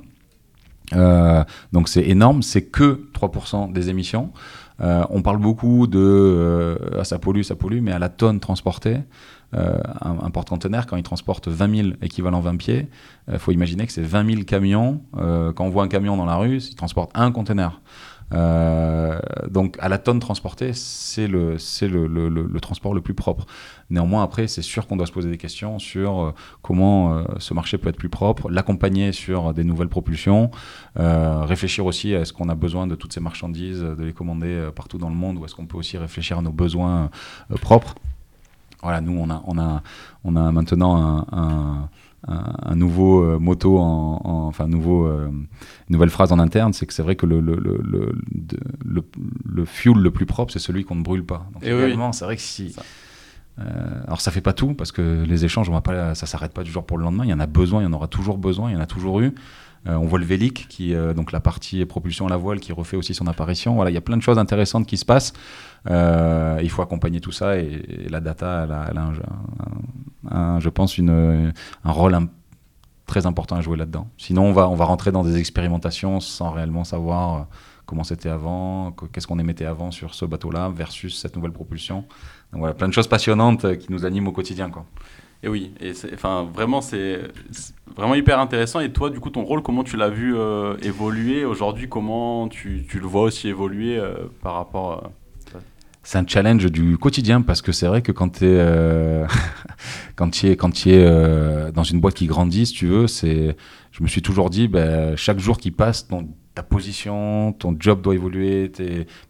[1.72, 4.30] donc c'est énorme, c'est que 3% des émissions.
[4.78, 8.98] on parle beaucoup de ah, ça pollue, ça pollue, mais à la tonne transportée,
[9.54, 12.88] un, porte-conteneur, quand il transporte 20 000 équivalents 20 pieds,
[13.32, 15.00] il faut imaginer que c'est 20 000 camions.
[15.14, 17.80] quand on voit un camion dans la rue, il transporte un conteneur.
[18.32, 19.18] Euh,
[19.48, 23.46] donc à la tonne transportée, c'est le, le, le, le, transport le plus propre.
[23.90, 27.52] Néanmoins, après, c'est sûr qu'on doit se poser des questions sur euh, comment euh, ce
[27.54, 30.50] marché peut être plus propre, l'accompagner sur des nouvelles propulsions,
[30.96, 34.98] réfléchir aussi à est-ce qu'on a besoin de toutes ces marchandises, de les commander partout
[34.98, 37.10] dans le monde, ou est-ce qu'on peut aussi réfléchir à nos besoins
[37.60, 37.94] propres.
[38.82, 39.82] Voilà, nous, on a, on a,
[40.24, 41.88] on a maintenant un un,
[42.74, 45.30] nouveau euh, moto, en, enfin nouveau, euh,
[45.88, 48.12] nouvelle phrase en interne, c'est que c'est vrai que le, le, le,
[49.44, 51.46] le, fuel le plus propre, c'est celui qu'on ne brûle pas.
[51.52, 52.74] Donc, également, c'est vrai que si.
[53.58, 56.54] Euh, alors ça fait pas tout parce que les échanges, on va pas, ça s'arrête
[56.54, 57.24] pas du jour pour le lendemain.
[57.24, 58.86] Il y en a besoin, il y en aura toujours besoin, il y en a
[58.86, 59.34] toujours eu.
[59.86, 63.14] On voit le Vélic, qui, donc la partie propulsion à la voile, qui refait aussi
[63.14, 63.74] son apparition.
[63.74, 65.32] Voilà, il y a plein de choses intéressantes qui se passent.
[65.90, 71.52] Euh, il faut accompagner tout ça et, la data, elle a, je pense, une,
[71.84, 72.16] un rôle
[73.06, 74.08] très important à jouer là-dedans.
[74.16, 77.42] Sinon, on va, on va rentrer dans des expérimentations sans réellement savoir euh,
[77.84, 82.06] comment c'était avant, qu'est-ce qu'on émettait avant sur ce bateau-là versus cette nouvelle propulsion.
[82.52, 84.70] Donc voilà, plein de choses passionnantes qui nous animent au quotidien.
[84.70, 84.86] Quoi.
[85.44, 85.72] Et oui,
[86.14, 87.20] enfin vraiment c'est
[87.96, 88.80] vraiment hyper intéressant.
[88.80, 91.88] Et toi, du coup, ton rôle, comment tu l'as vu euh, évoluer aujourd'hui?
[91.88, 95.10] Comment tu, tu, le vois aussi évoluer euh, par rapport
[96.04, 99.24] c'est un challenge du quotidien parce que c'est vrai que quand tu es, euh,
[100.16, 100.56] quand es,
[100.90, 105.16] es dans une boîte qui grandit, si tu veux, je me suis toujours dit, ben,
[105.16, 106.08] chaque jour qui passe,
[106.54, 108.70] ta position, ton job doit évoluer,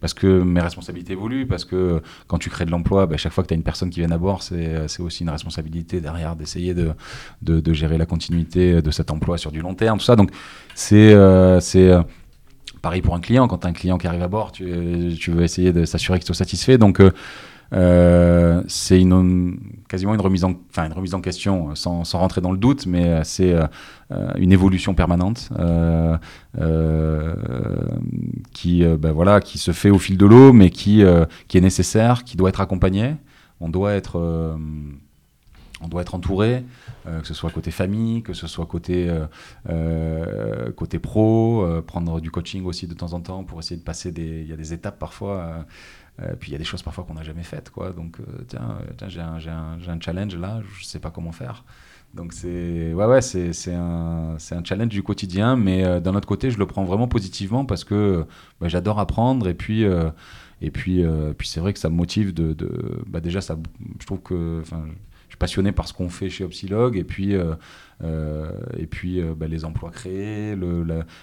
[0.01, 3.45] parce que mes responsabilités évoluent, parce que quand tu crées de l'emploi, bah, chaque fois
[3.45, 6.75] que tu as une personne qui vient à bord, c'est aussi une responsabilité derrière d'essayer
[6.75, 6.93] de,
[7.43, 10.17] de, gérer la continuité de cet emploi sur du long terme, tout ça.
[10.17, 10.31] Donc
[10.75, 12.03] c'est euh, euh,
[12.83, 15.43] pareil pour un client, quand tu as un client qui arrive à bord, tu, veux
[15.43, 16.77] essayer de s'assurer qu'il soit satisfait.
[16.77, 17.11] Donc euh, euh,
[17.73, 19.59] c'est une,
[19.89, 22.87] quasiment une remise, en, enfin une remise en question, sans, sans rentrer dans le doute,
[22.87, 23.67] mais euh, c'est euh,
[24.37, 25.51] une évolution permanente
[28.53, 31.03] qui, ben voilà, qui se fait au fil de l'eau, mais qui,
[31.49, 33.17] qui est nécessaire, qui doit être accompagnée.
[33.61, 34.57] On doit être,
[35.81, 36.65] on doit être entouré,
[37.05, 39.11] que ce soit côté famille, que ce soit côté,
[40.77, 44.43] côté pro, prendre du coaching aussi de temps en temps pour essayer de passer des.
[44.43, 45.65] Il y a des étapes parfois
[46.21, 47.91] euh, puis il y a des choses parfois qu'on n'a jamais faites, quoi.
[47.91, 49.09] Donc, euh, tiens, euh, tiens
[49.39, 51.65] j'ai un, challenge là, je ne sais pas comment faire.
[52.15, 53.21] Donc, c'est ouais, ouais,
[53.75, 58.27] un, challenge du quotidien, mais d'un autre côté, je le prends vraiment positivement parce que
[58.61, 59.85] bah, j'adore apprendre et puis.
[60.61, 61.03] et puis,
[61.39, 62.35] puis c'est vrai que ça me motive
[63.07, 63.57] bah déjà, ça,
[63.99, 64.63] je trouve que.
[65.29, 69.65] Je suis passionné par ce qu'on fait chez Opsilog et puis, et puis bah, les
[69.65, 70.55] emplois créés,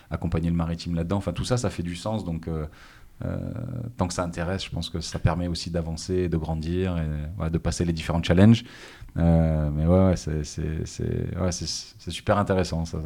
[0.10, 1.18] accompagner le maritime là-dedans.
[1.18, 2.26] Enfin, tout ça, ça fait du sens.
[2.26, 2.50] Donc,
[3.98, 7.58] tant que ça intéresse, je pense que ça permet aussi d'avancer, de grandir et de
[7.58, 8.64] passer les différents challenges.
[9.18, 13.00] Euh, mais ouais, c'est super intéressant, ça,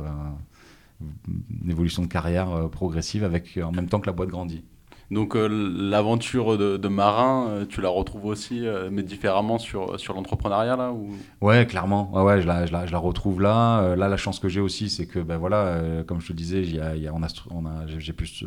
[1.01, 4.63] une évolution de carrière euh, progressive avec en même temps que la boîte grandit.
[5.11, 11.11] Donc l'aventure de, marin, tu la retrouves aussi, mais différemment sur, sur l'entrepreneuriat là ou...
[11.39, 12.09] Ouais, clairement.
[12.13, 13.95] Ouais, ouais je, la, je, la, je la retrouve là.
[13.95, 16.79] là, la chance que j'ai aussi, c'est que ben voilà, comme je te disais, y
[16.79, 18.43] a, y a, on a, on a, j'ai plus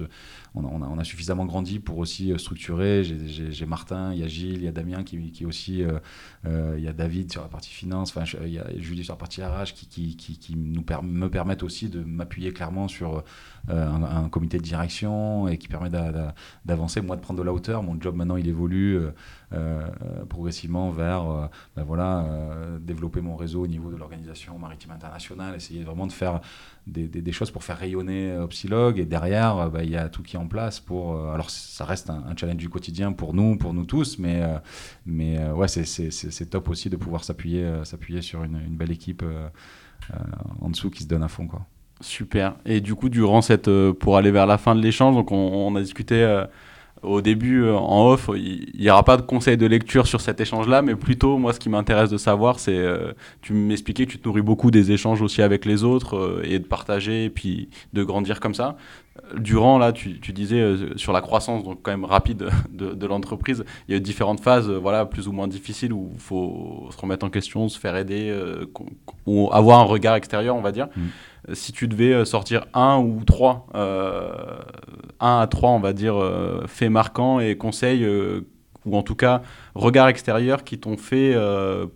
[0.64, 3.04] on a, suffisamment grandi pour aussi euh, structurer.
[3.04, 5.98] J'ai Martin, il y a Gilles, il y a Damien qui, qui aussi, euh,
[6.46, 9.14] euh, il y a David sur la partie finance, enfin, il y a Julie sur
[9.14, 13.22] la partie RH qui, nous me permettent aussi de m'appuyer clairement sur
[13.68, 15.90] un, comité de direction et qui permet
[16.64, 17.82] d'avancer, moi de prendre de la hauteur.
[17.82, 19.00] Mon job maintenant, il évolue
[20.28, 22.26] progressivement vers ben voilà,
[22.80, 26.40] développer mon réseau au niveau de l'organisation maritime internationale, essayer vraiment de faire
[26.86, 30.38] des, choses pour faire rayonner Opsilog et derrière, ben, il y a tout qui est
[30.38, 31.14] en place pour.
[31.14, 34.58] Euh, alors, ça reste un, challenge du quotidien pour nous, pour nous tous, mais, euh,
[35.04, 39.24] mais euh, ouais, c'est top aussi de pouvoir s'appuyer s'appuyer sur une, une, belle équipe
[40.60, 41.46] en dessous qui se donne à fond.
[41.46, 41.66] Quoi.
[42.00, 42.54] Super.
[42.66, 43.70] Et du coup, durant cette.
[43.92, 46.44] pour aller vers la fin de l'échange, donc on, a discuté
[47.02, 50.40] au début, euh, en off, il n'y aura pas de conseil de lecture sur cet
[50.40, 53.12] échange-là, mais plutôt, moi, ce qui m'intéresse de savoir, c'est, euh,
[53.42, 56.58] tu m'expliquais que tu te nourris beaucoup des échanges aussi avec les autres euh, et
[56.58, 58.76] de partager et puis de grandir comme ça.
[59.36, 63.92] Durant, là, tu, disais sur la croissance, donc quand même rapide de, de l'entreprise, il
[63.92, 67.24] y a eu différentes phases, voilà, plus ou moins difficiles où il faut se remettre
[67.24, 68.34] en question, se faire aider,
[69.26, 70.88] ou avoir un regard extérieur, on va dire.
[70.96, 71.02] Mmh
[71.52, 74.58] si tu devais euh, sortir un ou trois, euh,
[75.20, 78.06] un à trois, on va dire, euh, faits marquants et conseils,
[78.84, 79.42] ou en tout cas
[79.74, 81.34] regards extérieurs qui t'ont fait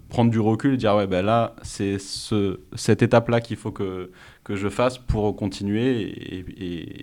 [0.08, 3.70] prendre du recul et dire ouais ben là c'est ce, cette étape là qu'il faut
[3.70, 4.10] que,
[4.42, 6.42] que je fasse pour continuer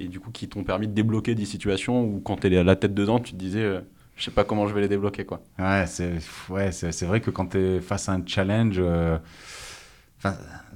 [0.02, 2.66] et, du coup qui t'ont permis de débloquer des situations où quand tu es à
[2.66, 3.80] la tête dedans tu te disais
[4.18, 5.40] je sais pas comment je vais les débloquer quoi.
[5.58, 6.16] Ouais c'est
[6.50, 8.82] ouais, c'est vrai que quand tu es face à un challenge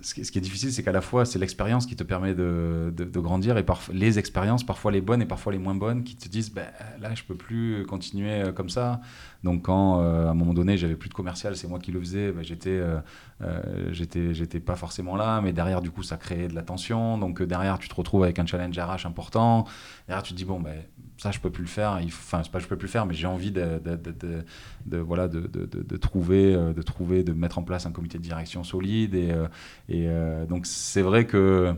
[0.01, 3.57] ce, qui, est difficile, c'est qu'à la fois, c'est l'expérience qui te permet de, grandir
[3.57, 6.67] et les expériences, parfois les bonnes et parfois les moins bonnes, qui te disent ben,
[6.99, 9.01] là, je peux plus continuer euh, comme ça.
[9.43, 11.99] Donc, quand euh, à un moment donné, j'avais plus de commercial, c'est moi qui le
[11.99, 16.55] faisais, ben, j'étais, euh, j'étais, pas forcément là, mais derrière, du coup, ça créait de
[16.55, 17.17] la tension.
[17.17, 19.65] Donc, derrière, tu te retrouves avec un challenge RH important.
[20.07, 20.75] Derrière, tu te dis bon, ben,
[21.21, 23.13] ça je peux plus le faire enfin c'est pas je peux plus le faire mais
[23.13, 24.43] j'ai envie de, de, de,
[24.87, 28.63] de, voilà de, trouver euh, de trouver de mettre en place un comité de direction
[28.63, 29.47] solide et, euh,
[29.91, 31.75] euh, donc c'est vrai que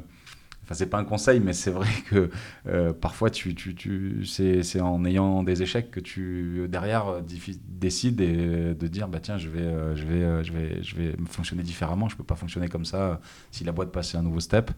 [0.63, 2.29] Enfin, c'est pas un conseil, mais c'est vrai que
[2.93, 7.21] parfois, tu, tu, tu c'est en ayant des échecs que tu, derrière,
[7.67, 11.63] décides de, de dire bah, tiens, je vais, je, vais, je, vais, je vais fonctionner
[11.63, 13.19] différemment, je peux pas fonctionner comme ça
[13.51, 14.71] si la boîte passe à un nouveau step.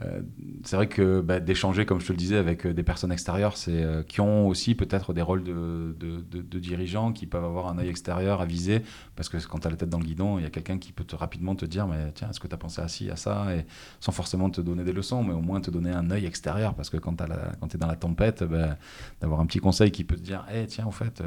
[0.00, 0.22] Euh,
[0.64, 3.56] c'est vrai que bah, d'échanger, comme je te le disais, avec euh, des personnes extérieures,
[3.56, 7.88] c'est euh, qui ont aussi peut-être des rôles de, dirigeants, qui peuvent avoir un œil
[7.88, 8.82] extérieur à viser,
[9.14, 10.90] parce que quand tu as la tête dans le guidon, il y a quelqu'un qui
[10.90, 13.54] peut rapidement te dire, mais tiens, est-ce que tu as pensé à ci, à ça,
[13.54, 13.66] et
[14.00, 16.90] sans forcément te donner des leçons, mais au moins te donner un œil extérieur, parce
[16.90, 18.76] que quand tu es dans la tempête, bah,
[19.20, 21.22] d'avoir un petit conseil qui peut te dire, hey, tiens, en fait,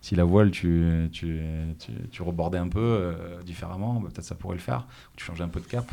[0.00, 1.08] si la voile, tu,
[2.18, 3.14] rebordais un peu
[3.44, 5.88] différemment, bah, peut-être ça pourrait le faire, tu changeais un peu de cap.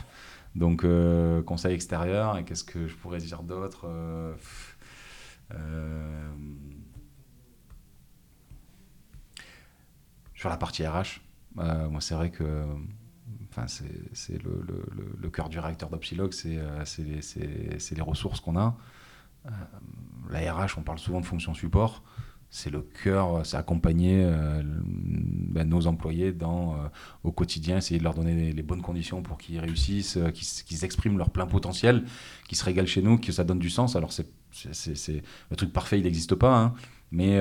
[0.55, 4.35] Donc, euh, conseil extérieur, et qu'est-ce que je pourrais dire d'autre euh,
[5.55, 6.31] euh,
[10.35, 11.21] Sur la partie RH,
[11.99, 12.65] c'est vrai que
[13.49, 14.65] enfin, c'est le,
[15.17, 16.59] le, cœur du réacteur d'Opsilog, c'est
[16.99, 18.75] les, les, ressources qu'on a.
[20.29, 22.03] la RH, on parle souvent de fonction support
[22.53, 26.87] c'est le cœur, c'est accompagner euh, ben, nos employés dans, euh,
[27.23, 31.17] au quotidien, essayer de leur donner les, bonnes conditions pour qu'ils réussissent, euh, qu'ils expriment
[31.17, 32.03] leur plein potentiel,
[32.47, 33.95] qu'ils se régalent chez nous, que ça donne du sens.
[33.95, 36.73] Alors, c'est, c'est, le truc parfait, il n'existe pas, hein,
[37.11, 37.39] mais,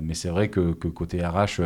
[0.00, 1.60] mais c'est vrai que, que côté RH,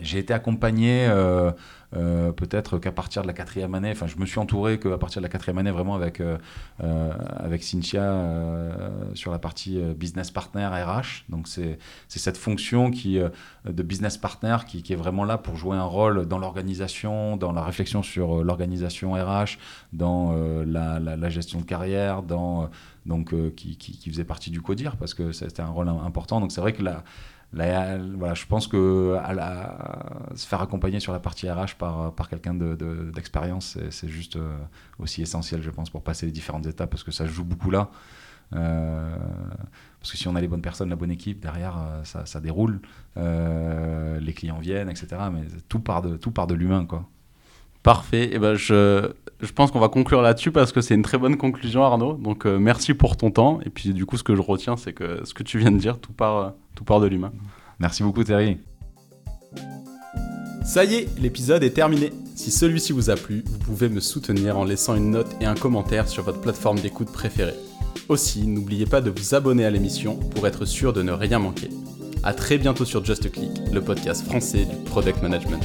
[0.00, 1.50] j'ai été accompagné euh,
[1.96, 5.20] euh, peut-être qu'à partir de la quatrième année, enfin je me suis entouré qu'à partir
[5.20, 6.36] de la quatrième année vraiment avec, euh,
[6.78, 8.14] avec Cynthia
[9.14, 11.24] sur la partie business partner RH.
[11.28, 15.84] Donc c'est cette fonction qui, de business partner qui, est vraiment là pour jouer un
[15.84, 19.58] rôle dans l'organisation, dans la réflexion sur l'organisation RH,
[19.92, 20.32] dans
[20.64, 22.70] la, gestion de carrière, dans,
[23.06, 26.40] donc, qui, qui, qui, faisait partie du CODIR parce que c'était un rôle important.
[26.40, 27.02] Donc c'est vrai que la
[27.52, 29.16] voilà, je pense que
[30.34, 34.56] se faire accompagner sur la partie RH par, par quelqu'un d'expérience, de, c'est juste euh,
[34.98, 37.90] aussi essentiel, je pense, pour passer les différentes étapes, parce que ça joue beaucoup là.
[38.54, 39.16] Euh,
[40.00, 42.40] parce que si on a les bonnes personnes, la bonne équipe, derrière, euh, ça, ça
[42.40, 42.80] déroule,
[43.16, 45.08] les clients viennent, etc.
[45.32, 47.08] Mais tout part de, tout part de l'humain, quoi.
[47.88, 48.24] Parfait.
[48.24, 49.10] Et eh ben je,
[49.40, 52.12] je pense qu'on va conclure là-dessus parce que c'est une très bonne conclusion, Arnaud.
[52.12, 53.60] Donc merci pour ton temps.
[53.64, 55.78] Et puis du coup, ce que je retiens, c'est que ce que tu viens de
[55.78, 57.32] dire, tout part tout part de l'humain.
[57.78, 58.58] Merci beaucoup Terry.
[60.66, 62.12] Ça y est, l'épisode est terminé.
[62.36, 65.54] Si celui-ci vous a plu, vous pouvez me soutenir en laissant une note et un
[65.54, 67.54] commentaire sur votre plateforme d'écoute préférée.
[68.10, 71.70] Aussi, n'oubliez pas de vous abonner à l'émission pour être sûr de ne rien manquer.
[72.22, 75.64] A très bientôt sur Just Click, le podcast français du product management.